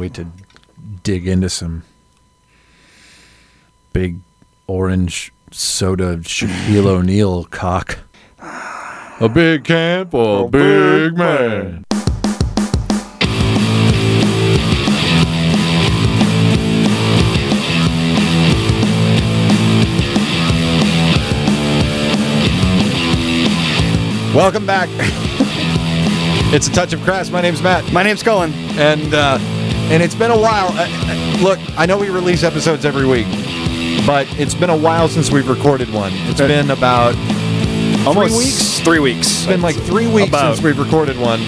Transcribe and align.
wait 0.00 0.14
to 0.14 0.26
dig 1.02 1.28
into 1.28 1.50
some 1.50 1.82
big 3.92 4.18
orange 4.66 5.30
soda 5.50 6.16
Shaquille 6.16 6.86
O'Neal 6.96 7.44
cock. 7.44 7.98
A 8.40 9.28
big 9.28 9.64
camp 9.64 10.12
for 10.12 10.46
a 10.46 10.48
big 10.48 11.18
man. 11.18 11.84
Welcome 24.34 24.64
back. 24.64 24.88
it's 26.54 26.68
a 26.68 26.72
touch 26.72 26.94
of 26.94 27.02
crass. 27.02 27.28
My 27.28 27.42
name's 27.42 27.60
Matt. 27.60 27.92
My 27.92 28.02
name's 28.02 28.22
Cullen. 28.22 28.54
and 28.78 29.12
uh, 29.12 29.38
and 29.90 30.02
it's 30.02 30.14
been 30.14 30.30
a 30.30 30.38
while. 30.38 30.68
Uh, 30.72 30.86
uh, 30.88 31.36
look, 31.42 31.58
I 31.76 31.86
know 31.86 31.98
we 31.98 32.08
release 32.10 32.42
episodes 32.42 32.84
every 32.84 33.06
week, 33.06 33.26
but 34.06 34.26
it's 34.38 34.54
been 34.54 34.70
a 34.70 34.76
while 34.76 35.08
since 35.08 35.30
we've 35.30 35.48
recorded 35.48 35.92
one. 35.92 36.12
It's 36.14 36.40
been 36.40 36.70
about 36.70 37.14
Almost 38.06 38.38
weeks? 38.38 38.80
Three 38.80 38.98
weeks. 38.98 39.26
it's 39.28 39.46
been 39.46 39.60
like 39.60 39.76
three 39.76 40.06
weeks 40.06 40.28
About. 40.28 40.54
since 40.54 40.64
we've 40.64 40.78
recorded 40.78 41.18
one. 41.18 41.40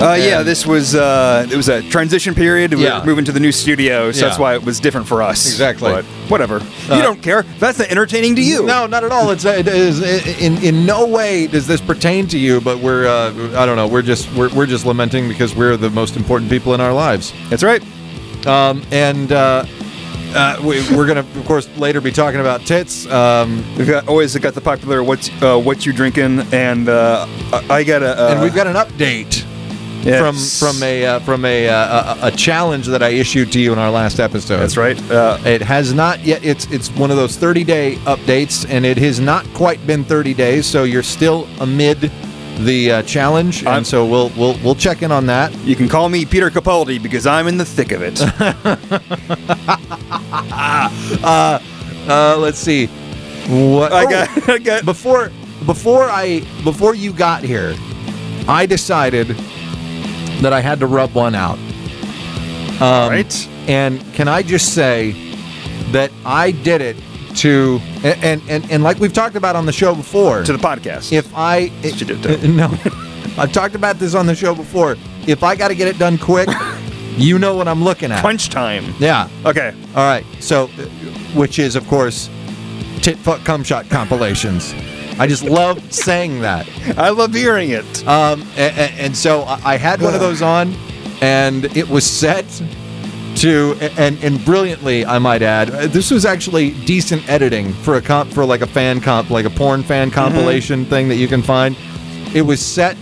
Uh, 0.00 0.12
yeah, 0.14 0.42
this 0.42 0.66
was 0.66 0.94
uh, 0.94 1.46
it 1.50 1.56
was 1.56 1.68
a 1.68 1.80
transition 1.88 2.34
period. 2.34 2.74
We 2.74 2.82
Yeah. 2.84 2.98
were 3.00 3.06
moving 3.06 3.24
to 3.26 3.32
the 3.32 3.40
new 3.40 3.52
studio, 3.52 4.12
so 4.12 4.26
that's 4.26 4.38
why 4.38 4.54
it 4.54 4.62
was 4.62 4.78
different 4.80 5.06
for 5.06 5.22
us. 5.22 5.46
Exactly. 5.46 5.90
But 5.92 6.04
whatever. 6.28 6.56
Uh, 6.90 6.96
you 6.96 7.02
don't 7.02 7.22
care. 7.22 7.42
That's 7.58 7.78
not 7.78 7.88
entertaining 7.88 8.34
to 8.36 8.42
you. 8.42 8.66
No, 8.66 8.86
not 8.86 9.04
at 9.04 9.12
all. 9.12 9.30
It's 9.30 9.44
it 9.44 9.66
is 9.68 10.02
in 10.40 10.58
in 10.62 10.84
no 10.84 11.06
way 11.06 11.46
does 11.46 11.66
this 11.66 11.80
pertain 11.80 12.26
to 12.28 12.38
you. 12.38 12.60
But 12.60 12.78
we're 12.80 13.06
uh, 13.06 13.30
I 13.58 13.64
don't 13.64 13.76
know. 13.76 13.86
We're 13.86 14.02
just 14.02 14.30
we're, 14.34 14.52
we're 14.54 14.66
just 14.66 14.84
lamenting 14.84 15.28
because 15.28 15.54
we're 15.54 15.76
the 15.76 15.90
most 15.90 16.16
important 16.16 16.50
people 16.50 16.74
in 16.74 16.80
our 16.80 16.92
lives. 16.92 17.32
That's 17.48 17.62
right. 17.62 17.82
Um, 18.46 18.82
and 18.90 19.32
uh, 19.32 19.64
uh, 20.34 20.56
we, 20.62 20.82
we're 20.94 21.06
gonna 21.06 21.20
of 21.20 21.44
course 21.46 21.68
later 21.78 22.00
be 22.02 22.10
talking 22.10 22.40
about 22.40 22.62
tits. 22.66 23.06
Um, 23.06 23.64
We've 23.78 23.86
got 23.86 24.08
always 24.08 24.36
got 24.36 24.54
the 24.54 24.60
popular 24.60 25.02
what's 25.02 25.30
uh, 25.40 25.58
what 25.58 25.86
you 25.86 25.92
drinking, 25.94 26.40
and 26.52 26.88
uh, 26.88 27.26
I 27.52 27.76
I 27.76 27.84
got 27.84 28.02
a 28.02 28.20
uh, 28.20 28.32
and 28.32 28.42
we've 28.42 28.54
got 28.54 28.66
an 28.66 28.74
update. 28.74 29.44
Yes. 30.04 30.20
from 30.20 30.36
from 30.74 30.82
a 30.82 31.06
uh, 31.06 31.18
from 31.20 31.44
a, 31.44 31.68
uh, 31.68 32.16
a 32.22 32.26
a 32.28 32.30
challenge 32.30 32.86
that 32.86 33.02
I 33.02 33.08
issued 33.08 33.50
to 33.52 33.60
you 33.60 33.72
in 33.72 33.78
our 33.78 33.90
last 33.90 34.20
episode. 34.20 34.58
That's 34.58 34.76
right. 34.76 34.98
Uh, 35.10 35.38
It 35.44 35.62
has 35.62 35.92
not 35.92 36.20
yet. 36.24 36.44
It's 36.44 36.66
it's 36.70 36.90
one 36.90 37.10
of 37.10 37.16
those 37.16 37.36
30 37.36 37.64
day 37.64 37.96
updates, 38.04 38.66
and 38.68 38.84
it 38.86 38.98
has 38.98 39.18
not 39.20 39.44
quite 39.54 39.84
been 39.86 40.04
30 40.04 40.34
days. 40.34 40.66
So 40.66 40.84
you're 40.84 41.02
still 41.02 41.46
amid 41.60 42.10
the 42.60 42.92
uh, 42.92 43.02
challenge, 43.02 43.60
and 43.60 43.68
I'm- 43.68 43.84
so 43.84 44.04
we'll 44.06 44.30
we'll 44.36 44.56
we'll 44.62 44.74
check 44.76 45.02
in 45.02 45.10
on 45.12 45.26
that. 45.26 45.52
you 45.64 45.74
can 45.76 45.88
call 45.88 46.08
me 46.08 46.24
Peter 46.24 46.50
Capaldi 46.50 47.02
because 47.02 47.26
I'm 47.26 47.48
in 47.48 47.58
the 47.58 47.64
thick 47.64 47.92
of 47.92 48.02
it. 48.02 48.20
Uh, 52.06 52.36
let's 52.38 52.58
see. 52.58 52.86
What 53.48 53.92
I 53.94 54.04
oh, 54.04 54.10
got. 54.10 54.48
I 54.50 54.58
got. 54.58 54.84
before 54.84 55.30
before 55.64 56.04
I 56.10 56.40
before 56.62 56.94
you 56.94 57.12
got 57.14 57.42
here, 57.42 57.74
I 58.46 58.66
decided 58.66 59.34
that 60.40 60.52
I 60.52 60.60
had 60.60 60.80
to 60.80 60.86
rub 60.86 61.12
one 61.14 61.34
out. 61.34 61.58
Um, 62.80 63.10
right. 63.10 63.48
And 63.68 64.00
can 64.14 64.28
I 64.28 64.42
just 64.42 64.74
say 64.74 65.12
that 65.92 66.10
I 66.24 66.50
did 66.50 66.80
it 66.80 66.96
to 67.36 67.80
and 68.04 68.42
and, 68.48 68.70
and 68.70 68.82
like 68.82 68.98
we've 68.98 69.12
talked 69.12 69.36
about 69.36 69.56
on 69.56 69.66
the 69.66 69.72
show 69.72 69.94
before. 69.94 70.42
To 70.44 70.52
the 70.52 70.58
podcast. 70.58 71.12
if 71.12 71.32
I 71.34 71.70
what 71.82 72.00
you 72.00 72.06
did 72.06 72.22
to. 72.22 72.48
no, 72.48 72.66
I've 73.38 73.52
talked 73.52 73.74
about 73.74 73.98
this 73.98 74.14
on 74.14 74.26
the 74.26 74.34
show 74.34 74.54
before. 74.54 74.96
If 75.26 75.42
I 75.42 75.56
got 75.56 75.68
to 75.68 75.74
get 75.74 75.88
it 75.88 75.98
done 75.98 76.18
quick, 76.18 76.48
you 77.16 77.38
know 77.38 77.54
what 77.54 77.68
I'm 77.68 77.82
looking 77.82 78.12
at. 78.12 78.22
Punch 78.22 78.50
time. 78.50 78.94
Yeah. 78.98 79.28
Okay. 79.44 79.74
All 79.94 80.04
right. 80.04 80.24
So, 80.40 80.64
uh, 80.64 80.86
which 81.34 81.58
is 81.58 81.76
of 81.76 81.86
course, 81.88 82.28
tit 83.02 83.16
fuck 83.18 83.44
cum 83.44 83.64
shot 83.64 83.88
compilations. 83.88 84.74
I 85.18 85.26
just 85.26 85.44
love 85.44 85.92
saying 85.92 86.40
that. 86.40 86.68
I 86.98 87.10
love 87.10 87.32
hearing 87.34 87.70
it. 87.70 88.06
Um, 88.06 88.42
and, 88.56 88.92
and 88.98 89.16
so 89.16 89.44
I 89.44 89.76
had 89.76 90.02
one 90.02 90.14
of 90.14 90.20
those 90.20 90.42
on, 90.42 90.74
and 91.20 91.64
it 91.76 91.88
was 91.88 92.04
set 92.04 92.44
to 93.36 93.76
and 93.98 94.16
and 94.22 94.44
brilliantly, 94.44 95.04
I 95.04 95.18
might 95.18 95.42
add. 95.42 95.70
uh, 95.70 95.86
This 95.88 96.10
was 96.10 96.24
actually 96.24 96.70
decent 96.84 97.28
editing 97.28 97.72
for 97.72 97.96
a 97.96 98.00
comp 98.02 98.32
for 98.32 98.44
like 98.44 98.60
a 98.60 98.66
fan 98.66 99.00
comp, 99.00 99.30
like 99.30 99.44
a 99.44 99.50
porn 99.50 99.82
fan 99.82 100.10
compilation 100.10 100.84
thing 100.84 101.08
that 101.08 101.16
you 101.16 101.26
can 101.28 101.42
find. 101.42 101.76
It 102.34 102.42
was 102.42 102.60
set 102.64 102.96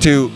to 0.00 0.30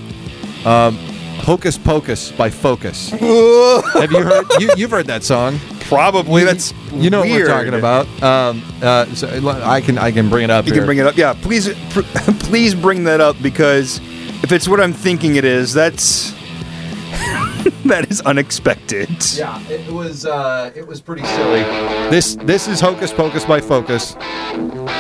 um, 0.65 0.97
"Hocus 1.41 1.76
Pocus" 1.78 2.31
by 2.32 2.48
Focus. 2.50 3.10
Have 3.10 4.12
you 4.12 4.22
heard? 4.22 4.47
You, 4.59 4.71
you've 4.76 4.91
heard 4.91 5.06
that 5.06 5.22
song. 5.22 5.59
Probably. 5.94 6.44
That's 6.44 6.72
you 6.92 7.10
know 7.10 7.22
weird. 7.22 7.48
what 7.48 7.56
we're 7.56 7.70
talking 7.70 7.75
about. 7.75 8.22
Um, 8.22 8.62
uh, 8.82 9.06
so 9.14 9.28
I 9.64 9.80
can 9.80 9.98
I 9.98 10.10
can 10.10 10.28
bring 10.28 10.44
it 10.44 10.50
up. 10.50 10.66
You 10.66 10.72
here. 10.72 10.82
can 10.82 10.86
bring 10.86 10.98
it 10.98 11.06
up. 11.06 11.16
Yeah, 11.16 11.34
please, 11.34 11.69
pr- 11.91 12.00
please 12.41 12.75
bring 12.75 13.04
that 13.04 13.20
up 13.20 13.36
because 13.42 13.98
if 14.42 14.53
it's 14.53 14.69
what 14.69 14.80
I'm 14.80 14.92
thinking 14.92 15.36
it 15.36 15.44
is, 15.44 15.72
that's 15.72 16.32
that 17.84 18.06
is 18.10 18.20
unexpected. 18.22 19.08
Yeah, 19.34 19.60
it 19.69 19.91
was 19.92 20.26
uh, 20.26 20.72
it 20.75 20.86
was 20.86 21.00
pretty 21.00 21.25
silly. 21.25 21.62
This 22.10 22.36
this 22.36 22.69
is 22.69 22.80
Hocus 22.80 23.12
Pocus 23.12 23.44
by 23.44 23.60
Focus. 23.60 24.16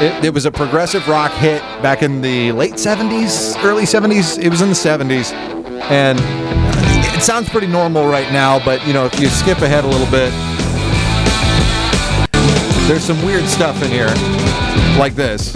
It, 0.00 0.26
it 0.26 0.34
was 0.34 0.46
a 0.46 0.50
progressive 0.50 1.06
rock 1.08 1.32
hit 1.32 1.60
back 1.82 2.02
in 2.02 2.20
the 2.20 2.52
late 2.52 2.74
'70s, 2.74 3.62
early 3.64 3.84
'70s. 3.84 4.42
It 4.42 4.48
was 4.48 4.62
in 4.62 4.68
the 4.68 4.74
'70s, 4.74 5.32
and 5.90 6.18
it 7.16 7.22
sounds 7.22 7.48
pretty 7.48 7.66
normal 7.66 8.06
right 8.06 8.30
now. 8.32 8.64
But 8.64 8.86
you 8.86 8.92
know, 8.92 9.06
if 9.06 9.18
you 9.18 9.28
skip 9.28 9.58
ahead 9.58 9.84
a 9.84 9.88
little 9.88 10.10
bit, 10.10 10.32
there's 12.88 13.04
some 13.04 13.22
weird 13.24 13.44
stuff 13.48 13.82
in 13.82 13.90
here, 13.90 14.08
like 14.98 15.14
this. 15.14 15.54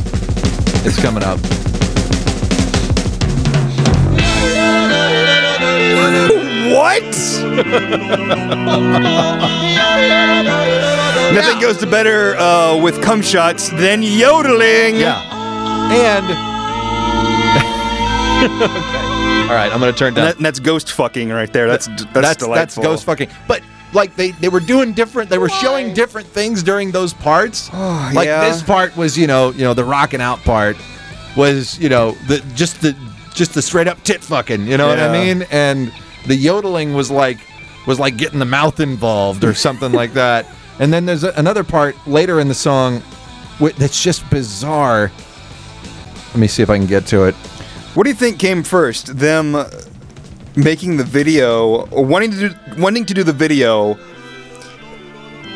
It's 0.86 1.00
coming 1.00 1.24
up. 1.24 1.40
What? 6.72 7.02
Nothing 11.32 11.60
goes 11.60 11.78
to 11.78 11.86
better 11.86 12.36
uh, 12.36 12.76
with 12.80 13.02
cum 13.02 13.20
shots 13.22 13.68
than 13.70 14.02
yodeling. 14.02 14.96
Yeah, 14.96 15.22
and 15.92 16.26
okay. 18.62 19.46
All 19.48 19.54
right, 19.54 19.70
I'm 19.72 19.80
gonna 19.80 19.92
turn 19.92 20.08
And, 20.08 20.16
down. 20.16 20.24
that, 20.26 20.36
and 20.36 20.44
that's 20.44 20.58
ghost 20.60 20.92
fucking 20.92 21.30
right 21.30 21.52
there. 21.52 21.68
That's 21.68 21.86
that's, 21.86 22.04
that's 22.12 22.46
that's 22.46 22.76
ghost 22.78 23.04
fucking. 23.04 23.28
But 23.46 23.62
like 23.96 24.14
they 24.14 24.30
they 24.32 24.48
were 24.48 24.60
doing 24.60 24.92
different. 24.92 25.28
They 25.28 25.38
were 25.38 25.48
showing 25.48 25.92
different 25.94 26.28
things 26.28 26.62
during 26.62 26.92
those 26.92 27.12
parts. 27.12 27.70
Oh, 27.78 28.12
like 28.14 28.26
yeah. 28.26 28.48
this 28.48 28.62
part 28.62 28.96
was 28.96 29.18
you 29.18 29.26
know 29.26 29.50
you 29.50 29.62
know 29.62 29.74
the 29.74 29.84
rocking 29.84 30.20
out 30.20 30.38
part 30.40 30.76
was 31.36 31.78
you 31.78 31.88
know 31.88 32.12
the 32.26 32.38
just 32.54 32.80
the 32.80 32.96
just 33.34 33.54
the 33.54 33.62
straight 33.62 33.88
up 33.88 34.02
tit 34.02 34.22
fucking. 34.22 34.66
You 34.66 34.76
know 34.76 34.88
what 34.88 34.98
I 34.98 35.12
mean? 35.12 35.46
And 35.50 35.92
the 36.26 36.34
yodeling 36.34 36.94
was 36.94 37.10
like 37.10 37.38
was 37.86 37.98
like 37.98 38.16
getting 38.16 38.38
the 38.38 38.46
mouth 38.46 38.80
involved 38.80 39.44
or 39.44 39.54
something 39.54 39.92
like 39.92 40.12
that. 40.24 40.46
And 40.78 40.92
then 40.92 41.06
there's 41.06 41.24
a, 41.24 41.32
another 41.36 41.64
part 41.64 41.94
later 42.06 42.40
in 42.40 42.48
the 42.48 42.54
song 42.54 43.02
that's 43.58 44.02
just 44.02 44.28
bizarre. 44.30 45.10
Let 46.28 46.36
me 46.36 46.46
see 46.46 46.62
if 46.62 46.70
I 46.70 46.78
can 46.78 46.86
get 46.86 47.06
to 47.06 47.24
it. 47.24 47.34
What 47.94 48.04
do 48.04 48.10
you 48.10 48.16
think 48.16 48.38
came 48.38 48.62
first? 48.62 49.16
Them 49.18 49.54
making 50.56 50.96
the 50.96 51.04
video, 51.04 51.86
or 51.90 52.04
wanting 52.04 52.30
to 52.32 52.48
do, 52.48 52.54
wanting 52.78 53.04
to 53.06 53.14
do 53.14 53.22
the 53.22 53.32
video, 53.32 53.98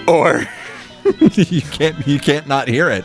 or 0.06 0.46
you 1.20 1.62
can't 1.62 2.06
you 2.06 2.18
can't 2.18 2.46
not 2.46 2.68
hear 2.68 2.90
it. 2.90 3.04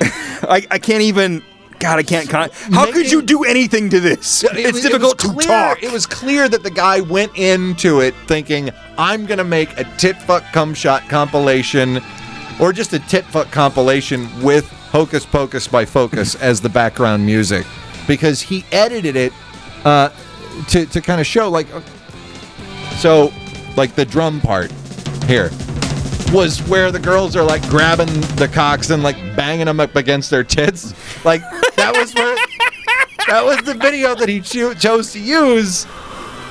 I, 0.48 0.66
I 0.70 0.78
can't 0.78 1.02
even. 1.02 1.42
God, 1.78 1.98
I 1.98 2.02
can't. 2.02 2.28
Con- 2.28 2.50
How 2.72 2.92
could 2.92 3.10
you 3.10 3.22
do 3.22 3.44
anything 3.44 3.88
to 3.88 4.00
this? 4.00 4.44
It 4.44 4.50
it's 4.56 4.72
was- 4.74 4.82
difficult 4.82 5.24
it 5.24 5.28
was 5.34 5.44
to 5.46 5.50
talk. 5.50 5.82
It 5.82 5.90
was 5.90 6.04
clear 6.04 6.46
that 6.46 6.62
the 6.62 6.70
guy 6.70 7.00
went 7.00 7.36
into 7.38 8.00
it 8.00 8.14
thinking, 8.26 8.70
I'm 8.98 9.24
going 9.24 9.38
to 9.38 9.44
make 9.44 9.78
a 9.78 9.84
tit 9.96 10.20
fuck 10.22 10.44
cum 10.52 10.74
shot 10.74 11.08
compilation 11.08 12.00
or 12.60 12.74
just 12.74 12.92
a 12.92 12.98
tit 12.98 13.24
fuck 13.24 13.50
compilation 13.50 14.28
with 14.42 14.68
Hocus 14.90 15.24
Pocus 15.24 15.66
by 15.66 15.86
Focus 15.86 16.34
as 16.34 16.60
the 16.60 16.68
background 16.68 17.24
music 17.24 17.66
because 18.06 18.42
he 18.42 18.62
edited 18.72 19.16
it 19.16 19.32
uh, 19.86 20.10
to, 20.68 20.86
to 20.86 21.00
kind 21.00 21.20
of 21.20 21.26
show, 21.26 21.48
like, 21.48 21.66
so, 22.96 23.32
like 23.76 23.94
the 23.94 24.04
drum 24.04 24.40
part 24.40 24.70
here 25.24 25.50
was 26.32 26.60
where 26.68 26.92
the 26.92 26.98
girls 26.98 27.34
are 27.34 27.42
like 27.42 27.62
grabbing 27.68 28.08
the 28.36 28.48
cocks 28.52 28.90
and 28.90 29.02
like 29.02 29.16
banging 29.34 29.66
them 29.66 29.80
up 29.80 29.96
against 29.96 30.30
their 30.30 30.44
tits. 30.44 30.94
Like 31.24 31.40
that 31.76 31.94
was 31.96 32.14
where 32.14 32.36
that 33.28 33.44
was 33.44 33.58
the 33.62 33.74
video 33.74 34.14
that 34.14 34.28
he 34.28 34.40
cho- 34.40 34.74
chose 34.74 35.12
to 35.12 35.20
use 35.20 35.86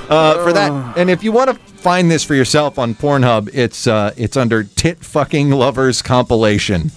uh, 0.08 0.42
for 0.42 0.52
that. 0.52 0.98
And 0.98 1.08
if 1.08 1.22
you 1.22 1.32
want 1.32 1.50
to 1.50 1.54
find 1.54 2.10
this 2.10 2.24
for 2.24 2.34
yourself 2.34 2.78
on 2.78 2.94
Pornhub, 2.94 3.50
it's 3.54 3.86
uh, 3.86 4.12
it's 4.16 4.36
under 4.36 4.64
"Tit 4.64 5.04
Fucking 5.04 5.50
Lovers 5.50 6.02
Compilation." 6.02 6.90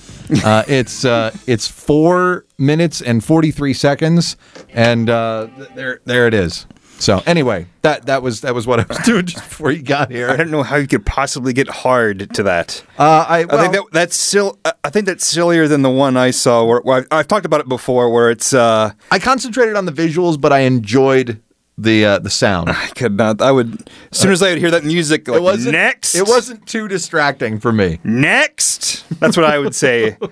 Uh, 0.44 0.64
it's 0.68 1.06
uh, 1.06 1.36
it's 1.48 1.68
four 1.68 2.46
minutes 2.58 3.02
and 3.02 3.24
forty 3.24 3.52
three 3.52 3.74
seconds, 3.74 4.36
and 4.70 5.10
uh, 5.10 5.48
th- 5.56 5.70
there 5.76 6.00
there 6.06 6.28
it 6.28 6.34
is. 6.34 6.66
So 7.00 7.22
anyway, 7.26 7.68
that 7.82 8.06
that 8.06 8.22
was 8.24 8.42
that 8.42 8.56
was 8.56 8.66
what 8.66 8.80
I 8.80 8.86
was 8.88 8.98
doing 9.06 9.26
just 9.26 9.44
before 9.44 9.72
you 9.72 9.82
got 9.82 10.10
here. 10.12 10.30
I 10.30 10.36
don't 10.38 10.52
know 10.52 10.64
how 10.64 10.78
you 10.78 10.88
could 10.88 11.06
possibly 11.06 11.52
get 11.52 11.68
hard 11.68 12.34
to 12.36 12.44
that. 12.44 12.84
Uh, 12.98 13.26
I, 13.28 13.46
well, 13.46 13.58
I 13.60 13.62
think 13.64 13.74
that 13.74 13.84
that's 13.92 14.16
still. 14.16 14.58
I 14.84 14.90
think 14.90 15.06
that's 15.06 15.26
sillier 15.26 15.68
than 15.68 15.82
the 15.82 15.90
one 15.90 16.16
I 16.16 16.32
saw. 16.32 16.64
Where, 16.64 16.80
where 16.82 16.98
I've, 17.00 17.08
I've 17.12 17.28
talked 17.28 17.46
about 17.46 17.60
it 17.60 17.68
before, 17.68 18.10
where 18.10 18.30
it's. 18.32 18.54
uh 18.54 18.92
I 19.12 19.20
concentrated 19.20 19.76
on 19.76 19.86
the 19.86 19.92
visuals, 19.92 20.40
but 20.40 20.54
I 20.54 20.60
enjoyed 20.60 21.42
the 21.78 22.06
uh, 22.06 22.20
the 22.20 22.30
sound. 22.30 22.70
I 22.70 22.88
could 22.96 23.18
not. 23.18 23.42
I 23.42 23.52
would. 23.52 23.90
As 24.12 24.18
soon 24.20 24.32
as 24.32 24.42
I 24.42 24.52
would 24.52 24.60
hear 24.60 24.72
that 24.72 24.86
music, 24.86 25.28
like, 25.28 25.38
It 25.38 25.44
wasn't 25.44 25.74
next. 25.74 26.16
It 26.16 26.28
wasn't 26.28 26.66
too 26.68 26.88
distracting 26.88 27.60
for 27.60 27.74
me. 27.74 28.00
next. 28.04 29.04
That's 29.20 29.36
what 29.36 29.46
I 29.46 29.58
would 29.60 29.76
say. 29.76 30.18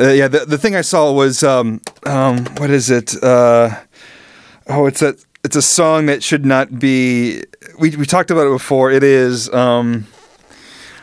Uh, 0.00 0.08
yeah, 0.08 0.26
the 0.26 0.40
the 0.40 0.58
thing 0.58 0.74
I 0.74 0.80
saw 0.80 1.12
was 1.12 1.44
um 1.44 1.80
um 2.04 2.44
what 2.58 2.70
is 2.70 2.90
it? 2.90 3.14
Uh, 3.22 3.70
oh, 4.66 4.86
it's 4.86 5.00
a 5.00 5.14
it's 5.46 5.54
a 5.54 5.62
song 5.62 6.06
that 6.06 6.24
should 6.24 6.44
not 6.44 6.76
be. 6.80 7.40
We 7.78 7.90
we 7.94 8.04
talked 8.04 8.32
about 8.32 8.48
it 8.48 8.50
before. 8.50 8.90
It 8.90 9.04
is 9.04 9.48
um. 9.54 10.08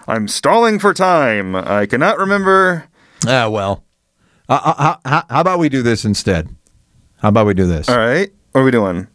I'm 0.06 0.28
stalling 0.28 0.80
for 0.80 0.94
time. 0.94 1.56
I 1.56 1.86
cannot 1.86 2.18
remember. 2.18 2.90
Ah, 3.26 3.48
well. 3.48 3.86
Uh, 4.50 4.60
uh, 4.78 5.10
how, 5.10 5.24
how 5.30 5.40
about 5.42 5.60
we 5.60 5.70
do 5.70 5.82
this 5.82 6.04
instead? 6.04 6.54
How 7.22 7.30
about 7.30 7.46
we 7.46 7.54
do 7.54 7.66
this? 7.66 7.88
All 7.88 7.98
right, 7.98 8.30
what 8.52 8.62
are 8.62 8.64
we 8.66 8.72
doing? 8.72 9.08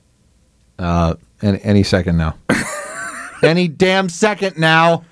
Uh, 0.79 1.17
any, 1.43 1.61
any 1.63 1.83
second 1.83 2.17
now. 2.17 2.37
any 3.43 3.69
damn 3.69 4.09
second 4.09 4.57
now. 4.57 5.05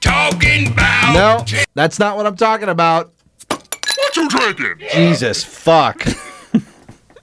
Talking 0.00 0.72
about 0.72 1.12
No, 1.12 1.58
that's 1.74 1.98
not 1.98 2.16
what 2.16 2.24
I'm 2.26 2.36
talking 2.36 2.70
about. 2.70 3.12
what 3.50 4.16
you 4.16 4.26
drinking? 4.30 4.88
Jesus, 4.90 5.44
fuck. 5.44 6.02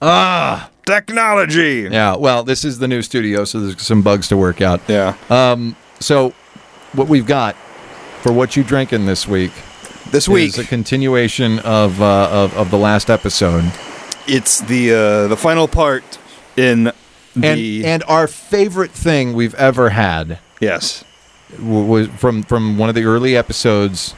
Technology. 0.88 1.88
Yeah, 1.90 2.16
well, 2.16 2.44
this 2.44 2.64
is 2.64 2.78
the 2.78 2.88
new 2.88 3.02
studio, 3.02 3.44
so 3.44 3.60
there's 3.60 3.82
some 3.82 4.02
bugs 4.02 4.28
to 4.28 4.36
work 4.36 4.60
out. 4.60 4.80
Yeah. 4.88 5.16
Um, 5.28 5.76
so, 6.00 6.30
what 6.92 7.08
we've 7.08 7.26
got 7.26 7.54
for 8.22 8.32
what 8.32 8.56
you 8.56 8.64
drinking 8.64 9.06
this 9.06 9.28
week 9.28 9.52
this 10.10 10.28
week 10.28 10.48
is 10.48 10.58
a 10.58 10.64
continuation 10.64 11.58
of 11.60 12.00
uh, 12.00 12.28
of, 12.30 12.56
of 12.56 12.70
the 12.70 12.78
last 12.78 13.10
episode, 13.10 13.70
it's 14.26 14.60
the 14.60 14.92
uh, 14.92 15.28
the 15.28 15.36
final 15.36 15.68
part 15.68 16.18
in 16.56 16.88
and 17.34 17.58
the 17.58 17.84
and 17.84 18.02
our 18.04 18.26
favorite 18.26 18.90
thing 18.90 19.34
we've 19.34 19.54
ever 19.54 19.90
had 19.90 20.38
yes. 20.60 21.04
was 21.60 22.08
from 22.08 22.42
from 22.42 22.78
one 22.78 22.88
of 22.88 22.94
the 22.94 23.04
early 23.04 23.36
episodes 23.36 24.14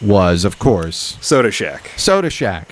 was, 0.00 0.44
of 0.44 0.58
course, 0.58 1.18
Soda 1.20 1.50
Shaq. 1.50 1.98
Soda 1.98 2.28
Shaq. 2.28 2.68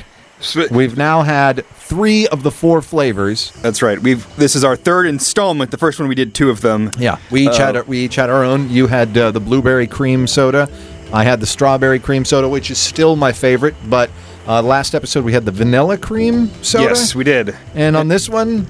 We've 0.71 0.97
now 0.97 1.23
had 1.23 1.65
three 1.67 2.27
of 2.29 2.43
the 2.43 2.51
four 2.51 2.83
flavors. 2.83 3.51
That's 3.63 3.83
right. 3.83 3.99
We've 3.99 4.27
this 4.37 4.55
is 4.57 4.65
our 4.65 4.77
third 4.77 5.07
installment. 5.07 5.71
The 5.71 5.79
first 5.79 5.99
one 5.99 6.09
we 6.09 6.15
did 6.15 6.35
two 6.35 6.51
of 6.51 6.61
them. 6.61 6.91
Yeah, 6.99 7.19
we 7.31 7.49
each 7.49 7.57
had 7.59 7.77
Uh, 7.77 7.81
our, 7.81 7.85
we 7.85 7.99
each 8.01 8.17
had 8.17 8.31
our 8.31 8.45
own. 8.45 8.71
You 8.71 8.87
had 8.87 9.17
uh, 9.17 9.31
the 9.31 9.41
blueberry 9.41 9.87
cream 9.87 10.27
soda. 10.27 10.69
I 11.13 11.25
had 11.25 11.41
the 11.41 11.47
strawberry 11.47 11.99
cream 11.99 12.25
soda, 12.25 12.49
which 12.49 12.71
is 12.71 12.79
still 12.79 13.17
my 13.17 13.33
favorite. 13.33 13.75
But 13.89 14.11
uh, 14.47 14.63
last 14.63 14.95
episode 14.95 15.25
we 15.25 15.33
had 15.33 15.45
the 15.45 15.53
vanilla 15.53 15.99
cream 15.99 16.49
soda. 16.63 16.85
Yes, 16.85 17.15
we 17.15 17.25
did. 17.25 17.55
and 17.75 17.97
on 17.97 18.09
this 18.09 18.29
one, 18.29 18.67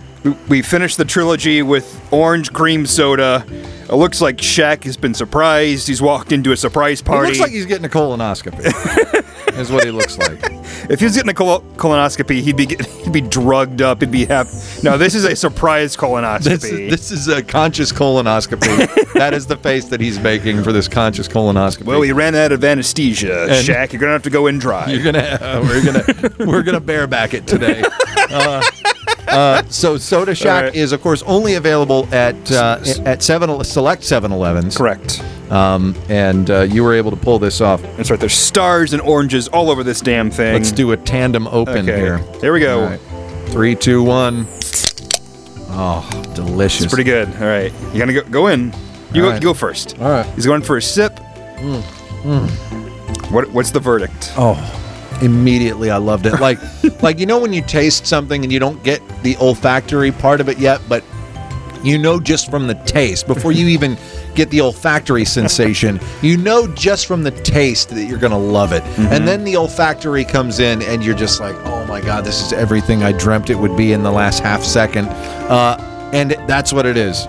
We, 0.48 0.62
finished 0.62 0.98
the 0.98 1.04
trilogy 1.04 1.62
with 1.62 2.00
orange 2.12 2.52
cream 2.52 2.86
soda. 2.86 3.44
It 3.48 3.94
looks 3.94 4.20
like 4.20 4.36
Shaq 4.38 4.84
has 4.84 4.96
been 4.96 5.14
surprised. 5.14 5.86
He's 5.88 6.00
walked 6.02 6.32
into 6.32 6.52
a 6.52 6.56
surprise 6.56 7.00
it 7.00 7.04
party. 7.06 7.28
looks 7.28 7.40
like 7.40 7.50
he's 7.52 7.66
getting 7.66 7.84
a 7.84 7.88
colonoscopy. 7.88 8.62
is 9.58 9.70
what 9.70 9.84
he 9.84 9.90
looks 9.90 10.19
like. 10.19 10.38
if 10.90 10.99
he 11.00 11.04
was 11.06 11.14
getting 11.14 11.31
a 11.31 11.34
col- 11.34 11.60
colonoscopy, 11.76 12.40
he'd 12.43 12.56
be 12.56 12.66
get, 12.66 12.84
he'd 12.87 13.12
be 13.12 13.20
drugged 13.20 13.82
up. 13.82 14.00
He'd 14.00 14.10
be 14.10 14.25
happy. 14.25 14.50
No, 14.82 14.96
this 14.99 15.14
is 15.14 15.25
a 15.25 15.37
surprise 15.37 15.96
colonoscopy. 15.96 16.43
This 16.44 16.64
is, 16.64 16.90
this 16.90 17.10
is 17.12 17.28
a 17.28 17.43
conscious 17.43 17.93
colonoscopy. 17.93 19.12
that 19.14 19.34
is 19.34 19.46
the 19.46 19.56
face 19.56 19.87
that 19.87 20.00
he's 20.00 20.19
making 20.19 20.62
for 20.64 20.72
this 20.72 20.88
conscious 20.88 21.28
colonoscopy. 21.28 21.84
well, 21.84 22.00
we 22.00 22.12
ran 22.12 22.34
out 22.34 22.52
of 22.52 22.64
anesthesia. 22.64 23.43
And- 23.44 23.52
Shaq, 23.66 23.93
you're 23.93 24.00
gonna 24.00 24.12
have 24.12 24.22
to 24.22 24.31
go 24.31 24.46
in 24.46 24.58
dry. 24.58 24.90
You're 24.90 25.04
gonna, 25.04 25.38
uh, 25.40 25.60
we're 25.62 25.84
gonna, 25.84 26.50
we're 26.50 26.62
gonna 26.62 26.81
bareback 26.93 27.34
it 27.34 27.46
today. 27.46 27.82
Uh, 28.31 28.62
uh, 29.28 29.62
so 29.69 29.96
Soda 29.96 30.32
Shaq 30.32 30.62
right. 30.62 30.74
is, 30.74 30.92
of 30.92 31.00
course, 31.02 31.22
only 31.22 31.54
available 31.54 32.08
at 32.12 32.50
uh, 32.52 32.80
at 33.04 33.22
seven 33.22 33.62
select 33.64 34.02
7-Elevens. 34.02 34.76
Correct. 34.76 35.22
Um, 35.50 35.94
and 36.08 36.50
uh, 36.50 36.60
you 36.62 36.82
were 36.82 36.94
able 36.94 37.10
to 37.10 37.16
pull 37.16 37.38
this 37.38 37.60
off. 37.60 37.82
That's 37.82 38.10
right. 38.10 38.19
There's 38.19 38.32
stars 38.32 38.92
and 38.94 39.02
oranges 39.02 39.48
all 39.48 39.70
over 39.70 39.84
this 39.84 40.00
damn 40.00 40.30
thing. 40.30 40.54
Let's 40.54 40.72
do 40.72 40.92
a 40.92 40.96
tandem 40.96 41.46
open 41.48 41.88
Okay. 41.88 41.98
here. 41.98 42.19
Here 42.40 42.52
we 42.52 42.60
go. 42.60 42.86
Right. 42.86 43.00
Three, 43.50 43.74
two, 43.74 44.02
one. 44.02 44.46
Oh, 45.74 46.08
delicious. 46.34 46.84
It's 46.84 46.92
pretty 46.94 47.08
good. 47.08 47.28
All 47.36 47.46
right, 47.46 47.72
you 47.92 47.98
gonna 47.98 48.12
go, 48.12 48.22
go 48.24 48.46
in. 48.48 48.72
You 49.12 49.22
go, 49.22 49.28
right. 49.30 49.34
you 49.34 49.40
go 49.40 49.54
first. 49.54 49.98
All 50.00 50.08
right. 50.10 50.26
He's 50.34 50.46
going 50.46 50.62
for 50.62 50.76
a 50.78 50.82
sip. 50.82 51.19
What 53.30 53.50
what's 53.52 53.70
the 53.70 53.80
verdict? 53.80 54.32
Oh, 54.36 54.54
immediately 55.22 55.90
I 55.90 55.96
loved 55.96 56.26
it. 56.26 56.40
Like, 56.40 56.58
like 57.02 57.19
you 57.19 57.26
know 57.26 57.38
when 57.38 57.52
you 57.52 57.62
taste 57.62 58.06
something 58.06 58.42
and 58.42 58.52
you 58.52 58.58
don't 58.58 58.82
get 58.82 59.00
the 59.22 59.36
olfactory 59.36 60.12
part 60.12 60.40
of 60.40 60.48
it 60.48 60.58
yet, 60.58 60.80
but 60.88 61.04
you 61.82 61.98
know 61.98 62.20
just 62.20 62.50
from 62.50 62.66
the 62.66 62.74
taste 62.86 63.26
before 63.26 63.50
you 63.50 63.66
even 63.69 63.96
get 64.34 64.50
the 64.50 64.60
olfactory 64.60 65.24
sensation, 65.24 66.00
you 66.22 66.36
know 66.36 66.66
just 66.74 67.06
from 67.06 67.22
the 67.22 67.30
taste 67.30 67.90
that 67.90 68.04
you're 68.04 68.19
gonna 68.19 68.38
love 68.38 68.72
it. 68.72 68.82
And 68.98 69.26
then 69.26 69.44
the 69.44 69.56
olfactory 69.56 70.24
comes 70.24 70.58
in, 70.58 70.82
and 70.82 71.04
you're 71.04 71.16
just 71.16 71.40
like, 71.40 71.56
oh 71.64 71.86
my 71.86 72.00
god, 72.00 72.24
this 72.24 72.44
is 72.44 72.52
everything 72.52 73.02
I 73.02 73.12
dreamt 73.12 73.50
it 73.50 73.56
would 73.56 73.76
be 73.76 73.92
in 73.92 74.02
the 74.02 74.12
last 74.12 74.40
half 74.40 74.62
second. 74.62 75.06
Uh, 75.08 76.10
and 76.12 76.32
that's 76.46 76.72
what 76.72 76.86
it 76.86 76.96
is. 76.96 77.26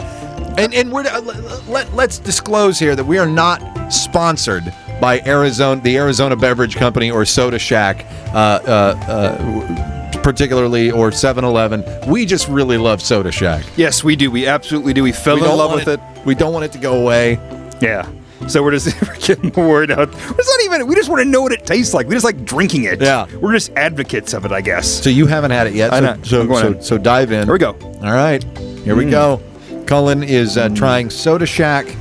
And 0.57 0.73
and 0.73 0.91
we're 0.91 1.07
uh, 1.07 1.21
let, 1.21 1.67
let, 1.67 1.93
let's 1.95 2.19
disclose 2.19 2.77
here 2.77 2.95
that 2.95 3.05
we 3.05 3.17
are 3.17 3.27
not 3.27 3.91
sponsored 3.91 4.71
by 4.99 5.21
Arizona, 5.25 5.81
the 5.81 5.97
Arizona 5.97 6.35
Beverage 6.35 6.75
Company, 6.75 7.11
or 7.11 7.25
Soda 7.25 7.57
Shaq, 7.57 8.05
uh, 8.33 8.37
uh, 8.37 8.95
uh, 9.07 10.21
particularly, 10.21 10.91
or 10.91 11.09
7-Eleven. 11.11 11.83
We 12.07 12.25
just 12.25 12.47
really 12.47 12.77
love 12.77 13.01
Soda 13.01 13.29
Shaq. 13.29 13.65
Yes, 13.77 14.03
we 14.03 14.15
do. 14.15 14.31
We 14.31 14.47
absolutely 14.47 14.93
do. 14.93 15.03
We 15.03 15.11
fell 15.11 15.35
We 15.35 15.41
in 15.41 15.47
don't 15.47 15.57
love 15.57 15.71
want 15.71 15.85
with 15.85 15.99
it. 15.99 16.25
We 16.25 16.35
don't 16.35 16.53
want 16.53 16.65
it 16.65 16.71
to 16.73 16.77
go 16.79 17.01
away. 17.01 17.33
Yeah. 17.81 18.09
So 18.47 18.61
we're 18.61 18.71
just 18.71 19.01
we're 19.07 19.15
getting 19.17 19.51
the 19.51 19.61
word 19.61 19.89
out. 19.91 20.09
It's 20.09 20.17
not 20.57 20.65
even. 20.65 20.87
We 20.87 20.95
just 20.95 21.09
want 21.09 21.21
to 21.21 21.25
know 21.29 21.41
what 21.41 21.51
it 21.53 21.65
tastes 21.65 21.93
like. 21.93 22.07
We 22.07 22.15
just 22.15 22.25
like 22.25 22.43
drinking 22.43 22.83
it. 22.85 23.01
Yeah. 23.01 23.25
We're 23.37 23.53
just 23.53 23.71
advocates 23.77 24.33
of 24.33 24.43
it, 24.45 24.51
I 24.51 24.59
guess. 24.61 24.85
So 25.01 25.09
you 25.09 25.27
haven't 25.27 25.51
had 25.51 25.67
it 25.67 25.73
yet. 25.73 25.93
I 25.93 25.99
So, 25.99 26.05
know. 26.15 26.23
so, 26.23 26.41
I'm 26.41 26.47
going 26.47 26.61
so, 26.61 26.67
in. 26.73 26.81
so 26.81 26.97
dive 26.97 27.31
in. 27.31 27.45
Here 27.45 27.53
we 27.53 27.59
go. 27.59 27.71
All 28.03 28.11
right, 28.13 28.43
here 28.83 28.95
we 28.95 29.09
go. 29.09 29.41
Cullen 29.85 30.23
is 30.23 30.57
uh, 30.57 30.69
trying 30.69 31.09
Soda 31.09 31.45
Shaq 31.45 31.93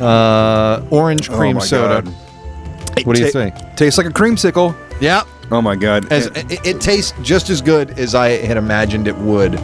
uh, 0.00 0.86
orange 0.90 1.28
cream 1.30 1.56
oh 1.56 1.60
my 1.60 1.64
soda. 1.66 2.02
God. 2.02 2.14
What 3.04 3.16
do 3.16 3.22
you 3.24 3.30
Ta- 3.32 3.50
think? 3.50 3.76
Tastes 3.76 3.98
like 3.98 4.06
a 4.06 4.10
creamsicle. 4.10 4.74
Yeah, 5.00 5.22
Oh 5.50 5.60
my 5.60 5.76
god. 5.76 6.10
as 6.12 6.28
Eh, 6.28 6.42
it, 6.50 6.66
it 6.66 6.80
tastes 6.80 7.12
just 7.22 7.50
as 7.50 7.60
good 7.60 7.98
as 7.98 8.14
I 8.14 8.28
had 8.46 8.56
imagined 8.56 9.06
it 9.08 9.16
would. 9.16 9.56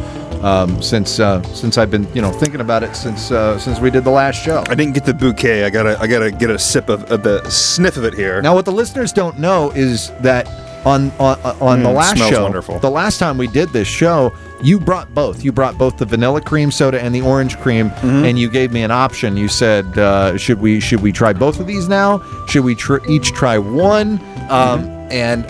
Um, 0.43 0.81
since 0.81 1.19
uh, 1.19 1.43
since 1.53 1.79
I've 1.79 1.91
been 1.91 2.07
you 2.15 2.23
know 2.23 2.31
thinking 2.31 2.61
about 2.61 2.85
it 2.85 2.95
since 2.95 3.33
uh, 3.33 3.59
since 3.59 3.81
we 3.81 3.91
did 3.91 4.05
the 4.05 4.11
last 4.11 4.37
show. 4.45 4.63
I 4.69 4.75
didn't 4.77 4.93
get 4.95 5.05
the 5.05 5.13
bouquet. 5.15 5.65
I 5.65 5.71
gotta 5.71 5.99
I 5.99 6.07
gotta 6.07 6.31
get 6.31 6.49
a 6.51 6.59
sip 6.59 6.89
of, 6.89 7.11
of 7.11 7.25
the 7.25 7.43
sniff 7.51 7.97
of 7.97 8.05
it 8.05 8.15
here. 8.15 8.41
Now, 8.41 8.55
what 8.55 8.65
the 8.65 8.71
listeners 8.71 9.13
don't 9.13 9.37
know 9.41 9.73
is 9.73 10.11
that 10.21 10.47
on 10.89 11.11
on, 11.19 11.39
on 11.61 11.83
the 11.83 11.89
Mm, 11.89 11.95
last 11.95 12.19
show, 12.19 12.43
wonderful. 12.43 12.79
the 12.79 12.91
last 12.91 13.19
time 13.19 13.37
we 13.39 13.47
did 13.49 13.69
this 13.71 13.87
show, 13.89 14.33
you 14.63 14.81
brought 14.81 15.13
both. 15.15 15.45
You 15.45 15.53
brought 15.53 15.77
both 15.79 15.99
the 15.99 16.05
vanilla 16.05 16.41
cream 16.41 16.71
soda 16.71 17.01
and 17.03 17.15
the 17.15 17.21
orange 17.21 17.59
cream, 17.59 17.91
Mm-hmm. 17.91 18.25
and 18.25 18.39
you 18.39 18.49
gave 18.51 18.73
me 18.73 18.83
an 18.83 18.91
option. 18.91 19.37
You 19.37 19.49
said, 19.49 19.99
uh, 19.99 20.37
"Should 20.37 20.61
we 20.61 20.81
should 20.81 21.01
we 21.01 21.13
try 21.13 21.33
both 21.33 21.61
of 21.61 21.67
these 21.67 21.89
now? 21.89 22.23
Should 22.47 22.65
we 22.65 22.75
tr- 22.75 23.05
each 23.09 23.33
try 23.33 23.59
one?" 23.59 24.19
Um, 24.51 24.83
Mm-hmm. 24.85 25.13
and 25.13 25.45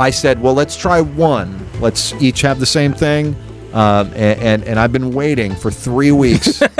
I 0.00 0.10
said, 0.10 0.40
"Well, 0.42 0.54
let's 0.54 0.76
try 0.76 1.00
one. 1.00 1.48
Let's 1.80 2.14
each 2.20 2.40
have 2.42 2.58
the 2.60 2.66
same 2.66 2.92
thing." 2.92 3.36
Um, 3.74 4.06
and, 4.16 4.40
and 4.40 4.64
and 4.64 4.78
I've 4.80 4.92
been 4.92 5.12
waiting 5.12 5.54
for 5.54 5.70
three 5.70 6.10
weeks. 6.12 6.62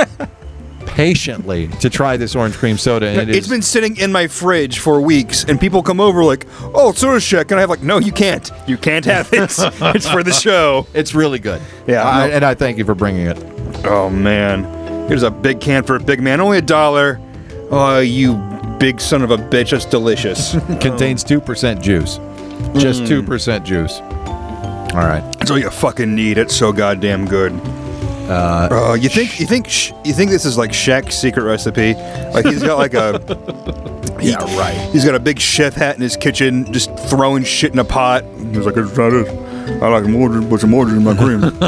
Patiently 0.99 1.67
to 1.79 1.89
try 1.89 2.17
this 2.17 2.35
orange 2.35 2.55
cream 2.55 2.77
soda, 2.77 3.07
and 3.07 3.29
it 3.29 3.29
it's 3.29 3.47
is 3.47 3.49
been 3.49 3.61
sitting 3.61 3.95
in 3.95 4.11
my 4.11 4.27
fridge 4.27 4.79
for 4.79 4.99
weeks, 4.99 5.45
and 5.45 5.57
people 5.57 5.81
come 5.81 6.01
over 6.01 6.25
like, 6.25 6.45
"Oh, 6.73 6.91
soda 6.91 7.19
Shaq," 7.19 7.51
and 7.51 7.53
I 7.53 7.61
have 7.61 7.69
like, 7.69 7.81
"No, 7.81 7.99
you 7.99 8.11
can't. 8.11 8.51
You 8.67 8.75
can't 8.75 9.05
have 9.05 9.31
it. 9.31 9.43
it's 9.95 10.09
for 10.09 10.23
the 10.23 10.33
show." 10.33 10.87
It's 10.93 11.15
really 11.15 11.39
good. 11.39 11.61
Yeah, 11.87 12.03
I, 12.03 12.27
and 12.27 12.43
I 12.43 12.53
thank 12.53 12.77
you 12.77 12.83
for 12.83 12.95
bringing 12.95 13.27
it. 13.27 13.37
Oh 13.85 14.09
man, 14.09 14.65
here's 15.07 15.23
a 15.23 15.31
big 15.31 15.61
can 15.61 15.83
for 15.83 15.95
a 15.95 16.01
big 16.01 16.19
man, 16.21 16.41
only 16.41 16.57
a 16.57 16.61
dollar. 16.61 17.17
Oh, 17.71 17.99
you 17.99 18.35
big 18.77 18.99
son 18.99 19.21
of 19.21 19.31
a 19.31 19.37
bitch! 19.37 19.71
That's 19.71 19.85
delicious. 19.85 20.51
Contains 20.81 21.23
two 21.23 21.39
percent 21.39 21.81
juice, 21.81 22.17
just 22.75 23.03
Mm. 23.03 23.07
two 23.07 23.23
percent 23.23 23.63
juice. 23.65 24.01
All 24.91 25.05
right. 25.05 25.23
That's 25.37 25.49
all 25.49 25.59
you 25.59 25.69
fucking 25.69 26.13
need. 26.13 26.37
It's 26.37 26.53
so 26.53 26.73
goddamn 26.73 27.25
good. 27.25 27.53
Uh, 28.29 28.97
you 28.99 29.09
think 29.09 29.39
you 29.39 29.45
think 29.47 29.67
sh- 29.69 29.91
you 30.05 30.13
think 30.13 30.29
this 30.31 30.45
is 30.45 30.57
like 30.57 30.71
Shaq's 30.71 31.15
secret 31.15 31.43
recipe? 31.43 31.93
Like 32.33 32.45
he's 32.45 32.61
got 32.63 32.77
like 32.77 32.93
a 32.93 33.19
yeah 34.21 34.35
right. 34.57 34.89
He's 34.91 35.03
got 35.05 35.15
a 35.15 35.19
big 35.19 35.39
chef 35.39 35.73
hat 35.73 35.95
in 35.95 36.01
his 36.01 36.15
kitchen, 36.15 36.71
just 36.71 36.95
throwing 37.09 37.43
shit 37.43 37.73
in 37.73 37.79
a 37.79 37.83
pot. 37.85 38.23
He's 38.51 38.65
like, 38.65 38.77
it's 38.77 38.95
not 38.97 39.13
it. 39.13 39.27
I 39.81 39.87
like 39.87 40.05
more 40.05 40.29
put 40.43 40.61
some 40.61 40.71
more 40.71 40.87
in 40.89 41.03
my 41.03 41.15
cream. 41.15 41.43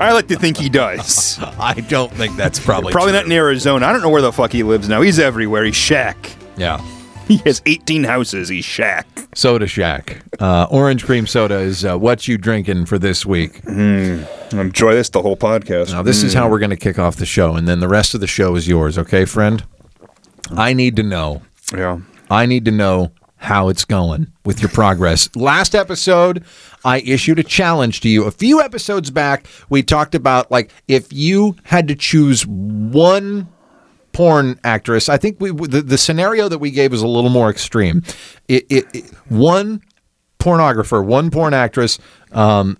I 0.00 0.12
like 0.12 0.28
to 0.28 0.36
think 0.36 0.56
he 0.56 0.68
does. 0.68 1.38
I 1.58 1.74
don't 1.88 2.12
think 2.12 2.36
that's 2.36 2.58
probably 2.58 2.92
Probably 2.92 3.12
true. 3.12 3.18
not 3.20 3.26
in 3.26 3.32
Arizona. 3.32 3.86
I 3.86 3.92
don't 3.92 4.02
know 4.02 4.10
where 4.10 4.22
the 4.22 4.32
fuck 4.32 4.52
he 4.52 4.62
lives 4.62 4.88
now. 4.88 5.00
He's 5.00 5.18
everywhere. 5.18 5.64
He's 5.64 5.74
Shaq. 5.74 6.16
Yeah. 6.56 6.78
He 7.28 7.38
has 7.38 7.60
18 7.66 8.04
houses. 8.04 8.48
He's 8.48 8.64
Shaq. 8.64 9.04
Soda 9.34 9.66
Shaq. 9.66 10.20
Uh, 10.40 10.66
orange 10.70 11.04
cream 11.04 11.26
soda 11.26 11.58
is 11.58 11.84
uh, 11.84 11.96
what 11.98 12.28
you 12.28 12.38
drinking 12.38 12.86
for 12.86 12.98
this 12.98 13.24
week. 13.26 13.60
Enjoy 14.52 14.94
this 14.94 15.08
the 15.10 15.22
whole 15.22 15.36
podcast. 15.36 15.92
Now, 15.92 16.02
this 16.02 16.22
is 16.22 16.34
how 16.34 16.48
we're 16.48 16.58
going 16.58 16.70
to 16.70 16.76
kick 16.76 16.98
off 16.98 17.16
the 17.16 17.26
show, 17.26 17.54
and 17.54 17.66
then 17.66 17.80
the 17.80 17.88
rest 17.88 18.14
of 18.14 18.20
the 18.20 18.26
show 18.26 18.54
is 18.56 18.68
yours, 18.68 18.96
okay, 18.98 19.24
friend? 19.24 19.64
I 20.50 20.72
need 20.72 20.96
to 20.96 21.02
know. 21.02 21.42
Yeah. 21.72 22.00
I 22.30 22.46
need 22.46 22.64
to 22.66 22.70
know 22.70 23.12
how 23.36 23.68
it's 23.68 23.84
going 23.84 24.32
with 24.44 24.60
your 24.60 24.70
progress. 24.70 25.28
Last 25.36 25.74
episode, 25.74 26.44
I 26.84 27.00
issued 27.00 27.38
a 27.38 27.44
challenge 27.44 28.00
to 28.00 28.08
you. 28.08 28.24
A 28.24 28.30
few 28.30 28.60
episodes 28.60 29.10
back, 29.10 29.46
we 29.68 29.82
talked 29.82 30.14
about 30.14 30.50
like 30.50 30.70
if 30.88 31.12
you 31.12 31.56
had 31.64 31.88
to 31.88 31.94
choose 31.94 32.46
one 32.46 33.48
porn 34.12 34.58
actress. 34.64 35.08
I 35.08 35.18
think 35.18 35.40
we 35.40 35.50
the, 35.50 35.82
the 35.82 35.98
scenario 35.98 36.48
that 36.48 36.58
we 36.58 36.70
gave 36.70 36.90
was 36.90 37.02
a 37.02 37.06
little 37.06 37.30
more 37.30 37.50
extreme. 37.50 38.02
It, 38.48 38.64
it, 38.70 38.86
it 38.94 39.04
one 39.28 39.82
pornographer, 40.38 41.04
one 41.04 41.30
porn 41.30 41.52
actress. 41.52 41.98
Um, 42.32 42.78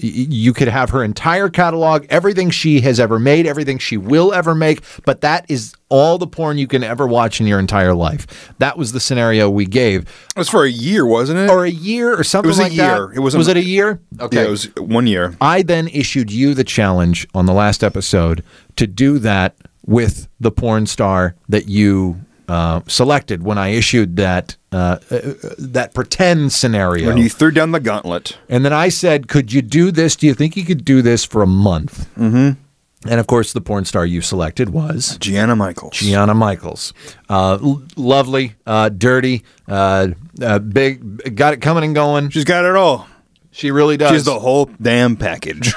you 0.00 0.52
could 0.52 0.68
have 0.68 0.90
her 0.90 1.02
entire 1.04 1.48
catalog, 1.48 2.06
everything 2.10 2.50
she 2.50 2.80
has 2.82 2.98
ever 3.00 3.18
made, 3.18 3.46
everything 3.46 3.78
she 3.78 3.96
will 3.96 4.32
ever 4.32 4.54
make, 4.54 4.80
but 5.04 5.20
that 5.22 5.44
is 5.48 5.74
all 5.88 6.18
the 6.18 6.26
porn 6.26 6.58
you 6.58 6.66
can 6.66 6.84
ever 6.84 7.06
watch 7.06 7.40
in 7.40 7.46
your 7.46 7.58
entire 7.58 7.94
life. 7.94 8.52
That 8.58 8.76
was 8.78 8.92
the 8.92 9.00
scenario 9.00 9.48
we 9.48 9.64
gave, 9.66 10.02
It 10.02 10.38
was 10.38 10.48
for 10.48 10.64
a 10.64 10.70
year, 10.70 11.04
wasn't 11.06 11.40
it? 11.40 11.50
or 11.50 11.64
a 11.64 11.70
year, 11.70 12.18
or 12.18 12.22
something 12.24 12.48
It 12.48 12.56
was 12.56 12.58
a 12.60 12.70
year. 12.70 13.08
that. 13.08 13.16
It 13.16 13.20
wasn't- 13.20 13.38
was 13.38 13.48
it 13.48 13.56
a 13.56 13.64
year? 13.64 14.00
Okay, 14.20 14.36
Yeah, 14.36 14.44
it 14.48 14.50
was 14.50 14.68
one 14.76 15.06
year. 15.06 15.34
I 15.40 15.62
then 15.62 15.88
issued 15.88 16.30
you 16.30 16.54
the 16.54 16.64
challenge 16.64 17.26
on 17.34 17.46
the 17.46 17.52
last 17.54 17.82
episode 17.82 18.42
to 18.76 18.86
do 18.86 19.18
that 19.20 19.54
with 19.86 20.28
the 20.38 20.50
porn 20.50 20.86
star 20.86 21.34
that 21.48 21.68
you 21.68 22.20
uh, 22.48 22.80
selected 22.86 23.42
when 23.42 23.58
I 23.58 23.68
issued 23.68 24.16
that 24.16 24.56
uh, 24.72 24.98
uh, 25.10 25.20
that 25.58 25.92
pretend 25.94 26.52
scenario. 26.52 27.06
When 27.08 27.18
you 27.18 27.28
threw 27.28 27.50
down 27.50 27.72
the 27.72 27.80
gauntlet. 27.80 28.38
and 28.48 28.64
then 28.64 28.72
I 28.72 28.88
said, 28.88 29.28
"Could 29.28 29.52
you 29.52 29.62
do 29.62 29.90
this? 29.90 30.16
Do 30.16 30.26
you 30.26 30.34
think 30.34 30.56
you 30.56 30.64
could 30.64 30.84
do 30.84 31.02
this 31.02 31.24
for 31.24 31.42
a 31.42 31.46
month?" 31.46 32.08
Mm-hmm. 32.16 32.60
And 33.08 33.20
of 33.20 33.28
course, 33.28 33.52
the 33.52 33.60
porn 33.60 33.84
star 33.84 34.04
you 34.04 34.20
selected 34.20 34.70
was 34.70 35.16
Gianna 35.18 35.54
Michaels. 35.54 35.96
Gianna 35.98 36.34
Michaels. 36.34 36.92
Uh, 37.28 37.58
l- 37.62 37.82
lovely, 37.96 38.54
uh, 38.66 38.88
dirty, 38.88 39.44
uh, 39.68 40.08
uh, 40.42 40.58
big, 40.58 41.36
got 41.36 41.52
it 41.52 41.60
coming 41.60 41.84
and 41.84 41.94
going. 41.94 42.30
She's 42.30 42.44
got 42.44 42.64
it 42.64 42.74
all. 42.74 43.06
She 43.52 43.70
really 43.70 43.96
does. 43.96 44.12
She's 44.12 44.24
the 44.24 44.38
whole 44.38 44.66
damn 44.82 45.16
package. 45.16 45.72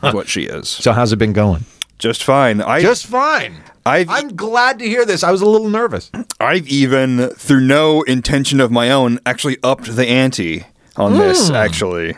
What 0.00 0.28
she 0.28 0.44
is. 0.44 0.68
so 0.84 0.92
how's 0.92 1.12
it 1.12 1.16
been 1.16 1.32
going? 1.32 1.64
Just 1.98 2.24
fine. 2.24 2.60
I 2.60 2.82
Just 2.82 3.06
fine. 3.06 3.56
I've 3.86 4.10
I'm 4.10 4.34
glad 4.34 4.78
to 4.80 4.88
hear 4.88 5.04
this. 5.06 5.22
I 5.22 5.30
was 5.30 5.40
a 5.42 5.46
little 5.46 5.68
nervous. 5.68 6.10
I've 6.40 6.66
even 6.68 7.28
through 7.30 7.60
no 7.60 8.02
intention 8.02 8.60
of 8.60 8.70
my 8.70 8.90
own 8.90 9.20
actually 9.24 9.58
upped 9.62 9.94
the 9.94 10.06
ante 10.06 10.64
on 10.96 11.14
this 11.18 11.50
actually. 11.50 12.16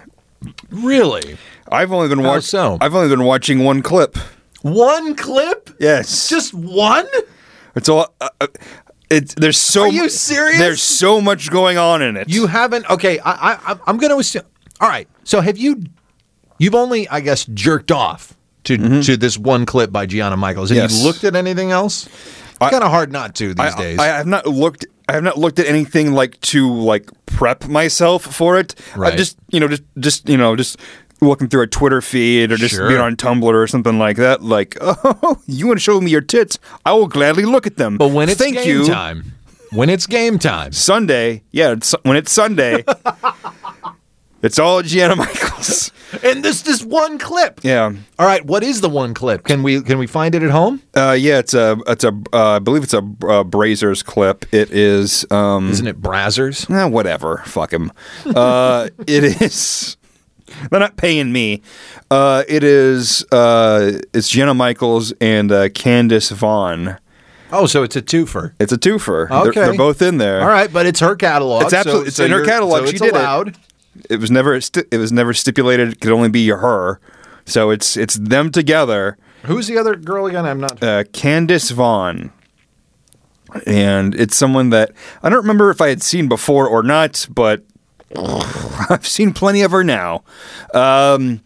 Really? 0.70 1.36
I've 1.70 1.92
only 1.92 2.08
been 2.08 2.22
watching 2.22 2.42
so? 2.42 2.78
I've 2.80 2.94
only 2.94 3.08
been 3.08 3.24
watching 3.24 3.64
one 3.64 3.82
clip. 3.82 4.16
One 4.62 5.14
clip? 5.14 5.70
Yes. 5.78 6.28
Just 6.28 6.54
one? 6.54 7.06
it's 7.76 7.88
all 7.88 8.14
uh, 8.20 8.28
uh, 8.40 8.46
it's 9.10 9.34
there's 9.34 9.58
so 9.58 9.82
Are 9.82 9.88
you 9.88 10.08
serious? 10.08 10.58
There's 10.58 10.82
so 10.82 11.20
much 11.20 11.50
going 11.50 11.76
on 11.76 12.00
in 12.02 12.16
it. 12.16 12.28
You 12.30 12.46
haven't? 12.46 12.88
Okay, 12.88 13.18
I, 13.18 13.32
I, 13.32 13.52
I'm- 13.66 13.80
I'm 13.86 13.98
going 13.98 14.12
to 14.12 14.18
assume. 14.18 14.42
All 14.80 14.88
right. 14.88 15.08
So 15.24 15.40
have 15.42 15.58
you? 15.58 15.82
You've 16.58 16.74
only, 16.74 17.08
I 17.08 17.20
guess, 17.20 17.44
jerked 17.44 17.92
off 17.92 18.36
to 18.68 18.78
mm-hmm. 18.78 19.00
to 19.00 19.16
this 19.16 19.36
one 19.38 19.66
clip 19.66 19.90
by 19.90 20.06
Gianna 20.06 20.36
Michaels. 20.36 20.68
Have 20.70 20.76
Yes. 20.76 20.98
you 20.98 21.04
looked 21.04 21.24
at 21.24 21.34
anything 21.34 21.70
else? 21.72 22.06
It's 22.06 22.70
kind 22.70 22.82
of 22.84 22.90
hard 22.90 23.12
not 23.12 23.34
to 23.36 23.54
these 23.54 23.74
I, 23.74 23.78
days. 23.78 23.98
I 23.98 24.06
have 24.06 24.26
not 24.26 24.46
looked. 24.46 24.86
I 25.08 25.12
have 25.14 25.22
not 25.22 25.38
looked 25.38 25.58
at 25.58 25.66
anything 25.66 26.12
like 26.12 26.40
to 26.52 26.70
like 26.70 27.08
prep 27.26 27.66
myself 27.66 28.22
for 28.24 28.58
it. 28.58 28.74
Right. 28.96 29.12
I 29.14 29.16
just 29.16 29.38
you 29.50 29.58
know 29.60 29.68
just 29.68 29.82
just 29.98 30.28
you 30.28 30.36
know 30.36 30.54
just 30.56 30.78
looking 31.20 31.48
through 31.48 31.62
a 31.62 31.66
Twitter 31.66 32.00
feed 32.00 32.52
or 32.52 32.56
just 32.56 32.74
Sure. 32.74 32.88
being 32.88 33.00
on 33.00 33.16
Tumblr 33.16 33.42
or 33.42 33.66
something 33.66 33.98
like 33.98 34.16
that. 34.18 34.42
Like, 34.42 34.76
oh, 34.80 35.40
you 35.46 35.66
want 35.66 35.78
to 35.78 35.82
show 35.82 36.00
me 36.00 36.10
your 36.12 36.20
tits? 36.20 36.58
I 36.86 36.92
will 36.92 37.08
gladly 37.08 37.44
look 37.44 37.66
at 37.66 37.76
them. 37.76 37.96
but 37.96 38.12
when 38.12 38.28
it's 38.28 38.38
thank 38.40 38.54
game 38.54 38.68
you. 38.68 38.86
time, 38.86 39.32
when 39.72 39.88
it's 39.90 40.06
game 40.06 40.38
time, 40.38 40.70
Sunday, 40.72 41.42
yeah, 41.50 41.72
it's, 41.72 41.92
when 42.02 42.16
it's 42.16 42.30
Sunday, 42.30 42.84
it's 44.42 44.58
all 44.58 44.82
Gianna 44.82 45.16
Michaels. 45.16 45.92
and 46.24 46.42
this 46.44 46.62
this 46.62 46.82
one 46.82 47.18
clip. 47.18 47.60
Yeah. 47.62 47.92
All 48.18 48.26
right. 48.26 48.44
What 48.44 48.62
is 48.62 48.80
the 48.80 48.88
one 48.88 49.12
clip? 49.14 49.44
Can 49.44 49.62
we 49.62 49.80
can 49.82 49.98
we 49.98 50.06
find 50.06 50.34
it 50.34 50.42
at 50.42 50.50
home? 50.50 50.82
Uh, 50.94 51.16
yeah, 51.18 51.38
it's 51.38 51.54
a, 51.54 51.76
it's 51.86 52.04
a, 52.04 52.08
uh, 52.32 52.56
I 52.56 52.58
believe 52.58 52.82
it's 52.82 52.94
a 52.94 52.98
uh, 52.98 53.44
Brazzers 53.44 54.04
clip. 54.04 54.46
It 54.52 54.70
is, 54.70 55.26
um, 55.30 55.70
Isn't 55.70 55.86
it 55.86 56.00
Brazzers? 56.00 56.70
Eh, 56.74 56.84
whatever. 56.86 57.42
Fuck 57.46 57.72
him. 57.72 57.92
Uh, 58.26 58.88
it 59.06 59.24
is. 59.42 59.96
They're 60.70 60.80
not 60.80 60.96
paying 60.96 61.30
me. 61.30 61.60
Uh, 62.10 62.42
it 62.48 62.64
is. 62.64 63.22
Uh, 63.30 64.00
it's 64.14 64.30
Gianna 64.30 64.54
Michaels 64.54 65.12
and 65.20 65.52
uh, 65.52 65.68
Candace 65.68 66.30
Von. 66.30 66.96
Oh, 67.52 67.66
so 67.66 67.82
it's 67.82 67.96
a 67.96 68.02
twofer. 68.02 68.52
It's 68.58 68.72
a 68.72 68.78
twofer. 68.78 69.28
They're, 69.28 69.38
Okay. 69.48 69.60
they're 69.60 69.74
both 69.76 70.00
in 70.02 70.16
there. 70.18 70.40
All 70.40 70.48
right, 70.48 70.72
but 70.72 70.86
it's 70.86 71.00
her 71.00 71.16
catalog. 71.16 71.64
It's 71.64 71.72
absolute- 71.74 72.00
so- 72.02 72.06
it's 72.06 72.16
so 72.16 72.24
in 72.24 72.30
her 72.30 72.38
you're- 72.38 72.48
catalog. 72.48 72.80
so 72.80 72.86
She 72.86 72.90
it's 72.92 73.00
did 73.00 73.08
it. 73.08 73.14
allowed. 73.14 73.56
It 74.08 74.20
was 74.20 74.30
never. 74.30 74.60
Sti- 74.60 74.84
it 74.90 74.98
was 74.98 75.12
never 75.12 75.34
stipulated. 75.34 75.92
It 75.92 76.00
could 76.00 76.12
only 76.12 76.28
be 76.28 76.48
her. 76.48 77.00
So 77.44 77.70
it's 77.70 77.96
it's 77.96 78.14
them 78.14 78.50
together. 78.50 79.16
Who's 79.44 79.66
the 79.66 79.78
other 79.78 79.96
girl 79.96 80.26
again? 80.26 80.44
I'm 80.44 80.60
not. 80.60 80.82
Uh, 80.82 81.04
Candace 81.12 81.70
Von. 81.70 82.32
And 83.66 84.14
it's 84.14 84.36
someone 84.36 84.70
that 84.70 84.92
I 85.22 85.30
don't 85.30 85.38
remember 85.38 85.70
if 85.70 85.80
I 85.80 85.88
had 85.88 86.02
seen 86.02 86.28
before 86.28 86.68
or 86.68 86.82
not, 86.82 87.26
but 87.30 87.62
I've 88.90 89.06
seen 89.06 89.32
plenty 89.32 89.62
of 89.62 89.70
her 89.70 89.82
now. 89.82 90.22
Um, 90.74 91.40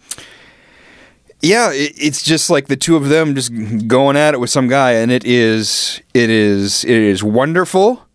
yeah, 1.40 1.72
it, 1.72 1.92
it's 1.96 2.22
just 2.22 2.50
like 2.50 2.66
the 2.66 2.76
two 2.76 2.96
of 2.96 3.08
them 3.08 3.34
just 3.34 3.52
going 3.86 4.16
at 4.16 4.34
it 4.34 4.38
with 4.40 4.50
some 4.50 4.68
guy, 4.68 4.92
and 4.92 5.12
it 5.12 5.24
is 5.24 6.00
it 6.14 6.30
is 6.30 6.84
it 6.84 6.96
is 6.96 7.22
wonderful. 7.22 8.06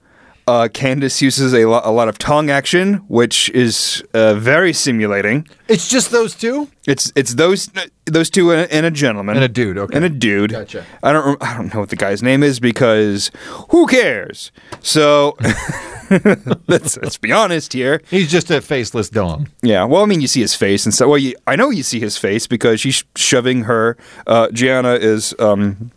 Uh, 0.48 0.70
Candace 0.70 1.22
uses 1.22 1.54
a, 1.54 1.66
lo- 1.66 1.82
a 1.84 1.92
lot 1.92 2.08
of 2.08 2.18
tongue 2.18 2.50
action, 2.50 2.96
which 3.10 3.50
is 3.50 4.02
uh, 4.14 4.34
very 4.36 4.72
simulating. 4.72 5.46
It's 5.68 5.90
just 5.90 6.10
those 6.12 6.34
two. 6.36 6.70
It's 6.88 7.12
it's 7.18 7.34
those 7.34 7.70
those 8.06 8.30
two 8.30 8.52
and 8.54 8.62
a, 8.62 8.74
and 8.74 8.86
a 8.86 8.92
gentleman 8.92 9.36
And 9.36 9.44
a 9.44 9.50
dude, 9.50 9.78
okay. 9.78 9.96
and 9.98 10.06
a 10.06 10.10
dude. 10.10 10.52
Gotcha. 10.52 10.86
I 11.04 11.12
don't 11.12 11.26
rem- 11.26 11.38
I 11.42 11.58
don't 11.58 11.74
know 11.74 11.82
what 11.82 11.90
the 11.90 11.98
guy's 11.98 12.24
name 12.24 12.44
is 12.44 12.62
because 12.62 13.30
who 13.72 13.88
cares? 13.88 14.54
So 14.82 15.36
let's 16.68 16.98
let's 16.98 17.18
be 17.18 17.32
honest 17.32 17.74
here. 17.74 18.02
He's 18.10 18.32
just 18.32 18.50
a 18.50 18.62
faceless 18.62 19.10
dong. 19.10 19.50
Yeah. 19.62 19.84
Well, 19.84 20.02
I 20.04 20.06
mean, 20.06 20.22
you 20.22 20.28
see 20.28 20.42
his 20.42 20.56
face 20.56 20.86
and 20.86 20.94
so. 20.94 21.10
Well, 21.10 21.18
you, 21.18 21.36
I 21.46 21.56
know 21.58 21.70
you 21.70 21.84
see 21.84 22.00
his 22.00 22.18
face 22.18 22.48
because 22.48 22.80
she's 22.80 23.04
shoving 23.16 23.64
her. 23.64 23.98
Uh, 24.26 24.50
Gianna 24.52 24.94
is 24.94 25.36
um, 25.40 25.92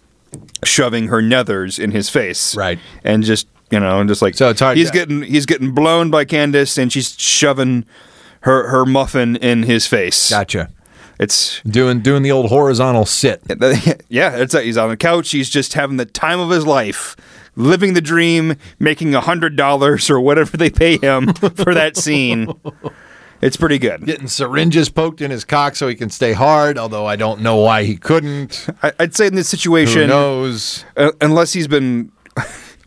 shoving 0.65 1.07
her 1.09 1.23
nethers 1.23 1.79
in 1.79 1.93
his 1.93 2.09
face. 2.11 2.57
Right. 2.57 2.79
And 3.05 3.23
just 3.23 3.47
you 3.71 3.81
know, 3.81 4.01
and 4.01 4.09
just 4.09 4.23
like 4.23 4.35
So 4.35 4.49
it's 4.51 4.61
hard 4.61 4.77
He's 4.77 4.91
to- 4.91 4.95
getting 4.99 5.23
he's 5.23 5.47
getting 5.47 5.73
blown 5.73 6.11
by 6.11 6.25
Candace, 6.25 6.77
and 6.79 6.93
she's 6.93 7.19
shoving 7.21 7.85
her 8.43 8.69
her 8.69 8.85
muffin 8.87 9.37
in 9.37 9.65
his 9.65 9.87
face. 9.87 10.31
Gotcha. 10.31 10.71
It's 11.19 11.61
Doing 11.63 12.01
doing 12.01 12.23
the 12.23 12.31
old 12.33 12.49
horizontal 12.49 13.05
sit. 13.05 13.43
yeah, 14.09 14.37
it's 14.37 14.55
he's 14.55 14.79
on 14.79 14.89
the 14.89 14.97
couch. 14.97 15.31
He's 15.33 15.51
just 15.51 15.75
having 15.75 15.99
the 15.99 16.07
time 16.07 16.41
of 16.41 16.49
his 16.49 16.67
life, 16.67 17.15
living 17.57 17.93
the 17.93 18.01
dream, 18.01 18.57
making 18.79 19.15
a 19.15 19.21
hundred 19.21 19.55
dollars 19.55 20.09
or 20.09 20.19
whatever 20.19 20.57
they 20.57 20.71
pay 20.71 20.97
him 20.97 21.35
for 21.35 21.75
that 21.75 21.99
scene. 21.99 22.51
It's 23.43 23.59
pretty 23.59 23.79
good. 23.79 24.05
Getting 24.07 24.29
syringes 24.29 24.89
poked 24.89 25.21
in 25.21 25.31
his 25.31 25.45
cock 25.45 25.77
so 25.77 25.89
he 25.89 25.95
can 25.95 26.09
stay 26.09 26.33
hard. 26.33 26.79
Although 26.79 27.05
I 27.05 27.17
don't 27.17 27.43
know 27.43 27.57
why 27.57 27.85
he 27.85 27.97
couldn't. 27.97 28.67
I, 28.83 28.93
I'd 28.99 29.15
say 29.15 29.27
in 29.27 29.35
this 29.35 29.51
Who 29.51 29.59
situation, 29.59 30.09
knows? 30.09 30.87
uh, 30.97 31.13
unless 31.21 31.53
he's 31.53 31.69
been 31.69 32.13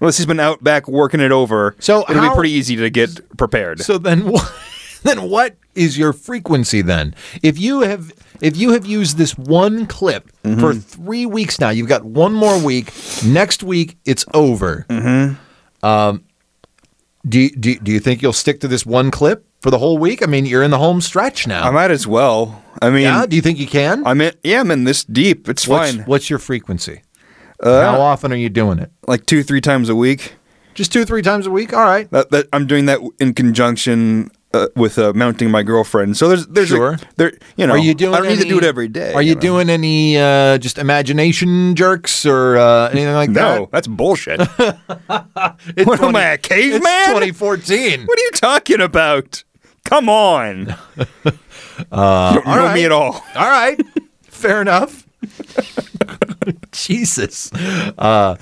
unless 0.04 0.18
he's 0.18 0.26
been 0.26 0.40
out 0.40 0.64
back 0.64 0.88
working 0.88 1.20
it 1.22 1.32
over, 1.32 1.76
So 1.80 2.02
it'll 2.10 2.22
how- 2.22 2.30
be 2.32 2.36
pretty 2.36 2.52
easy 2.52 2.76
to 2.76 2.90
get 2.90 3.38
prepared. 3.38 3.80
So 3.80 3.98
then, 3.98 4.26
what, 4.32 4.54
then 5.04 5.30
what 5.30 5.56
is 5.76 5.98
your 5.98 6.14
frequency 6.14 6.82
then? 6.82 7.16
If 7.42 7.58
you 7.58 7.82
have 7.82 8.12
if 8.42 8.58
you 8.58 8.72
have 8.74 8.86
used 8.86 9.18
this 9.18 9.38
one 9.38 9.88
clip 9.88 10.30
Mm-hmm. 10.44 10.60
for 10.60 10.74
three 10.74 11.26
weeks 11.26 11.62
now, 11.62 11.70
you've 11.70 11.88
got 11.88 12.04
one 12.04 12.34
more 12.34 12.60
week. 12.62 12.92
Next 13.26 13.64
week, 13.64 13.96
it's 14.04 14.26
over. 14.34 14.86
Mm-hmm. 14.90 15.86
Um, 15.86 16.26
do, 17.28 17.40
you- 17.40 17.56
do 17.56 17.80
do 17.80 17.92
you 17.94 18.00
think 18.02 18.22
you'll 18.22 18.34
stick 18.34 18.60
to 18.60 18.68
this 18.68 18.86
one 18.86 19.10
clip 19.10 19.46
for 19.62 19.72
the 19.72 19.78
whole 19.80 19.98
week? 19.98 20.22
I 20.22 20.26
mean, 20.26 20.46
you're 20.46 20.64
in 20.64 20.72
the 20.72 20.78
home 20.78 21.00
stretch 21.00 21.48
now. 21.48 21.64
I 21.64 21.70
might 21.72 21.92
as 21.92 22.06
well. 22.06 22.62
I 22.82 22.90
mean, 22.90 23.04
yeah. 23.04 23.26
Do 23.26 23.38
you 23.38 23.42
think 23.42 23.58
you 23.58 23.68
can? 23.68 24.06
I'm 24.06 24.20
in. 24.20 24.34
Yeah, 24.44 24.60
I'm 24.60 24.70
in 24.72 24.84
this 24.84 25.06
deep. 25.06 25.48
It's 25.48 25.66
what's, 25.66 25.92
fine. 25.96 26.04
What's 26.06 26.30
your 26.30 26.40
frequency? 26.40 27.02
How 27.62 28.02
often 28.02 28.32
are 28.32 28.38
you 28.38 28.50
doing 28.50 28.80
it? 28.80 28.92
Like 29.08 29.26
two, 29.26 29.44
three 29.44 29.62
times 29.62 29.90
a 29.90 29.96
week. 29.96 30.36
Just 30.74 30.92
two, 30.92 31.06
three 31.06 31.22
times 31.22 31.46
a 31.46 31.52
week. 31.52 31.74
All 31.74 31.84
right. 31.84 32.10
That, 32.12 32.32
that 32.32 32.48
I'm 32.52 32.66
doing 32.66 32.86
that 32.88 33.00
in 33.20 33.34
conjunction 33.34 34.32
uh, 34.54 34.68
with 34.76 34.98
uh, 34.98 35.14
mounting 35.14 35.52
my 35.52 35.64
girlfriend. 35.64 36.16
So 36.18 36.28
there's 36.28 36.48
there's 36.48 36.70
Sure. 36.70 36.94
a, 36.94 37.00
there 37.16 37.34
you 37.58 37.68
know 37.68 37.74
Are 37.74 37.78
you 37.78 37.94
doing? 37.94 38.14
I 38.14 38.20
don't 38.20 38.28
need 38.28 38.42
to 38.42 38.50
do 38.50 38.58
it 38.58 38.64
every 38.64 38.88
day. 38.88 39.14
Are 39.14 39.22
you 39.22 39.36
know? 39.36 39.42
doing 39.42 39.70
any 39.70 40.18
uh, 40.18 40.58
just 40.58 40.78
imagination 40.78 41.76
jerks 41.76 42.26
or 42.26 42.58
uh, 42.58 42.90
anything 42.90 43.14
like 43.14 43.34
that? 43.34 43.60
No, 43.60 43.70
that's 43.72 43.88
bullshit. 43.88 44.40
what? 44.48 44.80
It's 45.76 45.90
am 45.90 45.98
20 45.98 46.18
I, 46.18 46.34
a 46.34 46.38
caveman? 46.38 46.82
It's 46.84 47.08
2014. 47.08 48.06
What 48.06 48.20
are 48.20 48.22
you 48.22 48.32
talking 48.32 48.82
about? 48.82 49.44
Come 49.86 50.08
on. 50.08 50.76
you 50.98 51.32
don't 51.82 51.92
know 51.92 52.42
right. 52.46 52.76
me 52.76 52.86
at 52.86 52.92
all. 52.92 53.14
All 53.36 53.50
right, 53.50 53.80
fair 54.24 54.62
enough. 54.62 55.08
Jesus. 56.72 57.52
Uh, 57.98 58.36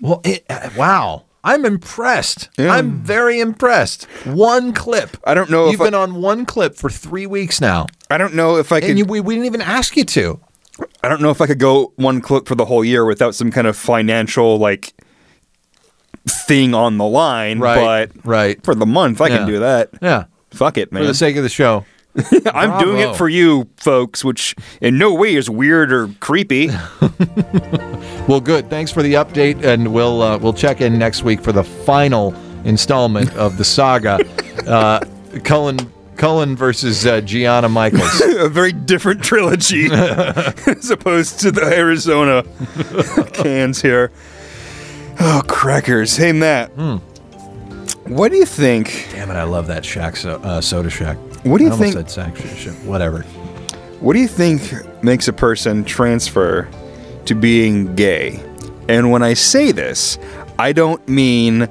well, 0.00 0.20
it, 0.24 0.44
uh, 0.48 0.70
wow. 0.76 1.24
I'm 1.46 1.66
impressed. 1.66 2.48
I'm 2.58 3.02
very 3.02 3.38
impressed. 3.38 4.04
One 4.24 4.72
clip. 4.72 5.18
I 5.24 5.34
don't 5.34 5.50
know 5.50 5.66
if 5.66 5.72
You've 5.72 5.80
I- 5.82 5.84
been 5.84 5.94
on 5.94 6.22
one 6.22 6.46
clip 6.46 6.74
for 6.74 6.88
three 6.88 7.26
weeks 7.26 7.60
now, 7.60 7.86
I 8.10 8.16
don't 8.16 8.34
know 8.34 8.56
if 8.56 8.72
I 8.72 8.80
could. 8.80 8.90
and 8.90 8.98
you, 8.98 9.04
we, 9.04 9.20
we 9.20 9.34
didn't 9.34 9.46
even 9.46 9.60
ask 9.60 9.94
you 9.96 10.04
to. 10.04 10.40
I 11.02 11.08
don't 11.08 11.20
know 11.20 11.28
if 11.30 11.40
I 11.42 11.46
could 11.46 11.58
go 11.58 11.92
one 11.96 12.20
clip 12.22 12.48
for 12.48 12.54
the 12.54 12.64
whole 12.64 12.82
year 12.84 13.04
without 13.04 13.34
some 13.34 13.50
kind 13.50 13.66
of 13.66 13.76
financial 13.76 14.56
like 14.56 14.94
thing 16.26 16.74
on 16.74 16.96
the 16.96 17.04
line. 17.04 17.58
Right, 17.60 18.08
But 18.14 18.24
right. 18.26 18.64
for 18.64 18.74
the 18.74 18.86
month, 18.86 19.20
I 19.20 19.28
Yeah. 19.28 19.36
can 19.38 19.46
do 19.46 19.58
that. 19.60 19.90
Yeah, 20.00 20.24
Fuck 20.50 20.78
it, 20.78 20.92
man. 20.92 21.02
for 21.02 21.06
the 21.06 21.14
sake 21.14 21.36
of 21.36 21.42
the 21.42 21.48
show. 21.50 21.84
I'm 22.46 22.82
doing 22.82 22.98
it 22.98 23.16
for 23.16 23.28
you, 23.28 23.68
folks, 23.76 24.24
which 24.24 24.54
in 24.80 24.98
no 24.98 25.12
way 25.14 25.34
is 25.34 25.50
weird 25.50 25.92
or 25.92 26.08
creepy. 26.20 26.70
Well, 28.26 28.40
good. 28.40 28.70
Thanks 28.70 28.90
for 28.90 29.02
the 29.02 29.14
update, 29.14 29.62
and 29.62 29.92
we'll 29.92 30.22
uh, 30.22 30.38
we'll 30.38 30.54
check 30.54 30.80
in 30.80 30.98
next 30.98 31.24
week 31.24 31.42
for 31.42 31.52
the 31.52 31.62
final 31.62 32.34
installment 32.64 33.30
of 33.36 33.58
the 33.58 33.64
saga, 33.64 34.18
uh, 34.66 35.00
Cullen 35.44 35.76
Cullen 36.16 36.56
versus 36.56 37.04
uh, 37.04 37.20
Gianna 37.20 37.68
Michaels. 37.68 38.22
a 38.22 38.48
very 38.48 38.72
different 38.72 39.22
trilogy 39.22 39.88
as 39.92 40.90
opposed 40.90 41.38
to 41.40 41.50
the 41.50 41.64
Arizona 41.64 42.44
cans 43.34 43.82
here. 43.82 44.10
Oh, 45.20 45.42
crackers. 45.46 46.16
Hey, 46.16 46.32
Matt. 46.32 46.70
Hmm. 46.70 46.96
What 48.10 48.30
do 48.32 48.38
you 48.38 48.46
think? 48.46 49.06
Damn 49.12 49.30
it! 49.30 49.34
I 49.34 49.42
love 49.42 49.66
that 49.66 49.82
Shaq 49.82 50.16
so, 50.16 50.36
uh, 50.36 50.62
Soda 50.62 50.88
Shaq. 50.88 51.18
What 51.44 51.58
do 51.58 51.64
you 51.64 51.72
I 51.72 51.76
think- 51.76 51.92
Said 51.94 52.06
Shaq, 52.06 52.36
Shaq, 52.36 52.84
whatever. 52.84 53.20
What 54.00 54.12
do 54.14 54.18
you 54.20 54.28
think 54.28 54.60
makes 55.02 55.28
a 55.28 55.32
person 55.32 55.84
transfer 55.84 56.68
to 57.26 57.34
being 57.34 57.94
gay? 57.94 58.42
And 58.88 59.10
when 59.10 59.22
I 59.22 59.34
say 59.34 59.72
this, 59.72 60.18
I 60.58 60.72
don't 60.72 61.06
mean 61.08 61.68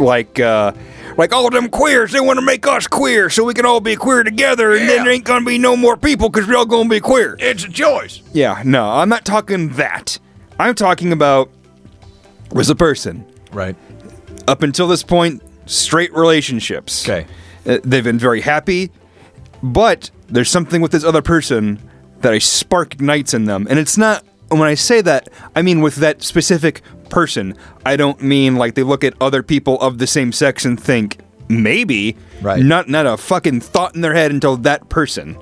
like 0.00 0.40
uh, 0.40 0.72
like 1.16 1.32
all 1.32 1.48
them 1.50 1.68
queers. 1.68 2.10
They 2.12 2.20
want 2.20 2.38
to 2.38 2.44
make 2.44 2.66
us 2.66 2.86
queer 2.88 3.30
so 3.30 3.44
we 3.44 3.54
can 3.54 3.64
all 3.64 3.80
be 3.80 3.94
queer 3.94 4.24
together, 4.24 4.72
and 4.72 4.88
then 4.88 5.04
there 5.04 5.12
ain't 5.12 5.24
gonna 5.24 5.44
be 5.44 5.58
no 5.58 5.76
more 5.76 5.96
people 5.96 6.28
because 6.28 6.48
we're 6.48 6.56
all 6.56 6.66
gonna 6.66 6.88
be 6.88 6.98
queer. 7.00 7.36
It's 7.38 7.64
a 7.64 7.68
choice. 7.68 8.22
Yeah, 8.32 8.60
no, 8.64 8.88
I'm 8.90 9.08
not 9.08 9.24
talking 9.24 9.68
that. 9.70 10.18
I'm 10.58 10.74
talking 10.74 11.12
about 11.12 11.50
was 12.52 12.68
a 12.70 12.74
person 12.74 13.24
Right. 13.52 13.76
up 14.48 14.62
until 14.64 14.88
this 14.88 15.04
point 15.04 15.42
straight 15.66 16.12
relationships. 16.12 17.08
Okay. 17.08 17.26
Uh, 17.66 17.78
they've 17.84 18.04
been 18.04 18.18
very 18.18 18.40
happy, 18.40 18.90
but 19.62 20.10
there's 20.28 20.50
something 20.50 20.80
with 20.80 20.92
this 20.92 21.04
other 21.04 21.22
person 21.22 21.78
that 22.20 22.34
a 22.34 22.40
spark 22.40 22.94
ignites 22.94 23.34
in 23.34 23.44
them, 23.44 23.66
and 23.70 23.78
it's 23.78 23.96
not. 23.96 24.24
When 24.48 24.62
I 24.62 24.74
say 24.74 25.00
that, 25.02 25.28
I 25.54 25.62
mean 25.62 25.80
with 25.80 25.96
that 25.96 26.22
specific 26.22 26.82
person. 27.08 27.54
I 27.86 27.96
don't 27.96 28.20
mean 28.22 28.56
like 28.56 28.74
they 28.74 28.82
look 28.82 29.04
at 29.04 29.14
other 29.20 29.42
people 29.42 29.80
of 29.80 29.98
the 29.98 30.06
same 30.06 30.32
sex 30.32 30.64
and 30.64 30.80
think 30.80 31.18
maybe. 31.48 32.16
Right. 32.40 32.62
Not 32.62 32.88
not 32.88 33.06
a 33.06 33.16
fucking 33.16 33.60
thought 33.60 33.94
in 33.94 34.00
their 34.00 34.14
head 34.14 34.30
until 34.30 34.56
that 34.58 34.88
person. 34.88 35.34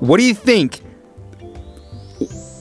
What 0.00 0.18
do 0.18 0.24
you 0.24 0.34
think? 0.34 0.80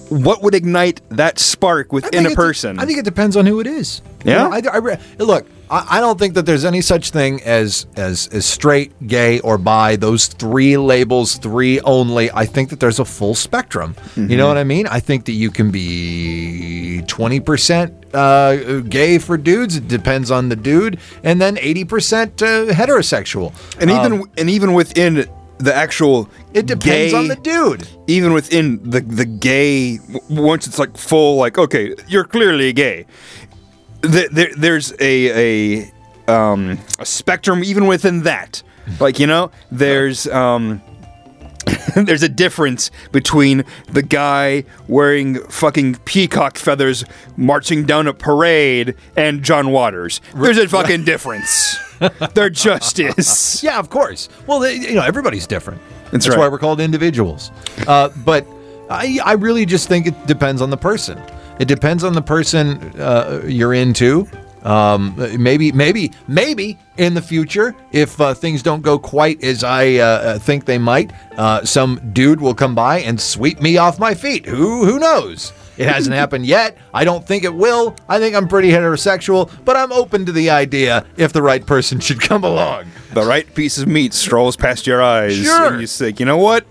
What 0.09 0.41
would 0.43 0.55
ignite 0.55 1.01
that 1.09 1.37
spark 1.39 1.91
within 1.91 2.25
a 2.25 2.31
person? 2.31 2.79
I 2.79 2.85
think 2.85 2.99
it 2.99 3.05
depends 3.05 3.35
on 3.35 3.45
who 3.45 3.59
it 3.59 3.67
is. 3.67 4.01
You 4.23 4.31
Yeah? 4.31 4.43
know, 4.43 4.51
I, 4.53 4.61
I 4.73 4.77
re- 4.77 4.97
look, 5.19 5.45
I, 5.69 5.97
I 5.97 5.99
don't 5.99 6.17
think 6.17 6.33
that 6.35 6.45
there's 6.45 6.63
any 6.65 6.81
such 6.81 7.11
thing 7.11 7.41
as 7.43 7.85
as 7.97 8.27
as 8.31 8.45
straight, 8.45 8.91
gay, 9.07 9.39
or 9.41 9.57
bi. 9.57 9.95
Those 9.97 10.27
three 10.27 10.77
labels, 10.77 11.35
three 11.37 11.79
only. 11.81 12.31
I 12.31 12.45
think 12.45 12.69
that 12.69 12.79
there's 12.79 12.99
a 12.99 13.05
full 13.05 13.35
spectrum. 13.35 13.95
You 14.15 14.23
Mm-hmm. 14.23 14.37
know 14.37 14.47
what 14.47 14.57
I 14.57 14.63
mean? 14.63 14.87
I 14.87 14.99
think 14.99 15.25
that 15.25 15.33
you 15.33 15.51
can 15.51 15.71
be 15.71 17.01
twenty 17.07 17.39
percent 17.39 17.93
uh, 18.15 18.79
gay 18.81 19.17
for 19.17 19.37
dudes. 19.37 19.75
It 19.75 19.87
depends 19.87 20.31
on 20.31 20.49
the 20.49 20.55
dude, 20.55 20.99
and 21.23 21.41
then 21.41 21.57
eighty 21.59 21.83
percent 21.85 22.41
uh, 22.41 22.67
heterosexual. 22.67 23.53
and 23.79 23.89
even 23.91 24.13
Um, 24.13 24.31
and 24.37 24.49
even 24.49 24.73
within 24.73 25.27
the 25.59 25.73
actual 25.73 26.29
it 26.53 26.65
depends 26.67 27.11
gay- 27.13 27.17
on 27.17 27.27
the 27.27 27.35
dude. 27.35 27.87
even 28.07 28.33
within 28.33 28.81
the 28.89 29.01
the 29.01 29.25
gay 29.25 29.99
once 30.29 30.67
it's 30.67 30.77
like 30.79 30.95
full 30.97 31.37
like 31.37 31.57
okay 31.57 31.95
you're 32.07 32.23
clearly 32.25 32.71
gay 32.73 33.05
th- 34.03 34.29
there, 34.31 34.51
there's 34.55 34.93
a 34.99 35.81
a 35.81 35.91
um 36.31 36.77
a 36.99 37.05
spectrum 37.05 37.63
even 37.63 37.87
within 37.87 38.23
that 38.23 38.61
like 38.99 39.17
you 39.19 39.25
know 39.27 39.49
there's 39.71 40.27
um 40.27 40.81
there's 41.95 42.23
a 42.23 42.29
difference 42.29 42.91
between 43.11 43.63
the 43.91 44.03
guy 44.03 44.63
wearing 44.87 45.35
fucking 45.49 45.95
peacock 46.05 46.57
feathers 46.57 47.03
marching 47.35 47.83
down 47.85 48.07
a 48.07 48.13
parade 48.13 48.95
and 49.17 49.43
John 49.43 49.71
Waters. 49.71 50.21
There's 50.35 50.57
a 50.57 50.67
fucking 50.69 51.03
difference. 51.03 51.77
there 52.33 52.49
just 52.49 52.99
is. 52.99 53.63
Yeah, 53.63 53.79
of 53.79 53.89
course. 53.89 54.29
Well, 54.45 54.59
they, 54.59 54.75
you 54.75 54.95
know, 54.95 55.03
everybody's 55.03 55.47
different. 55.47 55.81
That's 56.11 56.27
why 56.29 56.35
right. 56.35 56.51
we're 56.51 56.59
called 56.59 56.79
individuals. 56.79 57.51
Uh, 57.87 58.09
but 58.25 58.45
I, 58.89 59.19
I 59.23 59.33
really 59.33 59.65
just 59.65 59.87
think 59.87 60.07
it 60.07 60.27
depends 60.27 60.61
on 60.61 60.69
the 60.69 60.77
person. 60.77 61.21
It 61.59 61.67
depends 61.67 62.03
on 62.03 62.13
the 62.13 62.21
person 62.21 62.77
uh, 62.99 63.41
you're 63.45 63.73
into. 63.73 64.27
Um, 64.63 65.15
maybe, 65.39 65.71
maybe, 65.71 66.11
maybe 66.27 66.77
in 66.97 67.13
the 67.13 67.21
future, 67.21 67.73
if 67.91 68.19
uh, 68.19 68.33
things 68.33 68.61
don't 68.61 68.81
go 68.81 68.99
quite 68.99 69.41
as 69.43 69.63
I 69.63 69.95
uh, 69.95 70.39
think 70.39 70.65
they 70.65 70.77
might, 70.77 71.13
uh, 71.37 71.63
some 71.63 72.01
dude 72.11 72.41
will 72.41 72.55
come 72.55 72.75
by 72.75 72.99
and 72.99 73.19
sweep 73.19 73.61
me 73.61 73.77
off 73.77 73.97
my 73.97 74.13
feet. 74.13 74.45
Who 74.45 74.83
who 74.83 74.99
knows? 74.99 75.53
It 75.77 75.87
hasn't 75.87 76.15
happened 76.15 76.45
yet. 76.45 76.77
I 76.93 77.03
don't 77.03 77.25
think 77.25 77.43
it 77.43 77.53
will. 77.53 77.95
I 78.09 78.19
think 78.19 78.35
I'm 78.35 78.47
pretty 78.47 78.69
heterosexual, 78.69 79.51
but 79.63 79.77
I'm 79.77 79.91
open 79.91 80.25
to 80.25 80.31
the 80.31 80.49
idea 80.49 81.05
if 81.17 81.33
the 81.33 81.41
right 81.41 81.65
person 81.65 81.99
should 81.99 82.19
come 82.19 82.43
along. 82.43 82.85
The 83.13 83.23
right 83.23 83.51
piece 83.53 83.77
of 83.77 83.87
meat 83.87 84.13
strolls 84.13 84.55
past 84.55 84.87
your 84.87 85.01
eyes. 85.01 85.35
Sure. 85.35 85.73
And 85.73 85.81
you 85.81 85.87
say, 85.87 86.13
you 86.17 86.25
know 86.25 86.37
what? 86.37 86.65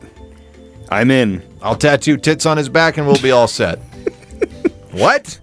I'm 0.90 1.10
in. 1.10 1.42
I'll 1.62 1.76
tattoo 1.76 2.16
tits 2.16 2.46
on 2.46 2.56
his 2.56 2.68
back 2.68 2.96
and 2.96 3.06
we'll 3.06 3.20
be 3.20 3.30
all 3.30 3.48
set. 3.48 3.78
what? 4.92 5.38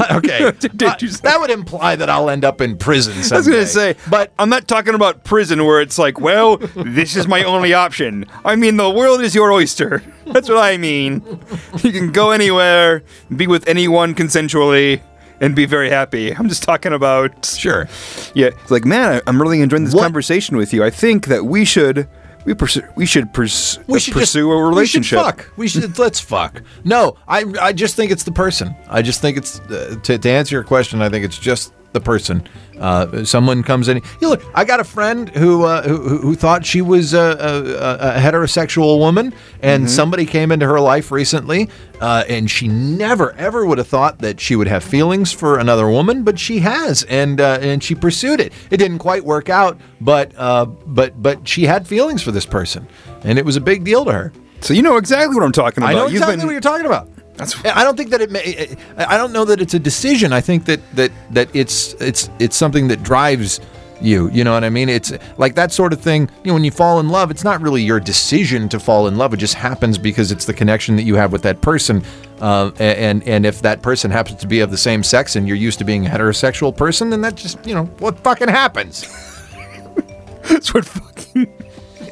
okay. 0.10 0.52
Did 0.58 0.82
Uh, 0.82 0.96
you 1.00 1.08
say- 1.08 1.20
that 1.22 1.40
would 1.40 1.50
imply 1.50 1.96
that 1.96 2.08
I'll 2.10 2.28
end 2.30 2.44
up 2.44 2.60
in 2.60 2.76
prison 2.76 3.14
I 3.32 3.36
was 3.38 3.46
going 3.48 3.60
to 3.60 3.66
say, 3.66 3.96
but 4.10 4.32
I'm 4.38 4.48
not 4.48 4.66
talking 4.68 4.94
about 4.94 5.24
prison 5.24 5.64
where 5.64 5.80
it's 5.80 5.98
like, 5.98 6.20
well, 6.20 6.56
this 6.58 7.16
is 7.16 7.26
my 7.28 7.44
only 7.44 7.72
option. 7.74 8.24
I 8.44 8.56
mean, 8.56 8.76
the 8.76 8.90
world 8.90 9.20
is 9.20 9.34
your 9.34 9.52
oyster. 9.52 10.02
That's 10.26 10.48
what 10.48 10.58
I 10.58 10.76
mean. 10.76 11.22
You 11.82 11.92
can 11.92 12.12
go 12.12 12.30
anywhere, 12.30 13.02
be 13.36 13.46
with 13.46 13.66
anyone 13.68 14.14
consensually, 14.14 15.00
and 15.40 15.54
be 15.54 15.66
very 15.66 15.90
happy. 15.90 16.30
I'm 16.32 16.48
just 16.48 16.62
talking 16.62 16.92
about. 16.92 17.44
sure. 17.44 17.88
Yeah, 18.34 18.46
it's 18.48 18.70
like, 18.70 18.84
man, 18.84 19.20
I'm 19.26 19.40
really 19.40 19.60
enjoying 19.60 19.84
this 19.84 19.94
What- 19.94 20.02
conversation 20.02 20.56
with 20.56 20.72
you. 20.72 20.82
I 20.84 20.90
think 20.90 21.26
that 21.26 21.44
we 21.44 21.64
should. 21.64 22.08
We, 22.44 22.52
pursue, 22.54 22.82
we 22.94 23.06
should, 23.06 23.32
pers- 23.32 23.78
We 23.86 23.98
should 23.98 24.12
just- 24.14 24.32
pursue 24.34 24.52
a 24.52 24.62
relationship. 24.64 25.18
We 25.18 25.24
should 25.24 25.36
fuck. 25.36 25.50
We 25.56 25.68
should 25.68 25.98
let's 25.98 26.20
fuck. 26.20 26.62
No, 26.84 27.16
I 27.26 27.44
I 27.60 27.72
just 27.72 27.96
think 27.96 28.10
it's 28.10 28.24
the 28.24 28.32
person. 28.32 28.74
I 28.88 29.00
just 29.02 29.20
think 29.22 29.36
it's 29.38 29.60
uh, 29.60 29.96
to 30.02 30.18
to 30.18 30.30
answer 30.30 30.54
your 30.54 30.64
question. 30.64 31.00
I 31.00 31.08
think 31.08 31.24
it's 31.24 31.38
just 31.38 31.72
the 31.94 32.00
person. 32.00 32.46
Uh, 32.78 33.24
someone 33.24 33.62
comes 33.62 33.88
in. 33.88 34.02
You 34.20 34.28
look. 34.28 34.42
I 34.52 34.64
got 34.64 34.80
a 34.80 34.84
friend 34.84 35.30
who 35.30 35.62
uh, 35.62 35.82
who, 35.82 36.18
who- 36.18 36.34
thought 36.34 36.66
she 36.66 36.82
was 36.82 37.14
a, 37.14 37.18
a, 37.20 38.16
a 38.16 38.20
heterosexual 38.20 38.98
woman, 38.98 39.32
and 39.62 39.88
somebody 39.88 40.26
came 40.26 40.50
into 40.52 40.66
her 40.66 40.80
life 40.80 41.12
recently, 41.12 41.70
uh, 42.00 42.24
and 42.28 42.50
she 42.50 42.66
never 42.66 43.32
ever 43.36 43.64
would 43.64 43.78
have 43.78 43.86
thought 43.86 44.18
that 44.18 44.40
she 44.40 44.56
would 44.56 44.66
have 44.66 44.82
feelings 44.82 45.32
for 45.32 45.58
another 45.58 45.88
woman, 45.88 46.24
but 46.24 46.36
she 46.38 46.58
has, 46.58 47.04
and 47.04 47.40
uh, 47.40 47.58
and 47.62 47.82
she 47.82 47.94
pursued 47.94 48.40
it. 48.40 48.52
It 48.70 48.76
didn't 48.78 48.98
quite 48.98 49.24
work 49.24 49.48
out, 49.48 49.78
but 50.00 50.32
uh, 50.36 50.64
but 50.66 51.22
but 51.22 51.46
she 51.46 51.62
had 51.64 51.86
feelings 51.86 52.22
for 52.22 52.32
this 52.32 52.44
person, 52.44 52.88
and 53.22 53.38
it 53.38 53.44
was 53.44 53.54
a 53.56 53.60
big 53.60 53.84
deal 53.84 54.04
to 54.04 54.12
her. 54.12 54.32
So 54.60 54.74
you 54.74 54.82
know 54.82 54.96
exactly 54.96 55.36
what 55.36 55.44
I'm 55.44 55.52
talking 55.52 55.84
about. 55.84 55.90
I 55.94 55.98
know 55.98 56.06
exactly 56.08 56.36
been- 56.38 56.46
what 56.46 56.52
you're 56.52 56.60
talking 56.60 56.86
about. 56.86 57.08
That's- 57.36 57.54
I 57.76 57.82
don't 57.84 57.96
think 57.96 58.10
that 58.10 58.20
it. 58.20 58.30
May, 58.30 58.76
I 58.96 59.16
don't 59.16 59.32
know 59.32 59.44
that 59.44 59.60
it's 59.60 59.74
a 59.74 59.78
decision. 59.78 60.32
I 60.32 60.40
think 60.40 60.66
that 60.66 60.80
that 60.94 61.10
that 61.30 61.48
it's 61.54 61.94
it's 61.94 62.30
it's 62.38 62.56
something 62.56 62.88
that 62.88 63.02
drives 63.02 63.60
you. 64.00 64.30
You 64.30 64.44
know 64.44 64.52
what 64.52 64.62
I 64.64 64.70
mean? 64.70 64.88
It's 64.88 65.12
like 65.36 65.54
that 65.56 65.72
sort 65.72 65.92
of 65.92 66.00
thing. 66.00 66.28
You 66.44 66.48
know, 66.48 66.54
when 66.54 66.64
you 66.64 66.70
fall 66.70 67.00
in 67.00 67.08
love, 67.08 67.30
it's 67.32 67.42
not 67.42 67.60
really 67.60 67.82
your 67.82 67.98
decision 67.98 68.68
to 68.68 68.78
fall 68.78 69.08
in 69.08 69.16
love. 69.16 69.34
It 69.34 69.38
just 69.38 69.54
happens 69.54 69.98
because 69.98 70.30
it's 70.30 70.44
the 70.44 70.54
connection 70.54 70.94
that 70.96 71.02
you 71.02 71.16
have 71.16 71.32
with 71.32 71.42
that 71.42 71.60
person. 71.60 72.04
Uh, 72.40 72.70
and 72.78 73.26
and 73.26 73.44
if 73.46 73.62
that 73.62 73.82
person 73.82 74.10
happens 74.12 74.38
to 74.40 74.46
be 74.46 74.60
of 74.60 74.70
the 74.70 74.76
same 74.76 75.02
sex 75.02 75.34
and 75.34 75.48
you're 75.48 75.56
used 75.56 75.78
to 75.80 75.84
being 75.84 76.06
a 76.06 76.10
heterosexual 76.10 76.76
person, 76.76 77.10
then 77.10 77.20
that 77.22 77.34
just 77.34 77.64
you 77.66 77.74
know 77.74 77.84
what 77.98 78.18
fucking 78.20 78.48
happens. 78.48 79.02
That's 80.48 80.72
what 80.74 80.84
fucking. 80.84 81.52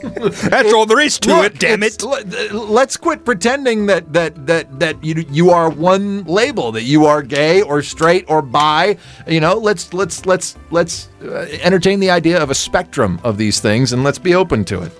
That's 0.02 0.72
all 0.72 0.86
there 0.86 1.00
is 1.00 1.18
to 1.20 1.28
Look, 1.28 1.46
it. 1.54 1.58
Damn 1.60 1.82
it. 1.82 2.02
le- 2.02 2.22
Let's 2.52 2.96
quit 2.96 3.24
pretending 3.24 3.86
that 3.86 4.12
that 4.12 4.46
that 4.46 4.80
that 4.80 5.02
you 5.04 5.24
you 5.30 5.50
are 5.50 5.70
one 5.70 6.24
label 6.24 6.72
that 6.72 6.82
you 6.82 7.06
are 7.06 7.22
gay 7.22 7.62
or 7.62 7.82
straight 7.82 8.24
or 8.28 8.42
bi. 8.42 8.96
You 9.26 9.40
know, 9.40 9.54
let's 9.54 9.92
let's 9.94 10.26
let's 10.26 10.56
let's 10.70 11.08
uh, 11.22 11.46
entertain 11.62 12.00
the 12.00 12.10
idea 12.10 12.42
of 12.42 12.50
a 12.50 12.54
spectrum 12.54 13.20
of 13.24 13.38
these 13.38 13.60
things 13.60 13.92
and 13.92 14.02
let's 14.04 14.18
be 14.18 14.34
open 14.34 14.64
to 14.66 14.82
it. 14.82 14.92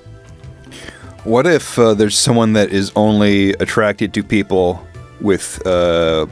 What 1.25 1.47
if 1.47 1.79
uh, 1.79 1.95
there's 1.95 2.19
someone 2.19 2.53
that 2.55 2.71
is 2.71 2.91
only 2.97 3.53
attracted 3.55 4.13
to 4.15 4.25
people 4.25 4.85
with 5.21 5.65
uh, 5.67 6.27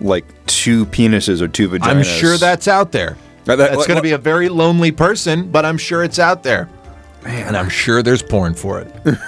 like 0.00 0.24
two 0.46 0.86
penises 0.86 1.40
or 1.40 1.46
two 1.48 1.68
vaginas? 1.68 1.86
I'm 1.86 2.02
sure 2.02 2.36
that's 2.36 2.66
out 2.66 2.90
there. 2.92 3.16
That- 3.44 3.56
that- 3.56 3.66
That's 3.70 3.76
what- 3.78 3.86
going 3.88 3.96
to 3.96 4.02
be 4.02 4.12
a 4.12 4.18
very 4.18 4.48
lonely 4.48 4.90
person, 4.92 5.50
but 5.50 5.64
I'm 5.64 5.78
sure 5.78 6.02
it's 6.04 6.18
out 6.18 6.42
there. 6.42 6.68
And 7.24 7.56
I'm 7.56 7.68
sure 7.68 8.02
there's 8.02 8.22
porn 8.22 8.54
for 8.54 8.80
it. 8.80 9.18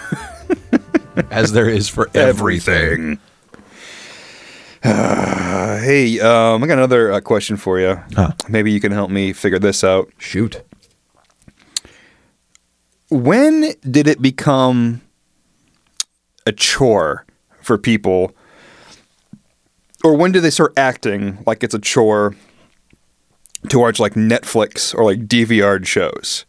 As 1.30 1.52
there 1.52 1.68
is 1.68 1.88
for 1.88 2.10
everything. 2.14 3.18
Uh, 4.82 5.78
hey, 5.80 6.18
um, 6.20 6.62
I 6.62 6.66
got 6.66 6.78
another 6.78 7.12
uh, 7.12 7.20
question 7.20 7.56
for 7.56 7.78
you. 7.78 8.00
Huh. 8.14 8.32
Maybe 8.48 8.72
you 8.72 8.80
can 8.80 8.92
help 8.92 9.10
me 9.10 9.32
figure 9.32 9.58
this 9.58 9.84
out. 9.84 10.10
Shoot. 10.18 10.62
When 13.10 13.74
did 13.82 14.06
it 14.06 14.22
become 14.22 15.02
a 16.46 16.52
chore 16.52 17.26
for 17.60 17.76
people? 17.76 18.34
Or 20.02 20.16
when 20.16 20.32
did 20.32 20.40
they 20.40 20.50
start 20.50 20.72
acting 20.76 21.42
like 21.46 21.62
it's 21.62 21.74
a 21.74 21.78
chore 21.78 22.34
to 23.68 23.78
watch 23.78 24.00
like 24.00 24.14
Netflix 24.14 24.94
or 24.94 25.04
like 25.04 25.26
DVR 25.26 25.84
shows? 25.84 26.46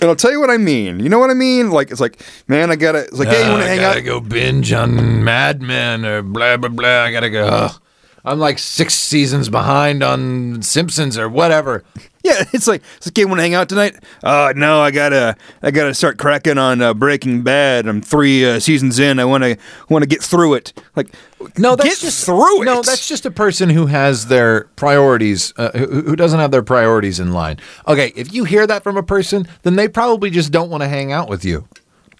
And 0.00 0.10
I'll 0.10 0.16
tell 0.16 0.30
you 0.32 0.40
what 0.40 0.50
I 0.50 0.56
mean. 0.58 1.00
You 1.00 1.08
know 1.08 1.18
what 1.18 1.30
I 1.30 1.34
mean? 1.34 1.70
Like 1.70 1.90
it's 1.90 2.00
like, 2.00 2.20
man, 2.48 2.70
I 2.70 2.76
gotta. 2.76 3.04
It's 3.04 3.12
like, 3.18 3.28
hey, 3.28 3.44
you 3.44 3.50
want 3.50 3.62
to 3.62 3.68
hang 3.68 3.80
out? 3.80 3.96
Uh, 3.96 4.00
go 4.00 4.20
binge 4.20 4.72
on 4.72 5.22
Mad 5.24 5.62
Men 5.62 6.04
or 6.04 6.22
blah 6.22 6.56
blah 6.56 6.68
blah. 6.68 7.02
I 7.04 7.12
gotta 7.12 7.30
go. 7.30 7.46
ugh. 7.46 7.80
I'm 8.24 8.38
like 8.38 8.58
six 8.58 8.94
seasons 8.94 9.50
behind 9.50 10.02
on 10.02 10.62
Simpsons 10.62 11.18
or 11.18 11.28
whatever. 11.28 11.84
Yeah, 12.24 12.42
it's 12.54 12.66
like, 12.66 12.82
like, 13.04 13.16
hey, 13.16 13.26
want 13.26 13.38
to 13.38 13.42
hang 13.42 13.52
out 13.52 13.68
tonight? 13.68 13.96
Uh, 14.22 14.54
no, 14.56 14.80
I 14.80 14.90
gotta, 14.90 15.36
I 15.62 15.70
gotta 15.70 15.92
start 15.92 16.16
cracking 16.16 16.56
on 16.56 16.80
uh, 16.80 16.94
Breaking 16.94 17.42
Bad. 17.42 17.86
I'm 17.86 18.00
three 18.00 18.46
uh, 18.46 18.60
seasons 18.60 18.98
in. 18.98 19.18
I 19.18 19.26
want 19.26 19.44
to, 19.44 19.58
want 19.90 20.04
to 20.04 20.08
get 20.08 20.22
through 20.22 20.54
it. 20.54 20.72
Like, 20.96 21.14
No, 21.58 21.76
that's 21.76 22.00
get 22.00 22.06
just 22.06 22.24
through 22.24 22.62
it. 22.62 22.64
No, 22.64 22.80
that's 22.80 23.06
just 23.06 23.26
a 23.26 23.30
person 23.30 23.68
who 23.68 23.86
has 23.86 24.28
their 24.28 24.64
priorities, 24.76 25.52
uh, 25.58 25.72
who, 25.72 26.00
who 26.00 26.16
doesn't 26.16 26.40
have 26.40 26.50
their 26.50 26.62
priorities 26.62 27.20
in 27.20 27.32
line. 27.32 27.58
Okay, 27.86 28.10
if 28.16 28.32
you 28.32 28.44
hear 28.44 28.66
that 28.66 28.82
from 28.82 28.96
a 28.96 29.02
person, 29.02 29.46
then 29.62 29.76
they 29.76 29.86
probably 29.86 30.30
just 30.30 30.50
don't 30.50 30.70
want 30.70 30.82
to 30.82 30.88
hang 30.88 31.12
out 31.12 31.28
with 31.28 31.44
you. 31.44 31.68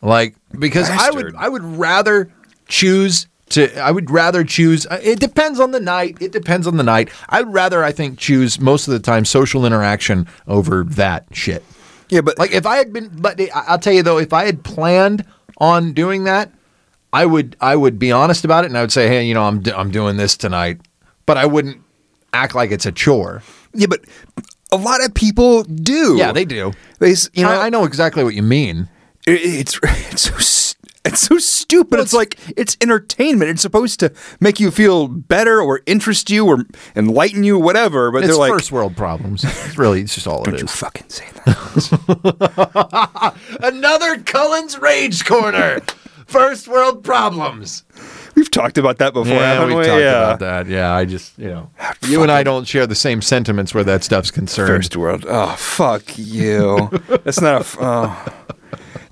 Like 0.03 0.35
because 0.59 0.91
I 0.91 1.11
would, 1.11 1.35
I 1.35 1.49
would 1.49 1.65
rather 1.65 2.31
choose 2.69 3.27
to. 3.55 3.77
I 3.79 3.91
would 3.91 4.11
rather 4.11 4.45
choose. 4.45 4.87
uh, 4.87 5.01
It 5.03 5.19
depends 5.21 5.59
on 5.59 5.71
the 5.73 5.81
night. 5.81 6.17
It 6.21 6.31
depends 6.33 6.67
on 6.67 6.77
the 6.77 6.83
night. 6.85 7.09
I'd 7.29 7.53
rather, 7.53 7.83
I 7.83 7.91
think, 7.93 8.19
choose 8.19 8.61
most 8.61 8.87
of 8.87 8.93
the 8.93 9.01
time 9.01 9.25
social 9.25 9.65
interaction 9.67 10.27
over 10.47 10.85
that 10.91 11.27
shit. 11.33 11.65
yeah, 12.11 12.21
but 12.21 12.39
Like 12.39 12.53
if 12.53 12.67
I 12.67 12.77
had 12.77 12.93
been, 12.93 13.11
but 13.15 13.41
I'll 13.55 13.79
tell 13.79 13.93
you 13.93 14.03
though, 14.03 14.19
if 14.19 14.33
I 14.33 14.45
had 14.45 14.63
planned 14.63 15.25
on 15.59 15.93
doing 15.93 16.25
that, 16.25 16.53
I 17.13 17.27
would 17.27 17.57
I 17.61 17.77
would 17.77 17.99
be 17.99 18.11
honest 18.13 18.45
about 18.45 18.65
it 18.65 18.69
and 18.69 18.77
I 18.79 18.81
would 18.81 18.93
say, 18.93 19.09
hey, 19.09 19.25
you 19.25 19.35
know, 19.35 19.45
I'm 19.45 19.63
I'm 19.75 19.91
doing 19.91 20.17
this 20.17 20.37
tonight, 20.37 20.81
but 21.27 21.37
I 21.37 21.47
wouldn't 21.47 21.81
act 22.33 22.55
like 22.57 22.73
it's 22.73 22.87
a 22.87 22.93
chore. 22.93 23.43
yeah, 23.73 23.87
but 23.87 24.01
a 24.73 24.77
lot 24.77 25.05
of 25.05 25.15
people 25.15 25.63
do. 25.63 26.17
Yeah, 26.19 26.33
they 26.33 26.45
do. 26.45 26.73
They, 26.99 27.15
you 27.33 27.45
know, 27.45 27.51
I, 27.51 27.67
I 27.67 27.71
know 27.71 27.85
exactly 27.85 28.25
what 28.25 28.35
you 28.35 28.43
mean. 28.43 28.89
it- 29.29 29.41
it's 29.41 29.79
it's 30.11 30.23
so 30.23 30.74
it's 31.05 31.21
so 31.21 31.39
stupid. 31.39 32.01
it's 32.01 32.13
like 32.13 32.39
it's 32.57 32.77
entertainment. 32.81 33.51
It's 33.51 33.63
supposed 33.63 34.01
to 34.01 34.13
make 34.41 34.59
you 34.61 34.71
feel 34.71 35.09
better 35.09 35.61
or 35.61 35.83
interest 35.87 36.31
you 36.31 36.47
or 36.47 36.65
enlighten 36.97 37.45
you, 37.45 37.59
whatever. 37.59 38.11
But 38.11 38.19
It's 38.25 38.29
they're 38.29 38.37
like, 38.39 38.53
first 38.53 38.73
world 38.73 38.97
problems. 38.97 39.45
It's 39.45 39.77
really, 39.79 40.01
it's 40.03 40.15
just 40.15 40.27
all 40.27 40.43
it 40.43 40.51
don't 40.51 40.59
you 40.59 40.65
is. 40.65 40.73
fucking 40.75 41.09
say 41.09 41.27
that. 41.45 43.35
Another 43.63 44.19
Cullen's 44.19 44.79
Rage 44.79 45.25
Corner. 45.25 45.81
First 46.27 46.69
world 46.69 47.05
problems. 47.05 47.85
We've 48.35 48.51
talked 48.51 48.79
about 48.79 48.99
that 48.99 49.13
before. 49.13 49.35
Yeah, 49.35 49.53
haven't 49.55 49.69
we've 49.69 49.79
we? 49.79 49.85
talked 49.85 50.01
yeah. 50.01 50.23
about 50.25 50.39
that. 50.41 50.67
Yeah, 50.69 50.93
I 50.95 51.05
just, 51.05 51.39
you 51.39 51.49
know, 51.49 51.71
ah, 51.79 51.95
you 52.09 52.23
and 52.23 52.33
I 52.33 52.43
don't 52.43 52.67
share 52.67 52.87
the 52.87 52.95
same 52.95 53.21
sentiments 53.23 53.75
where 53.75 53.85
that 53.85 54.03
stuff's 54.03 54.31
concerned. 54.31 54.69
First 54.69 54.97
world. 54.97 55.25
Oh, 55.29 55.55
fuck 55.57 56.03
you. 56.17 56.89
That's 57.25 57.41
not 57.41 57.57
a. 57.57 57.61
f- 57.61 57.77
Oh. 57.79 58.27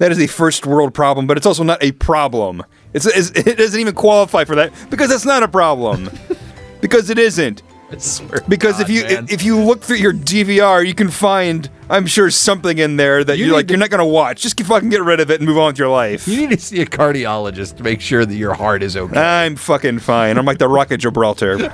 That 0.03 0.11
is 0.11 0.19
a 0.19 0.27
first 0.27 0.67
world 0.67 0.93
problem, 0.95 1.29
but 1.29 1.37
it's 1.37 1.47
also 1.47 1.63
not 1.63 1.81
a 1.81 1.93
problem. 1.93 2.65
It's, 2.93 3.07
it's 3.07 3.31
it 3.47 3.57
doesn't 3.57 3.79
even 3.79 3.95
qualify 3.95 4.43
for 4.43 4.57
that 4.57 4.73
because 4.91 5.11
that's 5.11 5.25
not 5.25 5.45
a 5.45 5.49
problem. 5.49 6.11
because 6.81 7.09
it 7.09 7.21
isn't. 7.21 7.63
Because 8.49 8.81
if 8.81 8.89
you 8.89 9.03
man. 9.03 9.27
if 9.31 9.43
you 9.43 9.59
look 9.59 9.83
through 9.83 9.97
your 9.97 10.13
DVR, 10.13 10.87
you 10.87 10.95
can 10.95 11.11
find 11.11 11.69
I'm 11.89 12.07
sure 12.07 12.31
something 12.31 12.79
in 12.79 12.97
there 12.97 13.23
that 13.25 13.39
You 13.39 13.51
are 13.51 13.53
like 13.57 13.67
to- 13.67 13.73
you're 13.73 13.79
not 13.79 13.91
gonna 13.91 14.07
watch. 14.07 14.43
Just 14.43 14.61
fucking 14.61 14.89
get 14.89 15.03
rid 15.03 15.21
of 15.21 15.31
it 15.31 15.41
and 15.41 15.49
move 15.49 15.59
on 15.59 15.67
with 15.69 15.79
your 15.79 15.89
life. 15.89 16.27
You 16.27 16.37
need 16.49 16.59
to 16.59 16.65
see 16.65 16.81
a 16.81 16.87
cardiologist 16.87 17.77
to 17.77 17.83
make 17.83 18.01
sure 18.01 18.25
that 18.25 18.35
your 18.35 18.55
heart 18.55 18.83
is 18.83 18.97
okay. 18.97 19.19
I'm 19.21 19.57
fucking 19.57 19.99
fine. 20.01 20.39
I'm 20.39 20.47
like 20.47 20.59
the 20.59 20.69
Rock 20.69 20.91
of 20.91 20.99
Gibraltar. 21.01 21.69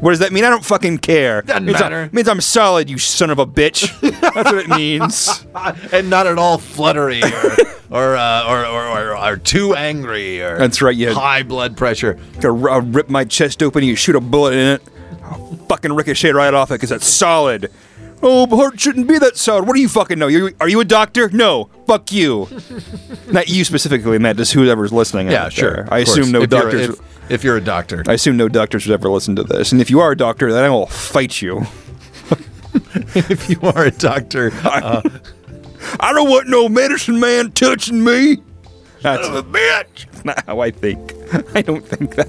what 0.00 0.10
does 0.10 0.18
that 0.20 0.32
mean? 0.32 0.44
I 0.44 0.50
don't 0.50 0.64
fucking 0.64 0.98
care. 0.98 1.42
Doesn't 1.42 1.64
means 1.64 1.80
matter. 1.80 2.08
I, 2.12 2.14
means 2.14 2.28
I'm 2.28 2.40
solid, 2.40 2.88
you 2.88 2.98
son 2.98 3.30
of 3.30 3.38
a 3.38 3.46
bitch. 3.46 3.88
That's 4.00 4.52
what 4.52 4.58
it 4.58 4.68
means. 4.68 5.46
and 5.92 6.08
not 6.10 6.26
at 6.26 6.38
all 6.38 6.58
fluttery 6.58 7.22
or 7.22 7.56
or, 7.90 8.16
uh, 8.16 8.44
or, 8.46 8.66
or, 8.66 8.86
or 8.86 9.16
or 9.16 9.36
too 9.36 9.74
angry 9.74 10.40
or 10.42 10.58
That's 10.58 10.82
right, 10.82 10.96
yeah. 10.96 11.12
high 11.12 11.42
blood 11.42 11.76
pressure. 11.76 12.18
I'll 12.44 12.68
I'll 12.68 12.80
rip 12.82 13.08
my 13.08 13.24
chest 13.24 13.62
open 13.62 13.82
and 13.82 13.88
you 13.88 13.96
shoot 13.96 14.16
a 14.16 14.20
bullet 14.20 14.54
in 14.54 14.66
it. 14.74 14.82
I'll 15.22 15.56
fucking 15.68 15.92
ricochet 15.92 16.32
right 16.32 16.52
off 16.52 16.70
it 16.70 16.74
because 16.74 16.92
it's 16.92 17.06
solid. 17.06 17.70
Oh, 18.20 18.46
but 18.46 18.56
heart 18.56 18.80
shouldn't 18.80 19.06
be 19.06 19.16
that 19.18 19.36
solid. 19.36 19.66
What 19.68 19.76
do 19.76 19.80
you 19.80 19.88
fucking 19.88 20.18
know? 20.18 20.26
You, 20.26 20.50
are 20.60 20.68
you 20.68 20.80
a 20.80 20.84
doctor? 20.84 21.28
No. 21.30 21.70
Fuck 21.86 22.10
you. 22.10 22.48
Not 23.30 23.48
you 23.48 23.64
specifically, 23.64 24.18
Matt. 24.18 24.36
Just 24.36 24.52
whoever's 24.54 24.92
listening. 24.92 25.28
Yeah, 25.30 25.44
out 25.44 25.52
sure. 25.52 25.70
there. 25.70 25.82
of 25.84 25.92
I 25.92 26.02
course. 26.04 26.16
assume 26.18 26.32
no 26.32 26.42
if 26.42 26.50
you're- 26.50 26.62
doctors. 26.62 26.88
if, 26.88 27.30
if 27.30 27.44
you're 27.44 27.56
a 27.56 27.60
doctor, 27.60 28.02
I 28.08 28.14
assume 28.14 28.36
no 28.36 28.48
doctors 28.48 28.86
would 28.86 28.94
ever 28.94 29.08
listen 29.08 29.36
to 29.36 29.44
this. 29.44 29.70
And 29.70 29.80
if 29.80 29.88
you 29.90 30.00
are 30.00 30.10
a 30.10 30.16
doctor, 30.16 30.52
then 30.52 30.64
I 30.64 30.70
will 30.70 30.86
fight 30.86 31.40
you. 31.40 31.58
if 33.14 33.48
you 33.48 33.60
are 33.62 33.84
a 33.84 33.90
doctor, 33.90 34.50
uh, 34.64 35.02
I 36.00 36.12
don't 36.12 36.28
want 36.28 36.48
no 36.48 36.68
medicine 36.68 37.20
man 37.20 37.52
touching 37.52 38.04
me. 38.04 38.38
That's 39.02 39.26
a 39.28 39.42
bitch. 39.42 40.24
Not 40.24 40.44
how 40.46 40.60
I 40.60 40.70
think. 40.70 41.12
I 41.54 41.62
don't 41.62 41.86
think 41.86 42.14
that. 42.16 42.28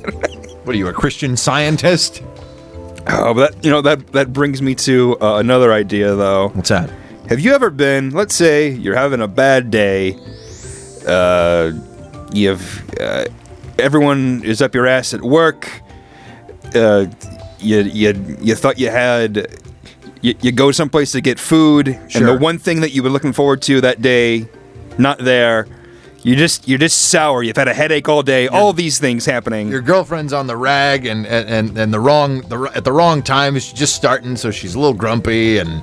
what 0.64 0.76
are 0.76 0.78
you, 0.78 0.88
a 0.88 0.94
Christian 0.94 1.36
scientist? 1.36 2.22
Oh, 3.08 3.34
but 3.34 3.54
that, 3.54 3.66
you 3.66 3.72
know 3.72 3.82
that 3.82 4.08
that 4.08 4.34
brings 4.34 4.62
me 4.62 4.76
to 4.76 5.18
uh, 5.22 5.38
another 5.38 5.74
idea, 5.74 6.16
though. 6.16 6.50
What's 6.50 6.70
that? 6.70 6.90
Have 7.28 7.40
you 7.40 7.54
ever 7.54 7.70
been? 7.70 8.12
Let's 8.12 8.36
say 8.36 8.70
you're 8.70 8.96
having 8.96 9.22
a 9.22 9.28
bad 9.28 9.72
day. 9.72 10.18
Uh, 11.08 11.72
you've 12.34 13.00
uh, 13.00 13.26
everyone 13.80 14.44
is 14.44 14.62
up 14.62 14.76
your 14.76 14.86
ass 14.86 15.14
at 15.14 15.22
work. 15.22 15.82
Uh, 16.76 17.08
you 17.60 17.80
you 17.82 18.38
you 18.42 18.56
thought 18.56 18.80
you 18.80 18.90
had. 18.90 19.48
You, 20.22 20.36
you 20.42 20.52
go 20.52 20.72
someplace 20.72 21.12
to 21.14 21.22
get 21.22 21.40
food, 21.40 21.88
and 21.88 22.28
the 22.28 22.38
one 22.38 22.58
thing 22.60 22.82
that 22.82 22.92
you 22.92 23.04
were 23.04 23.10
looking 23.10 23.32
forward 23.34 23.62
to 23.64 23.80
that 23.82 24.02
day, 24.02 24.48
not 24.98 25.18
there. 25.20 25.68
You 26.22 26.36
just 26.36 26.68
you're 26.68 26.78
just 26.78 27.04
sour. 27.10 27.42
You've 27.44 27.56
had 27.56 27.70
a 27.70 27.74
headache 27.74 28.10
all 28.10 28.22
day. 28.24 28.50
All 28.50 28.74
these 28.74 29.00
things 29.00 29.26
happening. 29.26 29.70
Your 29.70 29.80
girlfriend's 29.82 30.34
on 30.34 30.48
the 30.48 30.58
rag 30.58 31.06
and 31.06 31.26
and, 31.26 31.48
and, 31.50 31.78
and 31.78 31.94
the 31.94 32.00
wrong 32.02 32.42
the 32.42 32.70
at 32.76 32.84
the 32.84 32.92
wrong 32.92 33.24
time. 33.24 33.54
She's 33.56 33.72
just 33.72 33.96
starting, 33.96 34.36
so 34.36 34.52
she's 34.52 34.76
a 34.76 34.80
little 34.80 34.94
grumpy 34.94 35.58
and 35.60 35.82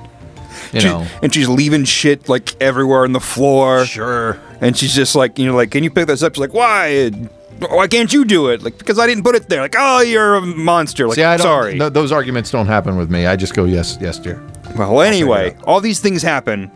you 0.71 0.81
She- 0.81 0.87
know. 0.87 1.07
and 1.23 1.33
she's 1.33 1.49
leaving 1.49 1.85
shit 1.85 2.29
like 2.29 2.55
everywhere 2.61 3.03
on 3.03 3.13
the 3.13 3.19
floor. 3.19 3.85
Sure. 3.85 4.39
And 4.61 4.77
she's 4.77 4.93
just 4.93 5.15
like, 5.15 5.39
you 5.39 5.47
know, 5.47 5.55
like, 5.55 5.71
can 5.71 5.83
you 5.83 5.89
pick 5.89 6.05
this 6.05 6.21
up? 6.21 6.35
She's 6.35 6.41
like, 6.41 6.53
why? 6.53 7.11
Why 7.59 7.87
can't 7.87 8.11
you 8.11 8.25
do 8.25 8.49
it? 8.49 8.61
Like, 8.63 8.77
because 8.77 8.99
I 8.99 9.07
didn't 9.07 9.23
put 9.23 9.35
it 9.35 9.49
there. 9.49 9.61
Like, 9.61 9.75
oh, 9.77 10.01
you're 10.01 10.35
a 10.35 10.41
monster. 10.41 11.07
Like, 11.07 11.15
See, 11.15 11.23
I 11.23 11.37
don't, 11.37 11.45
sorry. 11.45 11.79
th- 11.79 11.93
those 11.93 12.11
arguments 12.11 12.51
don't 12.51 12.67
happen 12.67 12.97
with 12.97 13.09
me. 13.09 13.25
I 13.25 13.35
just 13.35 13.53
go 13.55 13.65
yes, 13.65 13.97
yes, 14.01 14.19
dear. 14.19 14.41
well, 14.77 15.01
anyway, 15.01 15.55
all 15.65 15.81
these 15.81 15.99
things 15.99 16.21
happen. 16.21 16.71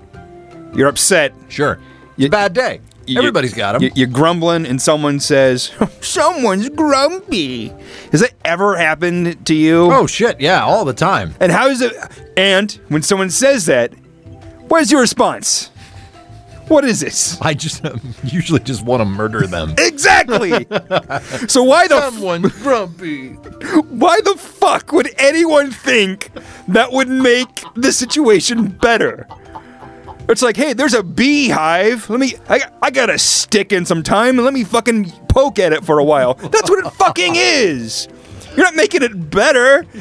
You're 0.74 0.88
upset. 0.88 1.34
Sure. 1.50 1.80
You- 2.18 2.30
bad 2.30 2.54
day. 2.54 2.80
You- 3.08 3.18
Everybody's 3.18 3.54
got 3.54 3.74
them. 3.74 3.82
you- 3.84 3.92
You're 3.96 4.08
grumbling, 4.08 4.66
and 4.66 4.80
someone 4.82 5.20
says, 5.20 5.72
"Someone's 6.02 6.70
grumpy." 6.70 7.74
Has 8.12 8.22
that 8.22 8.32
ever 8.46 8.78
happened 8.78 9.44
to 9.48 9.56
you? 9.56 9.92
oh 9.92 10.06
shit! 10.08 10.40
Yeah, 10.40 10.64
all 10.64 10.86
the 10.86 10.94
time. 10.94 11.34
And 11.40 11.52
how 11.52 11.68
is 11.68 11.82
it? 11.82 11.94
And 12.38 12.72
when 12.90 13.02
someone 13.02 13.32
says 13.32 13.66
that, 13.66 13.92
what 14.68 14.82
is 14.84 14.92
your 14.92 15.02
response? 15.02 15.71
What 16.68 16.86
is 16.86 17.00
this? 17.02 17.40
I 17.42 17.54
just 17.54 17.84
usually 18.24 18.60
just 18.62 18.84
want 18.84 19.02
to 19.02 19.06
murder 19.06 19.46
them. 19.48 19.76
Exactly. 19.92 20.52
so 21.48 21.64
why 21.64 21.88
the 21.88 21.96
f- 21.98 22.62
grumpy. 22.64 23.30
Why 23.90 24.20
the 24.24 24.36
fuck 24.38 24.92
would 24.94 25.10
anyone 25.18 25.70
think 25.72 26.30
that 26.68 26.92
would 26.92 27.10
make 27.10 27.64
the 27.76 27.92
situation 27.92 28.68
better. 28.70 29.28
It's 30.30 30.42
like, 30.42 30.56
hey, 30.56 30.74
there's 30.74 30.94
a 30.94 31.04
beehive. 31.04 32.10
Let 32.10 32.20
me, 32.20 32.34
I, 32.50 32.62
I 32.82 32.90
got 32.90 33.10
a 33.10 33.20
stick 33.20 33.74
in 33.74 33.86
some 33.86 34.02
time, 34.02 34.38
and 34.38 34.46
let 34.46 34.54
me 34.54 34.64
fucking 34.64 35.12
poke 35.28 35.60
at 35.60 35.74
it 35.74 35.84
for 35.84 36.00
a 36.00 36.04
while. 36.04 36.36
That's 36.36 36.70
what 36.70 36.86
it 36.86 36.90
fucking 36.94 37.34
is. 37.36 38.08
You're 38.56 38.66
not 38.66 38.76
making 38.76 39.04
it 39.04 39.30
better. 39.30 39.86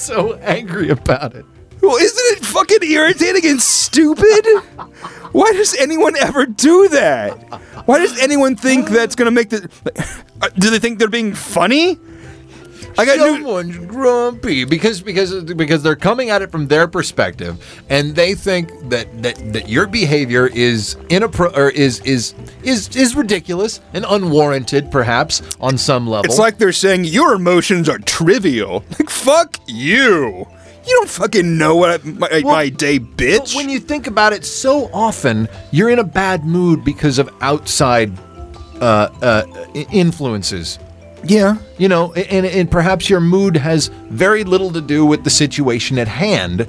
So 0.00 0.34
angry 0.38 0.88
about 0.88 1.34
it. 1.36 1.44
Well, 1.82 1.96
isn't 1.96 2.36
it 2.38 2.44
fucking 2.44 2.82
irritating 2.82 3.46
and 3.50 3.60
stupid? 3.60 4.46
Why 5.32 5.52
does 5.52 5.74
anyone 5.76 6.16
ever 6.16 6.44
do 6.46 6.88
that? 6.88 7.32
Why 7.86 7.98
does 7.98 8.18
anyone 8.18 8.56
think 8.56 8.88
that's 8.90 9.14
gonna 9.14 9.30
make 9.30 9.50
the? 9.50 9.68
Uh, 10.42 10.48
Do 10.58 10.70
they 10.70 10.78
think 10.78 10.98
they're 10.98 11.08
being 11.08 11.34
funny? 11.34 11.98
I 12.98 13.04
got 13.06 13.18
new. 13.18 13.34
Someone's 13.34 13.78
grumpy 13.78 14.64
because 14.64 15.00
because 15.00 15.44
because 15.44 15.82
they're 15.82 15.96
coming 15.96 16.30
at 16.30 16.42
it 16.42 16.50
from 16.50 16.66
their 16.66 16.88
perspective, 16.88 17.64
and 17.88 18.14
they 18.14 18.34
think 18.34 18.68
that 18.90 19.22
that, 19.22 19.52
that 19.52 19.68
your 19.68 19.86
behavior 19.86 20.48
is 20.48 20.96
inappro- 21.08 21.56
or 21.56 21.70
is 21.70 22.00
is 22.00 22.34
is 22.62 22.94
is 22.96 23.14
ridiculous 23.14 23.80
and 23.94 24.04
unwarranted, 24.08 24.90
perhaps 24.90 25.40
on 25.60 25.78
some 25.78 26.06
level. 26.08 26.24
It's 26.26 26.38
like 26.38 26.58
they're 26.58 26.72
saying 26.72 27.04
your 27.04 27.34
emotions 27.34 27.88
are 27.88 27.98
trivial. 27.98 28.84
Like 28.98 29.08
fuck 29.08 29.56
you. 29.66 30.46
You 30.86 30.94
don't 30.96 31.10
fucking 31.10 31.58
know 31.58 31.76
what 31.76 32.00
I, 32.00 32.08
my, 32.08 32.28
Well, 32.44 32.54
my 32.54 32.68
day, 32.68 32.98
But 32.98 33.16
bitch. 33.16 33.54
when 33.56 33.68
you 33.68 33.78
think 33.78 34.06
about 34.06 34.32
it, 34.32 34.44
so 34.44 34.90
often 34.92 35.48
you're 35.70 35.90
in 35.90 35.98
a 35.98 36.04
bad 36.04 36.44
mood 36.44 36.84
because 36.84 37.18
of 37.18 37.28
outside 37.42 38.12
uh, 38.80 39.10
uh, 39.22 39.42
influences. 39.92 40.78
yeah. 41.24 41.56
You 41.78 41.88
know, 41.88 42.12
and, 42.14 42.46
and 42.46 42.70
perhaps 42.70 43.10
your 43.10 43.20
mood 43.20 43.56
has 43.56 43.88
very 44.08 44.42
little 44.44 44.70
to 44.72 44.80
do 44.80 45.04
with 45.04 45.22
the 45.24 45.30
situation 45.30 45.98
at 45.98 46.08
hand. 46.08 46.66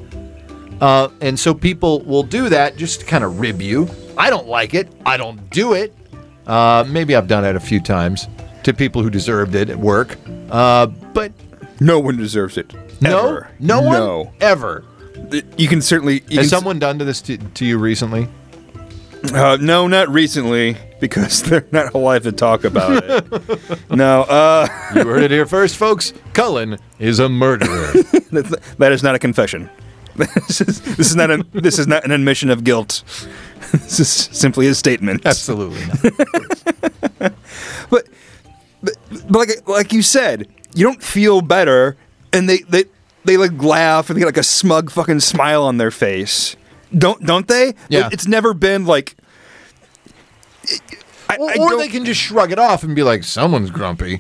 Uh, 0.82 1.10
and 1.22 1.40
so 1.40 1.54
people 1.54 2.02
will 2.02 2.24
do 2.24 2.50
that 2.50 2.76
just 2.76 3.00
to 3.02 3.06
kind 3.06 3.24
of 3.24 3.40
rib 3.40 3.62
you. 3.62 3.88
I 4.18 4.30
don't 4.30 4.48
like 4.48 4.74
it. 4.74 4.90
I 5.06 5.16
don't 5.18 5.50
do 5.52 5.74
it. 5.74 5.96
Uh, 6.48 6.84
maybe 6.88 7.16
I've 7.16 7.28
done 7.28 7.46
it 7.46 7.56
a 7.56 7.60
few 7.60 7.80
times 7.80 8.28
to 8.64 8.74
people 8.74 9.02
who 9.04 9.10
deserved 9.10 9.56
it 9.56 9.70
at 9.70 9.78
work. 9.78 10.18
Uh, 10.50 10.88
but 10.88 11.32
No 11.80 12.00
one 12.00 12.18
deserves 12.18 12.58
it. 12.58 12.74
No, 13.02 13.28
Ever. 13.30 13.50
no 13.60 13.82
one 13.82 13.94
No. 13.94 14.34
ever. 14.42 14.84
You 15.58 15.68
can 15.68 15.82
certainly. 15.82 16.16
You 16.16 16.20
can 16.22 16.38
Has 16.38 16.46
s- 16.48 16.50
someone 16.52 16.80
done 16.80 17.00
to 17.00 17.06
this 17.06 17.22
to, 17.24 17.38
to 17.38 17.66
you 17.66 17.78
recently? 17.78 18.28
Uh, 19.34 19.58
no, 19.62 19.88
not 19.88 20.10
recently, 20.10 20.76
because 21.00 21.44
they're 21.50 21.66
not 21.72 21.94
alive 21.94 22.24
to 22.24 22.32
talk 22.32 22.64
about 22.64 23.04
it. 23.04 23.90
no, 23.92 24.22
uh, 24.24 24.68
You 24.96 25.04
heard 25.06 25.22
it 25.24 25.32
here 25.32 25.46
first, 25.46 25.78
folks. 25.78 26.12
Cullen 26.34 26.78
is 26.98 27.20
a 27.20 27.30
murderer. 27.30 27.92
that's, 28.32 28.50
that 28.78 28.92
is 28.92 29.04
not 29.04 29.14
a 29.16 29.20
confession. 29.20 29.70
This 30.16 30.60
is, 30.62 30.82
this 30.82 31.10
is 31.10 31.16
not 31.16 31.32
a 31.32 31.46
this 31.54 31.80
is 31.80 31.88
not 31.88 32.04
an 32.04 32.12
admission 32.12 32.50
of 32.50 32.64
guilt. 32.66 33.04
This 33.72 34.00
is 34.02 34.10
simply 34.10 34.68
a 34.68 34.76
statement. 34.76 35.26
Absolutely 35.26 35.80
not. 35.86 37.34
But, 37.90 38.08
but, 38.84 38.96
but 39.30 39.32
like 39.40 39.68
like 39.68 39.94
you 39.94 40.02
said, 40.02 40.48
you 40.76 40.84
don't 40.84 41.02
feel 41.02 41.42
better, 41.42 41.96
and 42.34 42.48
they 42.50 42.60
they 42.70 42.86
they 43.26 43.38
like 43.38 43.62
laugh 43.62 44.10
and 44.10 44.16
they 44.18 44.22
get 44.22 44.26
like 44.26 44.38
a 44.38 44.44
smug 44.44 44.90
fucking 44.92 45.20
smile 45.20 45.64
on 45.64 45.78
their 45.78 45.92
face. 45.92 46.56
Don't 46.98 47.26
don't 47.26 47.48
they? 47.48 47.74
Yeah. 47.90 48.08
It- 48.08 48.14
it's 48.14 48.28
never 48.28 48.54
been 48.54 48.86
like. 48.86 49.16
I, 51.30 51.38
Or, 51.38 51.50
I 51.50 51.56
or 51.60 51.78
they 51.78 51.88
can 51.88 52.04
just 52.06 52.20
shrug 52.20 52.52
it 52.52 52.60
off 52.60 52.84
and 52.84 52.96
be 52.96 53.04
like, 53.04 53.24
"Someone's 53.24 53.72
grumpy." 53.72 54.20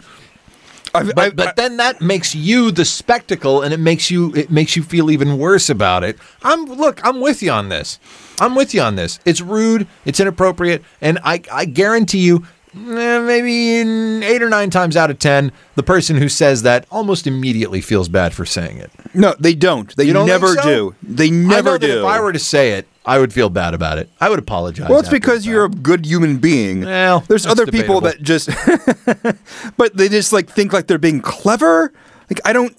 I've- 0.94 1.12
But, 1.14 1.20
I've- 1.26 1.36
but 1.36 1.56
then 1.56 1.78
that 1.78 2.02
makes 2.02 2.34
you 2.36 2.72
the 2.72 2.86
spectacle, 2.86 3.62
and 3.62 3.74
it 3.74 3.80
makes 3.80 4.10
you 4.12 4.34
it 4.36 4.50
makes 4.52 4.76
you 4.76 4.84
feel 4.84 5.12
even 5.12 5.38
worse 5.38 5.70
about 5.70 6.04
it. 6.04 6.18
I'm 6.44 6.66
look, 6.66 7.00
I'm 7.06 7.20
with 7.22 7.42
you 7.44 7.52
on 7.52 7.70
this. 7.70 8.00
I'm 8.40 8.56
with 8.56 8.74
you 8.74 8.82
on 8.82 8.96
this. 8.96 9.20
It's 9.26 9.42
rude, 9.42 9.88
it's 10.06 10.20
inappropriate, 10.20 10.84
and 11.02 11.20
I 11.24 11.42
I 11.52 11.66
guarantee 11.66 12.20
you, 12.20 12.46
Eh, 12.74 13.20
maybe 13.20 13.80
in 13.80 14.24
eight 14.24 14.42
or 14.42 14.50
nine 14.50 14.70
times 14.70 14.96
out 14.96 15.12
of 15.12 15.20
ten, 15.20 15.52
the 15.76 15.84
person 15.84 16.16
who 16.16 16.30
says 16.30 16.64
that 16.64 16.86
almost 16.90 17.28
immediately 17.28 17.82
feels 17.82 18.08
bad 18.08 18.34
for 18.34 18.46
saying 18.46 18.78
it. 18.78 18.90
No, 19.14 19.36
they 19.40 19.54
don't. 19.54 19.94
They 19.98 20.14
don't 20.14 20.26
never 20.26 20.56
so? 20.56 20.62
do. 20.64 20.96
They 21.04 21.30
never 21.30 21.78
do. 21.78 22.00
If 22.00 22.06
I 22.06 22.22
were 22.22 22.32
to 22.32 22.40
say 22.40 22.74
it, 22.74 22.88
I 23.06 23.20
would 23.20 23.34
feel 23.34 23.50
bad 23.50 23.74
about 23.74 23.98
it. 23.98 24.10
I 24.22 24.30
would 24.30 24.40
apologize. 24.40 24.88
well, 24.88 25.00
it's 25.00 25.10
because 25.10 25.46
you're 25.46 25.66
a 25.66 25.70
good 25.70 26.06
human 26.06 26.38
being. 26.38 26.86
Well, 26.86 27.22
There's 27.22 27.46
other 27.46 27.66
people 27.66 28.00
that 28.02 28.22
just, 28.22 28.48
but 29.78 29.98
they 29.98 30.08
just 30.08 30.32
like 30.32 30.50
think 30.50 30.72
like 30.72 30.88
they're 30.88 30.98
being 30.98 31.20
clever. 31.20 31.92
Like 32.30 32.40
I 32.46 32.54
don't, 32.54 32.78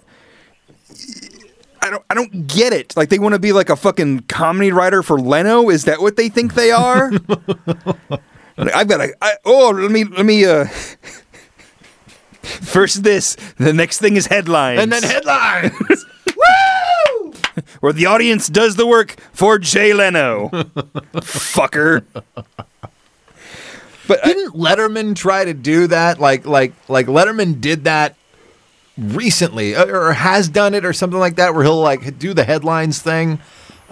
I 1.83 1.91
don't, 1.91 2.05
I 2.09 2.15
don't 2.15 2.47
get 2.47 2.73
it. 2.73 2.97
Like 2.97 3.11
they 3.11 3.19
want 3.19 3.35
to 3.35 3.41
be 3.41 3.53
like 3.53 3.69
a 3.69 3.77
fucking 3.77 4.21
comedy 4.21 4.73
writer 4.73 5.03
for 5.03 5.21
Leno. 5.21 5.69
Is 5.69 5.85
that 5.85 6.01
what 6.01 6.17
they 6.17 6.31
think 6.31 6.55
they 6.55 6.71
are? 6.71 7.11
I've 8.59 8.89
got 8.89 9.01
a. 9.01 9.15
I, 9.21 9.35
oh, 9.45 9.71
let 9.71 9.91
me 9.91 10.05
let 10.05 10.27
me. 10.27 10.45
uh 10.45 10.67
First 12.43 13.05
this, 13.05 13.37
the 13.57 13.73
next 13.73 13.99
thing 13.99 14.17
is 14.17 14.27
headlines. 14.27 14.81
and 14.81 14.91
then 14.91 15.03
headlines. 15.03 15.73
where 17.81 17.93
the 17.93 18.07
audience 18.07 18.49
does 18.49 18.77
the 18.77 18.87
work 18.87 19.17
for 19.33 19.59
Jay 19.59 19.93
Leno. 19.93 20.49
Fucker. 21.15 22.05
But 24.09 24.25
Didn't 24.25 24.55
Letterman 24.55 25.15
try 25.15 25.45
to 25.45 25.55
do 25.55 25.87
that? 25.87 26.19
Like, 26.19 26.45
like, 26.45 26.73
like 26.89 27.07
Letterman 27.07 27.61
did 27.61 27.85
that 27.85 28.17
recently, 28.99 29.77
or 29.77 30.13
has 30.13 30.49
done 30.49 30.75
it, 30.75 30.85
or 30.85 30.93
something 30.93 31.21
like 31.21 31.37
that, 31.37 31.55
where 31.55 31.63
he'll 31.65 31.81
like 31.81 32.19
do 32.19 32.35
the 32.35 32.45
headlines 32.45 33.01
thing. 33.01 33.39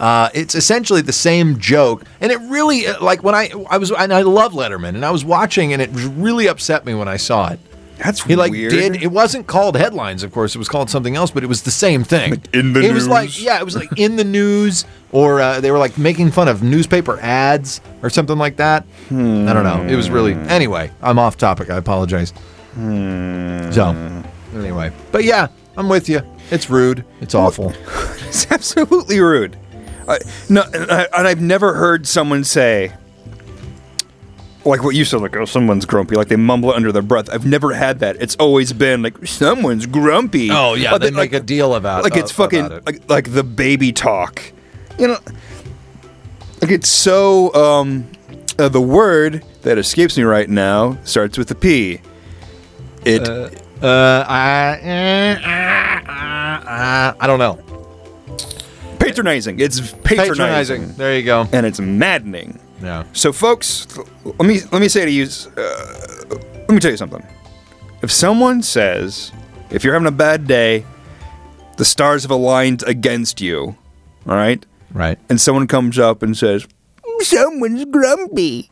Uh, 0.01 0.29
it's 0.33 0.55
essentially 0.55 1.01
the 1.01 1.13
same 1.13 1.59
joke, 1.59 2.03
and 2.21 2.31
it 2.31 2.39
really 2.49 2.87
uh, 2.87 2.99
like 3.03 3.21
when 3.23 3.35
I 3.35 3.51
I 3.69 3.77
was 3.77 3.91
and 3.91 4.11
I 4.11 4.23
love 4.23 4.53
Letterman, 4.53 4.95
and 4.95 5.05
I 5.05 5.11
was 5.11 5.23
watching, 5.23 5.73
and 5.73 5.81
it 5.81 5.91
really 5.93 6.47
upset 6.47 6.85
me 6.87 6.95
when 6.95 7.07
I 7.07 7.17
saw 7.17 7.49
it. 7.51 7.59
that's 7.99 8.23
He 8.23 8.35
like 8.35 8.51
weird. 8.51 8.71
did 8.71 9.03
it 9.03 9.11
wasn't 9.11 9.45
called 9.45 9.77
headlines, 9.77 10.23
of 10.23 10.31
course. 10.31 10.55
It 10.55 10.57
was 10.57 10.67
called 10.67 10.89
something 10.89 11.15
else, 11.15 11.29
but 11.29 11.43
it 11.43 11.47
was 11.47 11.61
the 11.61 11.69
same 11.69 12.03
thing. 12.03 12.41
in 12.51 12.73
the 12.73 12.81
it 12.81 12.93
was 12.95 13.07
like 13.07 13.39
yeah, 13.39 13.59
it 13.59 13.63
was 13.63 13.75
like 13.75 13.89
in 13.95 14.15
the 14.15 14.23
news, 14.23 14.85
or 15.11 15.39
uh, 15.39 15.59
they 15.61 15.69
were 15.69 15.77
like 15.77 15.99
making 15.99 16.31
fun 16.31 16.47
of 16.47 16.63
newspaper 16.63 17.19
ads 17.21 17.79
or 18.01 18.09
something 18.09 18.39
like 18.39 18.55
that. 18.55 18.83
I 19.11 19.13
don't 19.13 19.63
know. 19.63 19.85
It 19.87 19.95
was 19.95 20.09
really 20.09 20.33
anyway. 20.33 20.89
I'm 21.03 21.19
off 21.19 21.37
topic. 21.37 21.69
I 21.69 21.77
apologize. 21.77 22.33
So 22.75 24.23
anyway, 24.55 24.91
but 25.11 25.23
yeah, 25.25 25.47
I'm 25.77 25.89
with 25.89 26.09
you. 26.09 26.21
It's 26.49 26.71
rude. 26.71 27.05
It's 27.21 27.35
awful. 27.35 27.71
It's 28.31 28.49
absolutely 28.49 29.19
rude. 29.19 29.57
I, 30.07 30.19
no, 30.49 30.63
and, 30.73 30.91
I, 30.91 31.07
and 31.17 31.27
I've 31.27 31.41
never 31.41 31.73
heard 31.73 32.07
someone 32.07 32.43
say, 32.43 32.93
like 34.65 34.83
what 34.83 34.95
you 34.95 35.05
said, 35.05 35.21
like, 35.21 35.35
oh, 35.35 35.45
someone's 35.45 35.85
grumpy, 35.85 36.15
like 36.15 36.27
they 36.27 36.35
mumble 36.35 36.71
it 36.71 36.75
under 36.75 36.91
their 36.91 37.01
breath. 37.01 37.29
I've 37.31 37.45
never 37.45 37.73
had 37.73 37.99
that. 37.99 38.17
It's 38.19 38.35
always 38.35 38.73
been 38.73 39.01
like, 39.01 39.25
someone's 39.25 39.85
grumpy. 39.85 40.49
Oh 40.51 40.75
yeah, 40.75 40.91
Like, 40.91 41.01
they 41.01 41.07
like- 41.11 41.31
make 41.31 41.41
a 41.41 41.43
deal 41.43 41.75
about 41.75 42.01
it. 42.01 42.03
like 42.03 42.15
uh, 42.17 42.19
it's 42.19 42.31
fucking 42.31 42.65
it. 42.65 42.85
like, 42.85 43.09
like 43.09 43.33
the 43.33 43.43
baby 43.43 43.91
talk 43.91 44.41
you 44.99 45.07
know 45.07 45.17
like 46.61 46.69
it's 46.69 46.89
so 46.89 47.51
um 47.55 48.05
uh, 48.59 48.67
the 48.69 48.81
word 48.81 49.43
that 49.63 49.77
escapes 49.79 50.15
me 50.17 50.23
right 50.23 50.49
now 50.49 50.95
starts 51.05 51.37
with 51.37 51.49
a 51.49 51.55
p 51.55 51.99
it 53.05 53.27
Uh, 53.81 54.25
I, 54.27 54.79
uh, 54.83 55.47
uh, 55.47 56.69
uh, 56.69 57.13
I 57.19 57.25
don't 57.25 57.39
know. 57.39 57.57
Patronizing 59.05 59.59
it's 59.59 59.79
patronizing, 59.79 60.07
Patronizing. 60.87 60.93
There 60.95 61.15
you 61.17 61.23
go. 61.23 61.47
and 61.51 61.65
it's 61.65 61.79
maddening 61.79 62.59
Yeah. 62.81 63.03
so 63.13 63.31
folks 63.33 63.87
let 64.25 64.45
me 64.47 64.59
let 64.71 64.81
me 64.81 64.87
say 64.87 65.05
to 65.05 65.11
you 65.11 65.27
uh, 65.57 66.25
let 66.67 66.69
me 66.69 66.79
tell 66.79 66.91
you 66.91 66.97
something 66.97 67.25
if 68.01 68.11
someone 68.11 68.61
says 68.61 69.31
if 69.69 69.83
you're 69.83 69.93
having 69.93 70.07
a 70.07 70.11
bad 70.11 70.47
day 70.47 70.85
the 71.77 71.85
stars 71.85 72.23
have 72.23 72.31
aligned 72.31 72.83
against 72.87 73.41
you 73.41 73.75
all 74.27 74.35
right 74.35 74.65
Right. 74.93 75.17
and 75.29 75.39
someone 75.39 75.67
comes 75.67 75.97
up 75.97 76.21
and 76.21 76.35
says, 76.37 76.67
Someone's 77.21 77.85
grumpy. 77.85 78.69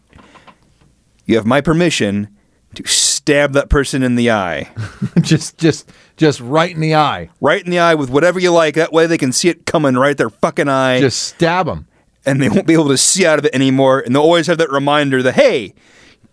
You 1.25 1.37
have 1.37 1.45
my 1.45 1.61
permission 1.61 2.27
to 2.75 2.83
stab 3.29 3.53
that 3.53 3.69
person 3.69 4.01
in 4.01 4.15
the 4.15 4.31
eye. 4.31 4.67
just, 5.21 5.57
just, 5.59 5.91
just 6.17 6.39
right 6.39 6.73
in 6.73 6.81
the 6.81 6.95
eye. 6.95 7.29
Right 7.39 7.63
in 7.63 7.69
the 7.69 7.77
eye 7.77 7.93
with 7.93 8.09
whatever 8.09 8.39
you 8.39 8.51
like. 8.51 8.73
That 8.73 8.91
way 8.91 9.05
they 9.05 9.19
can 9.19 9.31
see 9.31 9.49
it 9.49 9.67
coming 9.67 9.93
right 9.93 10.17
their 10.17 10.31
fucking 10.31 10.67
eye. 10.67 10.99
Just 10.99 11.21
stab 11.21 11.67
them. 11.67 11.87
and 12.25 12.41
they 12.41 12.49
won't 12.49 12.65
be 12.65 12.73
able 12.73 12.87
to 12.89 12.97
see 12.97 13.27
out 13.27 13.37
of 13.37 13.45
it 13.45 13.53
anymore. 13.53 13.99
And 13.99 14.15
they'll 14.15 14.23
always 14.23 14.47
have 14.47 14.57
that 14.57 14.71
reminder 14.71 15.21
that, 15.21 15.35
hey, 15.35 15.75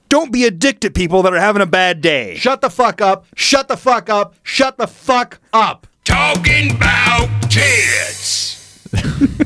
don't 0.08 0.32
be 0.32 0.44
a 0.44 0.50
dick 0.50 0.80
to 0.80 0.90
people 0.90 1.22
that 1.22 1.34
are 1.34 1.40
having 1.40 1.60
a 1.60 1.66
bad 1.66 2.00
day. 2.00 2.36
Shut 2.36 2.62
the 2.62 2.70
fuck 2.70 3.02
up. 3.02 3.26
Shut 3.34 3.68
the 3.68 3.76
fuck 3.76 4.08
up. 4.08 4.34
Shut 4.42 4.78
the 4.78 4.86
fuck 4.86 5.38
up. 5.52 5.86
Talking 6.04 6.76
about 6.76 7.28
tits. 7.50 8.88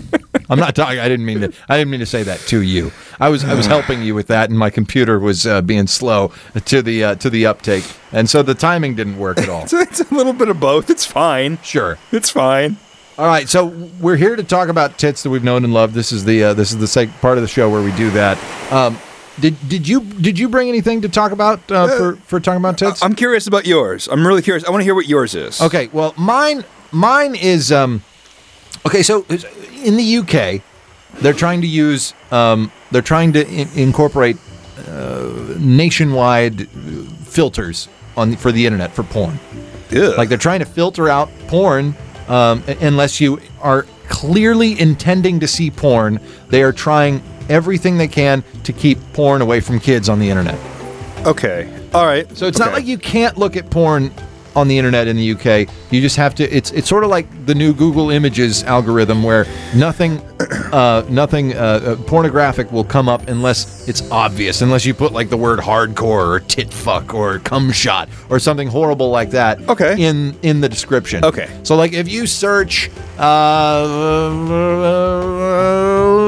I'm 0.51 0.59
not 0.59 0.75
talking. 0.75 0.99
I 0.99 1.09
didn't 1.09 1.25
mean 1.25 1.41
to. 1.41 1.53
I 1.69 1.79
didn't 1.79 1.91
mean 1.91 2.01
to 2.01 2.07
say 2.07 2.23
that 2.25 2.41
to 2.49 2.61
you. 2.61 2.93
I 3.19 3.29
was. 3.29 3.45
I 3.45 3.55
was 3.55 3.67
helping 3.77 4.03
you 4.03 4.15
with 4.15 4.27
that, 4.27 4.51
and 4.51 4.59
my 4.59 4.69
computer 4.69 5.19
was 5.19 5.47
uh, 5.47 5.63
being 5.63 5.87
slow 5.87 6.33
to 6.67 6.83
the 6.83 7.05
uh, 7.05 7.15
to 7.17 7.31
the 7.31 7.47
uptake, 7.47 7.85
and 8.13 8.29
so 8.29 8.43
the 8.43 8.55
timing 8.55 8.95
didn't 8.97 9.19
work 9.19 9.39
at 9.39 9.49
all. 9.49 9.67
So 9.71 9.79
it's 9.79 10.01
a 10.01 10.15
little 10.15 10.33
bit 10.33 10.49
of 10.49 10.59
both. 10.59 10.91
It's 10.91 11.07
fine. 11.07 11.59
Sure. 11.63 11.97
It's 12.13 12.29
fine. 12.31 12.77
All 13.19 13.27
right, 13.27 13.49
so 13.49 13.67
we're 14.01 14.17
here 14.17 14.35
to 14.35 14.43
talk 14.43 14.69
about 14.71 14.97
tits 14.99 15.23
that 15.23 15.31
we've 15.31 15.45
known 15.45 15.63
and 15.63 15.75
loved. 15.75 15.93
This 15.95 16.11
is 16.11 16.25
the 16.25 16.43
uh, 16.43 16.55
this 16.55 16.73
is 16.73 16.79
the 16.79 16.87
seg- 16.87 17.13
part 17.21 17.37
of 17.39 17.43
the 17.43 17.49
show 17.49 17.69
where 17.71 17.83
we 17.83 17.93
do 17.93 18.11
that. 18.13 18.39
Um, 18.73 18.99
did 19.39 19.57
did 19.69 19.87
you 19.87 20.01
did 20.01 20.39
you 20.39 20.49
bring 20.49 20.69
anything 20.69 21.03
to 21.03 21.09
talk 21.09 21.31
about 21.31 21.71
uh, 21.71 21.87
for 21.87 22.17
for 22.25 22.41
talking 22.41 22.61
about 22.61 22.79
tits? 22.79 23.03
I'm 23.03 23.15
curious 23.15 23.47
about 23.47 23.67
yours. 23.67 24.09
I'm 24.11 24.27
really 24.27 24.43
curious. 24.43 24.65
I 24.65 24.71
want 24.71 24.81
to 24.81 24.85
hear 24.85 24.95
what 24.95 25.07
yours 25.07 25.35
is. 25.35 25.61
Okay, 25.61 25.89
well, 25.93 26.15
mine 26.17 26.65
mine 26.93 27.35
is 27.35 27.71
um, 27.71 28.03
okay. 28.87 29.03
So 29.03 29.27
in 29.85 29.97
the 29.97 30.16
UK, 30.19 30.62
they're 31.23 31.33
trying 31.33 31.61
to 31.62 31.66
use 31.66 32.14
um, 32.31 32.71
they're 32.90 33.03
trying 33.03 33.33
to 33.35 33.47
in- 33.49 33.69
incorporate 33.77 34.37
uh, 34.88 35.55
nationwide 35.59 36.69
filters 37.27 37.88
on 38.16 38.37
for 38.37 38.53
the 38.53 38.66
internet 38.66 38.93
for 38.93 39.03
porn. 39.03 39.38
Ugh. 39.93 40.16
Like 40.16 40.29
they're 40.29 40.38
trying 40.38 40.61
to 40.61 40.66
filter 40.66 41.09
out 41.09 41.29
porn 41.49 41.95
um, 42.29 42.62
unless 42.81 43.21
you 43.21 43.40
are 43.61 43.87
clearly 44.09 44.79
intending 44.79 45.40
to 45.40 45.49
see 45.49 45.71
porn. 45.71 46.21
They 46.49 46.62
are 46.62 46.73
trying 46.73 47.23
everything 47.49 47.99
they 47.99 48.09
can 48.09 48.45
to 48.64 48.73
keep 48.73 48.99
porn 49.12 49.43
away 49.43 49.61
from 49.61 49.81
kids 49.81 50.09
on 50.09 50.19
the 50.19 50.31
internet. 50.31 50.59
okay. 51.27 51.77
All 51.93 52.07
right. 52.07 52.37
So 52.37 52.47
it's 52.47 52.59
not 52.61 52.73
like 52.73 52.87
you 52.87 52.99
can't 52.99 53.37
look 53.37 53.57
at 53.57 53.69
porn 53.69 54.12
on 54.57 54.69
the 54.69 54.77
internet 54.77 55.09
in 55.09 55.17
the 55.17 55.33
UK. 55.33 55.69
You 55.91 56.01
just 56.01 56.17
have 56.17 56.35
to. 56.37 56.45
It's 56.45 56.71
it's 56.73 56.89
sort 56.89 57.05
of 57.05 57.11
like 57.11 57.27
the 57.47 57.55
new 57.55 57.73
Google 57.73 58.11
Images 58.11 58.63
algorithm 58.65 59.23
where 59.23 59.47
nothing, 59.75 60.21
uh, 60.73 61.05
nothing 61.09 61.55
uh, 61.55 61.57
uh, 61.57 61.97
pornographic 62.07 62.71
will 62.73 62.85
come 62.85 63.09
up 63.09 63.29
unless 63.29 63.89
it's 63.89 64.09
obvious. 64.11 64.63
Unless 64.63 64.85
you 64.85 64.95
put 64.95 65.13
like 65.13 65.31
the 65.31 65.37
word 65.37 65.59
hardcore 65.61 66.27
or 66.29 66.41
tit 66.41 66.73
fuck 66.73 67.15
or 67.15 67.39
cum 67.41 67.73
shot 67.73 68.09
or 68.29 68.39
something 68.39 68.69
horrible 68.69 69.11
like 69.11 69.31
that. 69.31 69.69
Okay. 69.69 70.01
In 70.01 70.37
in 70.43 70.61
the 70.61 70.69
description. 70.69 71.25
Okay. 71.25 71.49
So 71.63 71.77
like 71.77 71.93
if 71.93 72.09
you 72.09 72.27
search, 72.27 72.91
uh, 73.19 74.29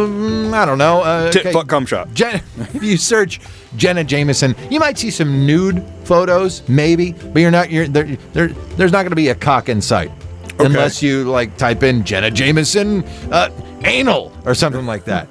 I 0.05 0.65
don't 0.65 0.79
know. 0.79 1.03
Uh, 1.03 1.31
Tit 1.31 1.43
okay. 1.47 1.53
fuck 1.53 1.69
cum 1.69 1.87
shot. 1.87 2.12
Jen, 2.15 2.43
if 2.75 2.83
you 2.83 2.97
search 2.97 3.41
Jenna 3.77 4.05
Jameson, 4.05 4.55
you 4.71 4.81
might 4.81 4.99
see 4.99 5.11
some 5.11 5.47
nude 5.47 5.85
photos, 6.05 6.67
maybe, 6.69 7.12
but 7.12 7.41
you're 7.41 7.51
not. 7.51 7.71
You're 7.71 7.88
there. 7.88 8.17
there 8.33 8.49
there's 8.77 8.93
not 8.93 9.03
going 9.03 9.11
to 9.11 9.17
be 9.17 9.29
a 9.29 9.35
cock 9.35 9.69
in 9.69 9.81
sight 9.81 10.11
unless 10.59 11.03
you 11.03 11.25
like 11.25 11.57
type 11.57 11.83
in 11.83 12.05
Jenna 12.05 12.31
Jameson 12.31 13.05
uh, 13.31 13.51
anal 13.85 14.33
or 14.45 14.55
something 14.55 14.87
like 14.87 15.05
that. 15.05 15.29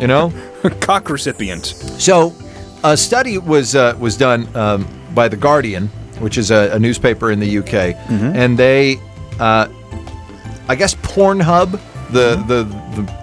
you 0.00 0.06
know. 0.06 0.32
Cock 0.80 1.08
recipient. 1.08 1.64
So, 1.64 2.34
a 2.84 2.96
study 2.96 3.38
was 3.38 3.74
uh, 3.74 3.96
was 3.98 4.16
done 4.16 4.54
um, 4.56 4.86
by 5.14 5.28
the 5.28 5.36
Guardian, 5.36 5.88
which 6.18 6.36
is 6.38 6.50
a, 6.50 6.70
a 6.72 6.78
newspaper 6.78 7.30
in 7.30 7.40
the 7.40 7.58
UK, 7.58 7.96
and 8.36 8.58
they, 8.58 8.98
uh, 9.38 9.68
I 10.68 10.74
guess, 10.76 10.94
Pornhub, 10.96 11.80
the, 12.12 12.36
the 12.46 12.64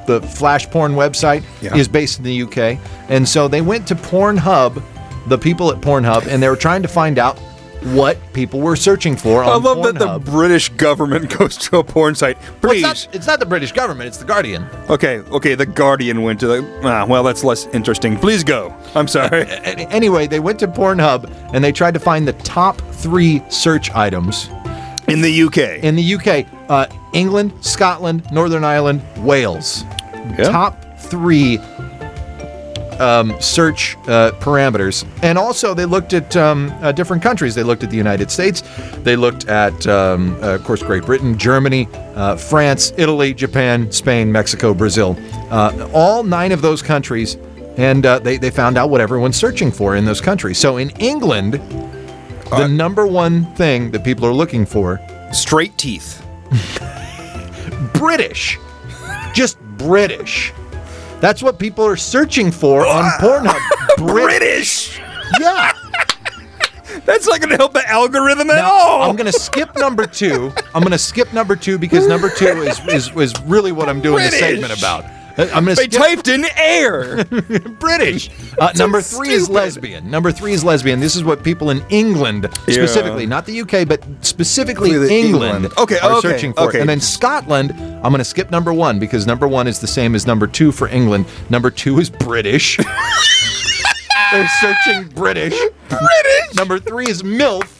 the 0.08 0.19
the 0.19 0.28
flash 0.28 0.69
porn 0.69 0.93
website, 0.93 1.43
Yeah. 1.62 1.76
is 1.76 1.88
based 1.88 2.19
in 2.19 2.23
the 2.26 2.41
UK, 2.43 2.80
and 3.10 3.28
so 3.28 3.47
they 3.47 3.62
went 3.62 3.88
to 3.88 3.95
Pornhub, 3.95 4.82
the 5.28 5.38
people 5.38 5.71
at 5.71 5.82
Pornhub, 5.82 6.26
and 6.28 6.41
they 6.41 6.50
were 6.50 6.56
trying 6.56 6.82
to 6.82 6.88
find 6.88 7.19
out 7.19 7.38
what 7.93 8.17
people 8.34 8.60
were 8.60 8.76
searching 8.76 9.15
for 9.15 9.43
on 9.43 9.50
I 9.50 9.56
love 9.56 9.84
that 9.84 10.00
the 10.00 10.17
British 10.32 10.69
government 10.69 11.30
goes 11.38 11.56
to 11.58 11.78
a 11.78 11.84
porn 11.84 12.15
site. 12.15 12.36
Well, 12.38 12.47
it's, 12.50 12.62
Please. 12.62 12.82
not, 12.82 13.08
it's 13.15 13.28
not 13.28 13.39
the 13.39 13.45
British 13.45 13.71
government; 13.71 14.08
it's 14.08 14.17
the 14.17 14.26
Guardian. 14.26 14.65
Okay, 14.89 15.19
okay, 15.19 15.54
the 15.56 15.65
Guardian 15.65 16.23
went 16.23 16.39
to 16.39 16.47
the. 16.47 16.82
Ah, 16.84 17.06
well, 17.06 17.23
that's 17.23 17.43
less 17.43 17.67
interesting. 17.67 18.17
Please 18.17 18.43
go. 18.43 18.73
I'm 18.95 19.08
sorry. 19.08 19.45
Anyway, 19.47 20.26
they 20.28 20.39
went 20.39 20.58
to 20.60 20.67
Pornhub 20.67 21.32
and 21.54 21.63
they 21.63 21.71
tried 21.71 21.93
to 21.93 22.00
find 22.00 22.28
the 22.28 22.34
top 22.34 22.82
three 22.93 23.43
search 23.50 23.91
items 23.91 24.50
In 25.08 25.21
the 25.21 25.43
UK. 25.43 25.84
in 25.84 25.95
the 25.95 26.15
UK: 26.15 26.47
uh, 26.69 26.88
England, 27.17 27.51
Scotland, 27.62 28.23
Northern 28.32 28.63
Ireland, 28.63 29.01
Wales. 29.17 29.84
Yeah. 30.38 30.49
Top 30.51 30.99
three 30.99 31.58
um, 32.99 33.39
search 33.39 33.95
uh, 34.08 34.32
parameters, 34.39 35.06
and 35.23 35.38
also 35.38 35.73
they 35.73 35.86
looked 35.86 36.13
at 36.13 36.36
um, 36.36 36.71
uh, 36.82 36.91
different 36.91 37.21
countries. 37.23 37.56
They 37.56 37.63
looked 37.63 37.84
at 37.84 37.89
the 37.89 37.97
United 37.97 38.32
States. 38.32 38.63
They 39.03 39.15
looked 39.15 39.47
at, 39.47 39.86
um, 39.88 40.36
uh, 40.43 40.56
of 40.56 40.63
course, 40.63 40.82
Great 40.82 41.06
Britain, 41.06 41.38
Germany, 41.38 41.88
uh, 42.15 42.36
France, 42.36 42.93
Italy, 42.97 43.34
Japan, 43.34 43.91
Spain, 43.91 44.32
Mexico, 44.32 44.73
Brazil. 44.73 45.17
Uh, 45.51 45.89
all 45.93 46.23
nine 46.23 46.51
of 46.51 46.62
those 46.62 46.82
countries, 46.82 47.38
and 47.77 48.06
uh, 48.06 48.19
they 48.19 48.38
they 48.38 48.51
found 48.51 48.77
out 48.77 48.89
what 48.89 49.01
everyone's 49.01 49.38
searching 49.38 49.71
for 49.71 49.95
in 49.95 50.06
those 50.06 50.21
countries. 50.21 50.58
So 50.58 50.77
in 50.77 50.89
England, 50.99 51.53
the 52.49 52.67
number 52.67 53.06
one 53.06 53.45
thing 53.56 53.91
that 53.91 54.03
people 54.03 54.25
are 54.25 54.34
looking 54.34 54.65
for 54.65 54.99
Straight 55.32 55.77
teeth. 55.77 56.25
British. 57.97 58.57
Just 59.33 59.60
British. 59.77 60.53
That's 61.19 61.41
what 61.41 61.57
people 61.60 61.86
are 61.86 61.97
searching 61.97 62.51
for 62.51 62.86
on 62.86 63.03
Pornhub. 63.19 63.60
British. 64.07 64.99
Yeah. 65.39 65.71
That's 67.05 67.27
not 67.27 67.39
going 67.39 67.49
to 67.51 67.57
help 67.57 67.73
the 67.73 67.88
algorithm 67.89 68.49
at 68.49 68.55
Now, 68.57 68.71
all. 68.71 69.10
I'm 69.10 69.15
going 69.15 69.31
to 69.31 69.39
skip 69.39 69.75
number 69.77 70.05
two. 70.05 70.51
I'm 70.73 70.81
going 70.81 70.91
to 70.91 70.97
skip 70.97 71.31
number 71.33 71.55
two 71.55 71.77
because 71.77 72.07
number 72.07 72.29
two 72.29 72.47
is, 72.63 72.79
is, 72.88 73.10
is 73.15 73.33
really 73.43 73.71
what 73.71 73.88
I'm 73.88 74.01
doing 74.01 74.15
British. 74.17 74.36
a 74.36 74.39
segment 74.39 74.77
about. 74.77 75.05
Uh, 75.38 75.43
I'm 75.54 75.65
going 75.65 75.76
to 75.76 75.82
they 75.82 75.89
skip 75.89 76.02
typed 76.02 76.28
in 76.28 76.45
air. 76.56 77.23
British. 77.80 78.30
Uh, 78.58 78.71
number 78.76 79.02
three 79.02 79.30
is 79.30 79.50
lesbian. 79.50 80.10
Number 80.10 80.32
three 80.32 80.54
is 80.54 80.63
lesbian. 80.63 81.00
This 81.00 81.15
is 81.15 81.23
what 81.23 81.43
people 81.43 81.69
in 81.69 81.84
England, 81.89 82.50
specifically, 82.67 83.26
not 83.26 83.45
the 83.45 83.62
UK, 83.62 83.88
but 83.88 84.04
specifically 84.21 84.91
England, 84.91 85.12
England. 85.12 85.65
Okay, 85.78 86.00
are 86.00 86.13
okay, 86.13 86.21
searching 86.30 86.54
for. 86.54 86.69
okay. 86.69 86.80
And 86.80 86.89
then 86.89 87.00
Scotland, 87.00 87.71
I'm 87.71 88.12
going 88.12 88.17
to 88.17 88.26
skip 88.26 88.50
number 88.50 88.73
one 88.73 88.97
because 89.00 89.28
number 89.28 89.47
one 89.47 89.67
is 89.67 89.80
the 89.80 89.88
same 89.88 90.15
as 90.15 90.26
number 90.26 90.47
two 90.47 90.71
for 90.71 90.88
England. 90.88 91.26
Number 91.50 91.69
two 91.69 92.00
is 92.00 92.10
British. 92.10 92.78
They're 94.32 94.50
searching 94.60 95.08
British. 95.10 95.58
British. 95.88 96.56
Number 96.56 96.80
three 96.80 97.08
is 97.08 97.23
MILF. 97.23 97.77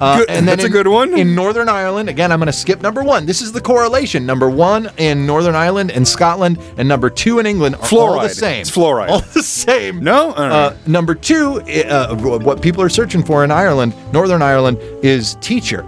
Uh, 0.00 0.18
Good- 0.24 0.28
that's 0.46 0.62
a 0.64 0.68
good 0.68 0.86
one. 0.86 1.18
In 1.18 1.34
Northern 1.34 1.68
Ireland, 1.68 2.08
again, 2.08 2.30
I'm 2.30 2.38
going 2.38 2.46
to 2.46 2.52
skip 2.52 2.80
number 2.82 3.02
one. 3.02 3.26
This 3.26 3.42
is 3.42 3.50
the 3.52 3.60
correlation. 3.60 4.24
Number 4.26 4.48
one 4.48 4.90
in 4.96 5.26
Northern 5.26 5.54
Ireland 5.56 5.90
and 5.90 6.06
Scotland, 6.06 6.58
and 6.76 6.86
number 6.88 7.10
two 7.10 7.38
in 7.40 7.46
England 7.46 7.74
are 7.76 7.88
all 7.92 8.20
the 8.20 8.28
same. 8.28 8.60
It's 8.60 8.70
fluoride. 8.70 9.08
All 9.08 9.20
the 9.20 9.42
same. 9.42 10.02
No? 10.04 10.30
Uh, 10.32 10.76
number 10.86 11.14
two, 11.16 11.60
uh, 11.62 12.14
what 12.16 12.62
people 12.62 12.80
are 12.82 12.88
searching 12.88 13.24
for 13.24 13.42
in 13.42 13.50
Ireland, 13.50 13.92
Northern 14.12 14.40
Ireland, 14.42 14.78
is 15.02 15.34
teacher. 15.40 15.82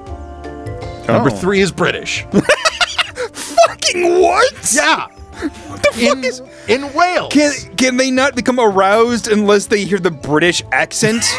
Number 1.07 1.31
Oh. 1.31 1.37
three 1.37 1.61
is 1.61 1.70
British. 1.73 2.25
Fucking 3.33 4.20
what? 4.20 4.73
yeah. 4.75 5.07
What 5.68 5.83
the 5.83 5.90
fuck 5.92 6.25
is. 6.25 6.42
in 6.68 6.92
Wales. 6.92 7.33
Can, 7.33 7.53
can 7.77 7.96
they 7.96 8.11
not 8.11 8.35
become 8.37 8.59
aroused 8.61 9.29
unless 9.29 9.66
they 9.66 9.85
hear 9.85 9.99
the 9.99 10.11
British 10.11 10.62
accent? 10.73 11.25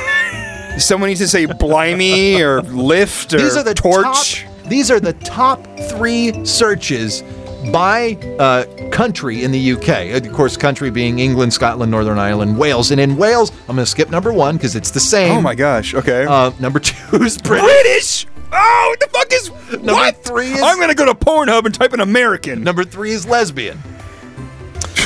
Someone 0.77 1.09
needs 1.09 1.19
to 1.19 1.27
say 1.27 1.45
blimey 1.45 2.41
or 2.41 2.61
lift 2.61 3.33
or 3.33 3.37
these 3.37 3.57
are 3.57 3.63
the 3.63 3.73
torch. 3.73 4.43
Top, 4.43 4.63
these 4.67 4.89
are 4.91 4.99
the 4.99 5.13
top 5.13 5.65
three 5.89 6.45
searches 6.45 7.23
by 7.71 8.13
uh, 8.39 8.65
country 8.89 9.43
in 9.43 9.51
the 9.51 9.73
UK. 9.73 10.23
Of 10.25 10.31
course, 10.33 10.57
country 10.57 10.89
being 10.89 11.19
England, 11.19 11.53
Scotland, 11.53 11.91
Northern 11.91 12.17
Ireland, 12.17 12.57
Wales. 12.57 12.89
And 12.91 12.99
in 12.99 13.17
Wales, 13.17 13.51
I'm 13.61 13.75
going 13.75 13.79
to 13.79 13.85
skip 13.85 14.09
number 14.09 14.33
one 14.33 14.57
because 14.57 14.75
it's 14.75 14.91
the 14.91 14.99
same. 14.99 15.37
Oh 15.37 15.41
my 15.41 15.53
gosh. 15.55 15.93
Okay. 15.93 16.25
Uh, 16.25 16.51
number 16.59 16.79
two 16.79 17.17
is 17.23 17.37
British. 17.37 17.65
British. 17.67 18.27
Oh, 18.53 18.87
what 18.89 18.99
the 18.99 19.07
fuck 19.07 19.31
is 19.31 19.49
Number 19.77 19.93
what? 19.93 20.23
three 20.25 20.47
is- 20.51 20.61
I'm 20.61 20.77
gonna 20.77 20.93
go 20.93 21.05
to 21.05 21.13
Pornhub 21.15 21.65
and 21.65 21.73
type 21.73 21.93
in 21.93 22.01
American. 22.01 22.61
Number 22.63 22.83
three 22.83 23.11
is 23.11 23.25
lesbian. 23.25 23.77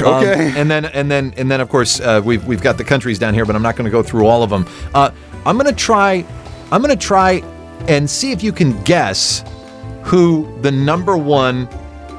Um, 0.04 0.13
okay. 0.15 0.51
and 0.60 0.69
then 0.69 0.86
and 0.86 1.12
then 1.12 1.32
and 1.38 1.49
then 1.51 1.62
of 1.62 1.69
course 1.69 1.99
uh, 1.99 2.21
we've 2.25 2.43
we've 2.45 2.62
got 2.63 2.78
the 2.80 2.84
countries 2.84 3.19
down 3.19 3.36
here, 3.36 3.45
but 3.45 3.56
I'm 3.56 3.62
not 3.62 3.75
going 3.75 3.86
to 3.86 3.91
go 3.91 4.01
through 4.01 4.25
all 4.25 4.41
of 4.41 4.49
them. 4.49 4.65
Uh, 4.95 5.12
I'm 5.45 5.58
going 5.58 5.67
to 5.67 5.75
try. 5.75 6.25
I'm 6.71 6.81
to 6.84 6.95
try 6.95 7.43
and 7.88 8.10
see 8.10 8.31
if 8.31 8.43
you 8.43 8.51
can 8.51 8.81
guess 8.84 9.43
who 10.03 10.47
the 10.62 10.71
number 10.71 11.15
one 11.17 11.67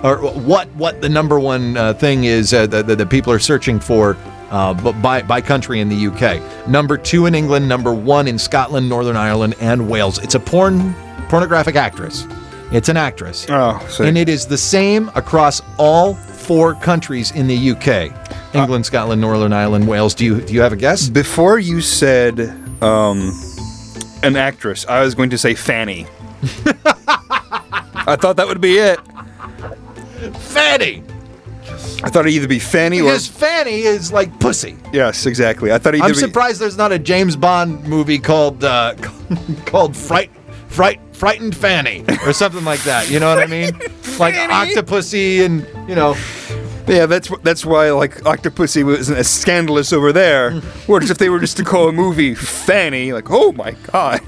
or 0.02 0.18
what 0.18 0.68
what 0.74 1.00
the 1.00 1.08
number 1.08 1.40
one 1.40 1.76
uh, 1.76 1.94
thing 1.94 2.24
is 2.24 2.52
uh, 2.52 2.66
that, 2.68 2.86
that, 2.86 3.10
people 3.10 3.32
are 3.32 3.38
searching 3.38 3.80
for. 3.80 4.16
Uh, 4.48 4.72
by 5.03 5.20
by 5.22 5.40
country 5.40 5.80
in 5.80 5.88
the 5.88 6.07
UK, 6.07 6.68
number 6.68 6.96
two 6.96 7.26
in 7.26 7.34
England, 7.34 7.68
number 7.68 7.92
one 7.92 8.28
in 8.28 8.38
Scotland, 8.38 8.88
Northern 8.88 9.16
Ireland, 9.16 9.57
and 9.61 9.90
Wales. 9.90 10.22
It's 10.22 10.36
a 10.36 10.40
porn 10.40 10.94
pornographic 11.28 11.74
actress. 11.74 12.28
It's 12.70 12.88
an 12.88 12.96
actress. 12.96 13.46
Oh, 13.48 13.84
sick. 13.90 14.07
and 14.07 14.16
it 14.16 14.28
is 14.28 14.46
the 14.46 14.57
same 14.57 15.09
across 15.16 15.62
all 15.78 16.14
four 16.14 16.74
countries 16.74 17.32
in 17.32 17.48
the 17.48 17.70
UK: 17.70 18.12
England, 18.55 18.86
Scotland, 18.86 19.20
Northern 19.20 19.53
Ireland, 19.53 19.88
Wales. 19.88 20.14
Do 20.14 20.24
you 20.24 20.40
do 20.40 20.55
you 20.55 20.61
have 20.61 20.72
a 20.72 20.76
guess? 20.76 21.09
Before 21.09 21.59
you 21.59 21.80
said 21.80 22.36
um, 22.83 23.33
an 24.22 24.37
actress, 24.37 24.87
I 24.87 25.01
was 25.03 25.14
going 25.14 25.31
to 25.31 25.39
say 25.39 25.55
Fanny. 25.55 26.07
I 28.09 28.16
thought 28.20 28.37
that 28.37 28.47
would 28.47 28.61
be 28.61 28.79
it. 28.79 29.01
Fanny, 30.39 31.03
I 32.03 32.11
thought 32.11 32.20
it'd 32.20 32.33
either 32.33 32.49
be 32.49 32.59
Fanny 32.59 33.01
or 33.01 33.05
because 33.05 33.27
Fanny 33.27 33.83
is 33.83 34.12
like 34.12 34.39
pussy. 34.39 34.77
yes, 34.93 35.27
exactly. 35.27 35.72
I 35.72 35.79
thought 35.79 35.95
it'd 35.95 36.05
I'm 36.05 36.12
be 36.12 36.16
surprised 36.16 36.61
there's 36.61 36.77
not 36.77 36.93
a 36.93 36.99
James 36.99 37.37
Bond 37.37 37.85
movie 37.87 38.18
called 38.18 38.62
uh, 38.64 38.95
called 39.66 39.97
Fright 39.97 40.31
Fright 40.68 41.01
Frightened 41.12 41.57
Fanny 41.57 42.05
or 42.27 42.33
something 42.33 42.64
like 42.64 42.83
that. 42.85 43.11
You 43.11 43.18
know 43.20 43.35
what 43.35 43.43
I 43.43 43.47
mean? 43.47 43.72
like 44.18 44.35
Fanny. 44.35 44.74
Octopussy 44.74 45.45
and 45.45 45.66
you 45.89 45.95
know. 45.95 46.14
Yeah, 46.89 47.07
that's 47.07 47.30
that's 47.43 47.64
why 47.66 47.91
like 47.91 48.16
Octopussy 48.22 48.84
wasn't 48.84 49.18
as 49.18 49.28
scandalous 49.28 49.93
over 49.93 50.12
there. 50.12 50.53
Whereas 50.87 51.11
if 51.11 51.18
they 51.18 51.28
were 51.28 51.41
just 51.41 51.57
to 51.59 51.64
call 51.64 51.89
a 51.89 51.93
movie 51.93 52.34
Fanny, 52.34 53.12
like, 53.12 53.30
oh 53.30 53.53
my 53.53 53.72
god, 53.93 54.20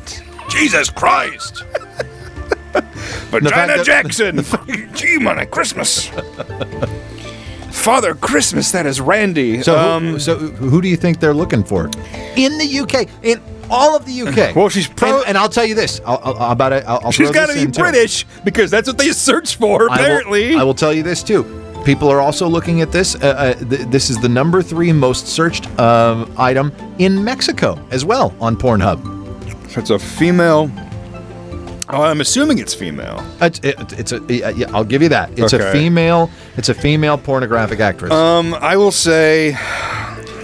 Jesus 0.49 0.91
Christ! 0.91 1.65
fact 2.73 3.31
Vagina 3.31 3.77
that- 3.77 3.87
Jackson! 3.87 4.45
Gee, 4.95 5.19
money, 5.19 5.47
Christmas! 5.47 6.11
Father 7.71 8.15
Christmas, 8.15 8.73
that 8.73 8.87
is 8.87 9.01
Randy. 9.01 9.63
So, 9.63 9.79
um, 9.79 10.05
who, 10.05 10.19
so 10.19 10.37
who 10.37 10.83
do 10.83 10.89
you 10.89 10.97
think 10.97 11.21
they're 11.21 11.35
looking 11.35 11.63
for 11.63 11.87
in 12.37 12.59
the 12.59 12.81
UK? 12.81 13.09
In 13.23 13.41
all 13.71 13.95
of 13.97 14.05
the 14.07 14.23
UK. 14.23 14.57
Well, 14.57 14.69
she's 14.69 14.89
pro- 14.89 15.19
and, 15.19 15.29
and 15.29 15.39
I'll 15.39 15.49
tell 15.49 15.65
you 15.65 15.75
this. 15.75 16.01
I'll, 16.07 16.21
I'll, 16.25 16.53
about 16.53 16.73
it. 16.73 16.85
I'll, 16.87 17.01
I'll 17.05 17.13
she's 17.13 17.29
throw 17.29 17.35
got 17.35 17.47
to 17.47 17.55
be 17.55 17.63
in, 17.63 17.73
too. 17.73 17.83
British 17.83 18.25
because 18.45 18.71
that's 18.71 18.89
what 18.89 18.99
they 18.99 19.11
search 19.13 19.57
for. 19.57 19.83
I 19.83 19.87
will- 19.87 19.93
Apparently, 19.95 20.55
I 20.57 20.63
will, 20.65 20.75
tell 20.75 20.93
you 20.93 21.03
this 21.03 21.23
too. 21.23 21.58
People 21.85 22.09
are 22.11 22.20
also 22.20 22.47
looking 22.47 22.83
at 22.83 22.93
this. 22.93 23.14
Uh, 23.14 23.18
uh, 23.18 23.55
th- 23.55 23.89
this 23.89 24.11
is 24.11 24.18
the 24.20 24.29
number 24.29 24.62
three 24.62 24.93
most 24.93 25.26
searched 25.26 25.66
um, 25.79 26.31
item 26.37 26.72
in 26.99 27.22
Mexico 27.24 27.79
as 27.91 28.05
well 28.05 28.35
on 28.41 28.57
Pornhub. 28.57 29.03
So 29.70 29.81
it's 29.81 29.91
a 29.91 29.99
female. 29.99 30.70
Oh, 31.91 32.03
I'm 32.03 32.20
assuming 32.20 32.59
it's 32.59 32.74
female. 32.74 33.24
It's, 33.41 33.59
it, 33.61 33.93
it's 33.99 34.12
a. 34.12 34.20
yeah, 34.29 34.70
I'll 34.74 34.85
give 34.85 35.01
you 35.03 35.09
that. 35.09 35.31
It's 35.39 35.55
a 35.55 35.72
female. 35.72 36.31
It's 36.59 36.68
a 36.68 36.74
female 36.74 37.16
pornographic 37.16 37.81
actress. 37.81 38.12
Um, 38.12 38.53
I 38.55 38.76
will 38.76 38.93
say, 38.93 39.53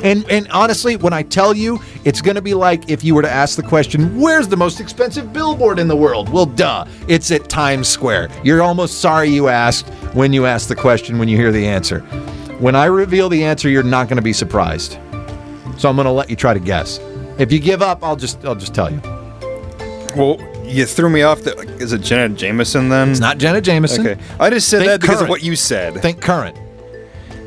And 0.05 0.31
and 0.31 0.47
honestly, 0.53 0.97
when 0.97 1.13
I 1.13 1.23
tell 1.23 1.55
you, 1.57 1.81
it's 2.05 2.21
going 2.21 2.37
to 2.37 2.43
be 2.43 2.53
like 2.55 2.91
if 2.91 3.03
you 3.03 3.15
were 3.15 3.23
to 3.23 3.31
ask 3.31 3.57
the 3.57 3.63
question, 3.63 4.21
"Where's 4.21 4.47
the 4.47 4.57
most 4.57 4.79
expensive 4.79 5.33
billboard 5.33 5.79
in 5.79 5.89
the 5.89 5.97
world?" 5.97 6.29
Well, 6.29 6.47
duh, 6.47 6.85
it's 7.09 7.31
at 7.31 7.49
Times 7.49 7.89
Square. 7.89 8.29
You're 8.45 8.63
almost 8.63 9.01
sorry 9.01 9.31
you 9.31 9.49
asked 9.49 9.89
when 10.13 10.33
you 10.35 10.45
ask 10.45 10.69
the 10.69 10.77
question 10.77 11.19
when 11.19 11.29
you 11.29 11.39
hear 11.39 11.51
the 11.51 11.67
answer. 11.67 12.01
When 12.61 12.77
I 12.77 12.85
reveal 12.85 13.29
the 13.29 13.43
answer, 13.43 13.69
you're 13.69 13.83
not 13.83 14.09
going 14.09 14.17
to 14.17 14.23
be 14.23 14.35
surprised. 14.35 14.99
So 15.79 15.89
I'm 15.89 15.97
going 15.97 16.05
to 16.05 16.13
let 16.13 16.31
you 16.31 16.37
try 16.37 16.55
to 16.55 16.61
guess. 16.61 17.01
If 17.39 17.51
you 17.51 17.59
give 17.59 17.83
up, 17.83 18.05
I'll 18.05 18.15
just 18.17 18.45
I'll 18.45 18.55
just 18.55 18.75
tell 18.75 18.93
you. 18.93 19.01
well, 20.15 20.39
you 20.65 20.85
threw 20.87 21.09
me 21.09 21.23
off. 21.23 21.41
The, 21.43 21.57
is 21.81 21.93
it 21.95 22.03
Jenna 22.03 22.29
Jameson 22.35 22.91
then? 22.91 23.11
It's 23.11 23.21
not 23.21 23.39
Jenna 23.39 23.61
Jameson. 23.61 24.07
Okay, 24.07 24.21
I 24.39 24.51
just 24.51 24.69
said 24.69 24.81
Think 24.81 24.91
that 24.91 25.01
because 25.01 25.17
current. 25.17 25.25
of 25.25 25.31
what 25.31 25.43
you 25.43 25.57
said. 25.57 25.95
Think 26.03 26.21
current. 26.21 26.57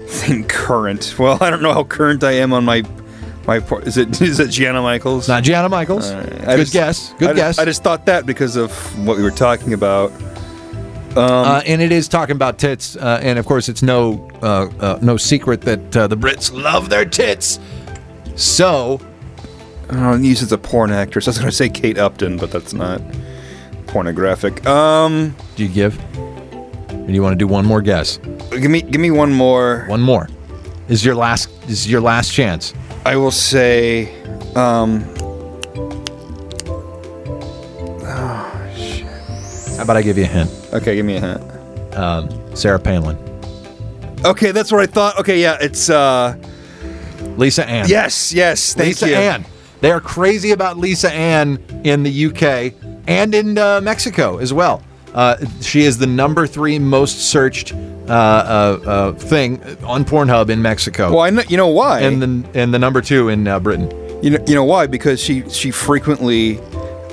Think 0.08 0.50
current. 0.50 1.16
Well, 1.20 1.38
I 1.42 1.50
don't 1.50 1.62
know 1.62 1.74
how 1.74 1.84
current 1.84 2.24
I 2.24 2.32
am 2.34 2.54
on 2.54 2.64
my 2.66 2.84
my. 3.46 3.60
por- 3.60 3.82
Is 3.84 3.98
it 3.98 4.20
is 4.22 4.40
it 4.40 4.50
Gianna 4.50 4.82
Michaels? 4.82 5.28
Not 5.28 5.44
Gianna 5.44 5.70
Michaels. 5.70 6.10
I 6.12 6.24
Good 6.24 6.58
just- 6.60 6.74
guess. 6.74 7.14
Good 7.20 7.30
I 7.32 7.34
guess. 7.34 7.56
Just, 7.56 7.60
I 7.60 7.66
just 7.66 7.84
thought 7.84 8.06
that 8.06 8.26
because 8.26 8.56
of 8.56 8.72
what 9.06 9.18
we 9.18 9.24
were 9.24 9.32
talking 9.32 9.74
about. 9.74 10.12
uh, 11.18 11.62
and 11.66 11.82
it 11.82 11.92
is 11.92 12.08
talking 12.08 12.36
about 12.36 12.58
tits, 12.60 12.96
uh, 12.96 13.20
and 13.24 13.38
of 13.40 13.46
course, 13.46 13.68
it's 13.70 13.82
no 13.82 14.30
uh, 14.42 14.70
uh, 14.80 15.00
no 15.02 15.18
secret 15.18 15.62
that 15.62 15.98
uh, 15.98 16.08
the 16.08 16.18
Brits 16.18 16.54
love 16.54 16.90
their 16.90 17.06
tits. 17.06 17.60
So, 18.36 19.02
Oh, 19.90 20.12
and 20.14 20.26
used 20.26 20.44
as 20.44 20.52
a 20.52 20.58
porn 20.58 20.92
actress. 20.92 21.28
I 21.28 21.32
was 21.32 21.38
going 21.38 21.50
to 21.50 21.56
say 21.56 21.70
Kate 21.70 21.98
Upton, 21.98 22.38
but 22.38 22.52
that's 22.52 22.74
not 22.74 23.02
pornographic. 23.88 24.66
Um, 24.66 25.34
do 25.56 25.64
you 25.64 25.70
give? 25.70 25.98
Or 27.08 27.12
do 27.12 27.14
you 27.14 27.22
want 27.22 27.32
to 27.32 27.38
do 27.38 27.48
one 27.48 27.66
more 27.66 27.82
guess? 27.82 28.18
give 28.52 28.70
me 28.70 28.82
give 28.82 29.00
me 29.00 29.12
one 29.12 29.32
more. 29.32 29.86
One 29.88 30.02
more. 30.02 30.28
Is 30.90 31.06
your 31.06 31.16
last 31.16 31.48
is 31.70 31.90
your 31.90 32.02
last 32.02 32.34
chance? 32.34 32.74
I 33.06 33.16
will 33.16 33.32
say, 33.32 34.14
um, 34.56 35.06
oh, 38.04 38.72
shit. 38.76 39.06
How 39.78 39.84
about 39.84 39.96
I 39.98 40.02
give 40.02 40.18
you 40.18 40.26
a 40.26 40.28
hint? 40.28 40.50
okay, 40.74 40.96
give 40.96 41.06
me 41.06 41.16
a 41.18 41.22
hint. 41.22 41.96
Um, 41.96 42.56
Sarah 42.56 42.80
Palin, 42.80 43.18
Okay, 44.26 44.52
that's 44.52 44.72
what 44.72 44.82
I 44.82 44.86
thought. 44.86 45.18
Okay, 45.20 45.42
yeah, 45.42 45.58
it's 45.62 45.90
uh, 45.90 46.36
Lisa 47.38 47.68
Ann. 47.68 47.88
yes, 47.88 48.34
yes, 48.34 48.74
thank 48.74 48.88
Lisa 48.88 49.08
you. 49.08 49.16
Lisa 49.16 49.24
Ann. 49.24 49.46
They 49.80 49.92
are 49.92 50.02
crazy 50.02 50.52
about 50.52 50.78
Lisa 50.78 51.12
Ann 51.12 51.58
in 51.84 52.04
the 52.04 52.26
UK 52.28 52.74
and 53.08 53.34
in 53.34 53.58
uh, 53.58 53.80
Mexico 53.82 54.38
as 54.40 54.52
well. 54.54 54.84
Uh, 55.18 55.36
she 55.62 55.82
is 55.82 55.98
the 55.98 56.06
number 56.06 56.46
three 56.46 56.78
most 56.78 57.32
searched 57.32 57.74
uh, 57.74 57.78
uh, 58.08 58.80
uh, 58.86 59.12
thing 59.14 59.60
on 59.84 60.06
Pornhub 60.06 60.52
in 60.52 60.62
Mexico, 60.62 61.10
Well, 61.10 61.22
I 61.22 61.32
know, 61.32 61.42
you 61.50 61.58
know 61.58 61.70
why, 61.70 62.02
and 62.02 62.22
the 62.22 62.60
and 62.60 62.72
the 62.72 62.78
number 62.78 63.02
two 63.02 63.30
in 63.30 63.48
uh, 63.48 63.60
Britain. 63.60 63.90
you 64.24 64.30
know, 64.30 64.46
you 64.48 64.54
know 64.54 64.64
why? 64.64 64.86
Because 64.86 65.20
she 65.20 65.50
she 65.50 65.72
frequently 65.72 66.60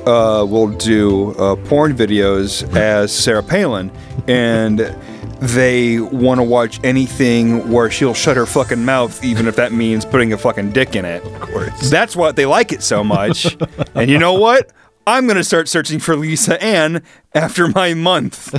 uh, 0.04 0.44
will 0.44 0.68
do 0.68 1.30
uh, 1.36 1.56
porn 1.64 1.96
videos 1.96 2.62
as 2.76 3.10
Sarah 3.10 3.42
Palin, 3.42 3.90
and 4.28 4.94
they 5.40 5.98
want 5.98 6.40
to 6.40 6.44
watch 6.44 6.80
anything 6.84 7.70
where 7.72 7.90
she'll 7.90 8.12
shut 8.12 8.36
her 8.36 8.44
fucking 8.44 8.84
mouth, 8.84 9.24
even 9.24 9.46
if 9.46 9.56
that 9.56 9.72
means 9.72 10.04
putting 10.04 10.34
a 10.34 10.38
fucking 10.38 10.72
dick 10.72 10.94
in 10.94 11.06
it. 11.06 11.24
Of 11.24 11.40
course. 11.40 11.90
That's 11.90 12.14
why 12.14 12.32
they 12.32 12.44
like 12.44 12.70
it 12.70 12.82
so 12.82 13.02
much. 13.02 13.56
and 13.94 14.10
you 14.10 14.18
know 14.18 14.34
what? 14.34 14.70
I'm 15.06 15.26
gonna 15.26 15.44
start 15.44 15.68
searching 15.68 15.98
for 15.98 16.16
Lisa 16.16 16.62
Ann 16.62 17.02
after 17.34 17.68
my 17.68 17.92
month. 17.94 18.52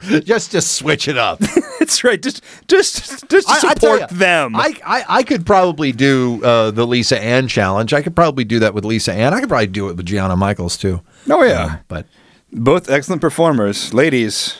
Just 0.24 0.52
just 0.52 0.72
switch 0.72 1.08
it 1.08 1.18
up. 1.18 1.38
That's 1.78 2.04
right. 2.04 2.22
Just 2.22 2.42
just 2.68 3.28
just 3.28 3.48
to 3.48 3.52
I- 3.66 3.70
I 3.70 3.74
tell 3.74 3.96
support 3.98 4.10
them. 4.10 4.54
I, 4.56 4.74
I 4.84 5.04
I 5.08 5.22
could 5.22 5.44
probably 5.46 5.92
do 5.92 6.42
uh, 6.44 6.70
the 6.70 6.86
Lisa 6.86 7.20
Ann 7.20 7.48
challenge. 7.48 7.92
I 7.92 8.02
could 8.02 8.14
probably 8.14 8.44
do 8.44 8.58
that 8.60 8.74
with 8.74 8.84
Lisa 8.84 9.12
Ann. 9.12 9.34
I 9.34 9.40
could 9.40 9.48
probably 9.48 9.66
do 9.66 9.88
it 9.88 9.96
with 9.96 10.06
Gianna 10.06 10.36
Michaels 10.36 10.76
too. 10.76 11.00
oh 11.30 11.42
yeah. 11.42 11.64
Uh, 11.64 11.76
but 11.88 12.06
Both 12.52 12.88
excellent 12.90 13.20
performers. 13.20 13.92
Ladies, 13.94 14.56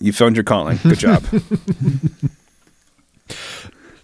you 0.00 0.12
found 0.12 0.36
your 0.36 0.44
calling. 0.44 0.78
Good 0.82 0.98
job. 0.98 1.24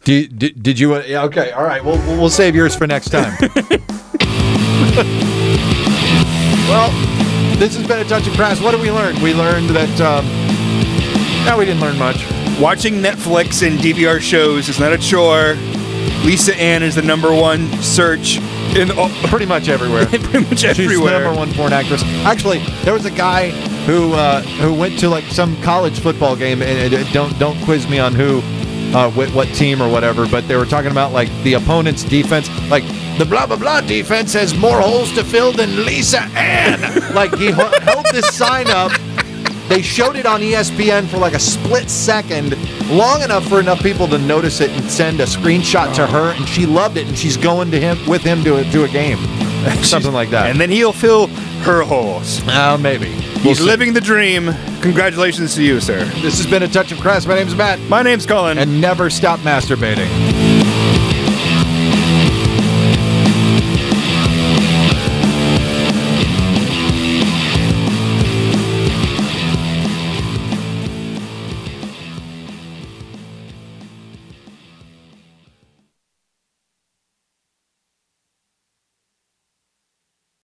did, 0.04 0.38
did, 0.38 0.62
did 0.62 0.78
you? 0.78 0.94
Uh, 0.94 1.02
yeah, 1.06 1.22
okay, 1.24 1.50
all 1.52 1.64
right. 1.64 1.84
We'll 1.84 1.98
we'll 1.98 2.18
we'll 2.18 2.30
save 2.30 2.54
yours 2.56 2.74
for 2.74 2.86
next 2.86 3.10
time. 3.10 3.36
Well, 6.68 6.90
this 7.58 7.76
has 7.76 7.86
been 7.86 8.00
a 8.00 8.04
touch 8.04 8.26
of 8.26 8.34
crass. 8.34 8.60
What 8.60 8.72
did 8.72 8.80
we 8.80 8.90
learn? 8.90 9.20
We 9.22 9.34
learned 9.34 9.70
that. 9.70 10.00
Um, 10.00 10.26
no, 11.46 11.56
we 11.58 11.64
didn't 11.64 11.80
learn 11.80 11.98
much. 11.98 12.26
Watching 12.60 12.94
Netflix 12.94 13.66
and 13.66 13.78
DVR 13.78 14.20
shows 14.20 14.68
is 14.68 14.78
not 14.78 14.92
a 14.92 14.98
chore. 14.98 15.54
Lisa 16.24 16.54
Ann 16.56 16.82
is 16.82 16.94
the 16.94 17.02
number 17.02 17.34
one 17.34 17.66
search 17.82 18.38
in 18.76 18.90
all, 18.90 19.08
Pretty 19.28 19.46
much 19.46 19.68
everywhere. 19.68 20.06
pretty 20.06 20.40
much 20.40 20.60
She's 20.60 20.76
the 20.76 20.82
everywhere. 20.84 21.22
number 21.22 21.38
one 21.38 21.52
porn 21.54 21.72
actress. 21.72 22.02
Actually, 22.24 22.58
there 22.84 22.92
was 22.92 23.06
a 23.06 23.10
guy 23.10 23.50
who 23.86 24.12
uh, 24.12 24.42
who 24.42 24.74
went 24.74 24.98
to 25.00 25.08
like 25.08 25.24
some 25.24 25.60
college 25.62 25.98
football 26.00 26.36
game, 26.36 26.62
and 26.62 26.92
uh, 26.92 27.12
don't 27.12 27.36
don't 27.38 27.58
quiz 27.64 27.88
me 27.88 27.98
on 27.98 28.14
who, 28.14 28.40
uh, 28.96 29.10
what, 29.12 29.30
what 29.34 29.48
team 29.54 29.80
or 29.82 29.88
whatever. 29.90 30.26
But 30.28 30.46
they 30.46 30.56
were 30.56 30.66
talking 30.66 30.90
about 30.90 31.12
like 31.12 31.30
the 31.42 31.54
opponent's 31.54 32.04
defense, 32.04 32.48
like 32.70 32.84
the 33.20 33.26
blah 33.26 33.44
blah 33.46 33.56
blah 33.56 33.82
defense 33.82 34.32
has 34.32 34.56
more 34.56 34.80
holes 34.80 35.12
to 35.12 35.22
fill 35.22 35.52
than 35.52 35.84
Lisa 35.84 36.22
Ann. 36.34 36.80
like 37.14 37.34
he 37.36 37.50
held 37.50 38.06
this 38.12 38.34
sign 38.34 38.66
up. 38.68 38.90
They 39.68 39.82
showed 39.82 40.16
it 40.16 40.24
on 40.24 40.40
ESPN 40.40 41.06
for 41.06 41.18
like 41.18 41.34
a 41.34 41.38
split 41.38 41.90
second, 41.90 42.56
long 42.88 43.20
enough 43.20 43.46
for 43.46 43.60
enough 43.60 43.82
people 43.82 44.08
to 44.08 44.16
notice 44.16 44.62
it 44.62 44.70
and 44.70 44.90
send 44.90 45.20
a 45.20 45.24
screenshot 45.24 45.94
to 45.96 46.06
her, 46.06 46.30
and 46.32 46.48
she 46.48 46.64
loved 46.64 46.96
it, 46.96 47.06
and 47.08 47.16
she's 47.16 47.36
going 47.36 47.70
to 47.72 47.78
him 47.78 47.98
with 48.08 48.22
him 48.22 48.42
to 48.44 48.56
a, 48.56 48.64
to 48.72 48.84
a 48.84 48.88
game, 48.88 49.18
something 49.82 50.12
like 50.12 50.30
that. 50.30 50.48
And 50.50 50.58
then 50.58 50.70
he'll 50.70 50.90
fill 50.94 51.26
her 51.66 51.82
holes. 51.82 52.40
Uh, 52.48 52.78
maybe. 52.80 53.10
We'll 53.10 53.50
He's 53.50 53.58
see. 53.58 53.64
living 53.64 53.92
the 53.92 54.00
dream. 54.00 54.50
Congratulations 54.80 55.54
to 55.56 55.62
you, 55.62 55.78
sir. 55.78 56.04
This 56.22 56.38
has 56.42 56.46
been 56.46 56.62
a 56.62 56.68
touch 56.68 56.90
of 56.90 56.98
crass. 57.00 57.26
My 57.26 57.34
name's 57.34 57.54
Matt, 57.54 57.78
My 57.80 58.02
name's 58.02 58.24
Cullen. 58.24 58.56
and 58.58 58.80
never 58.80 59.10
stop 59.10 59.40
masturbating. 59.40 60.08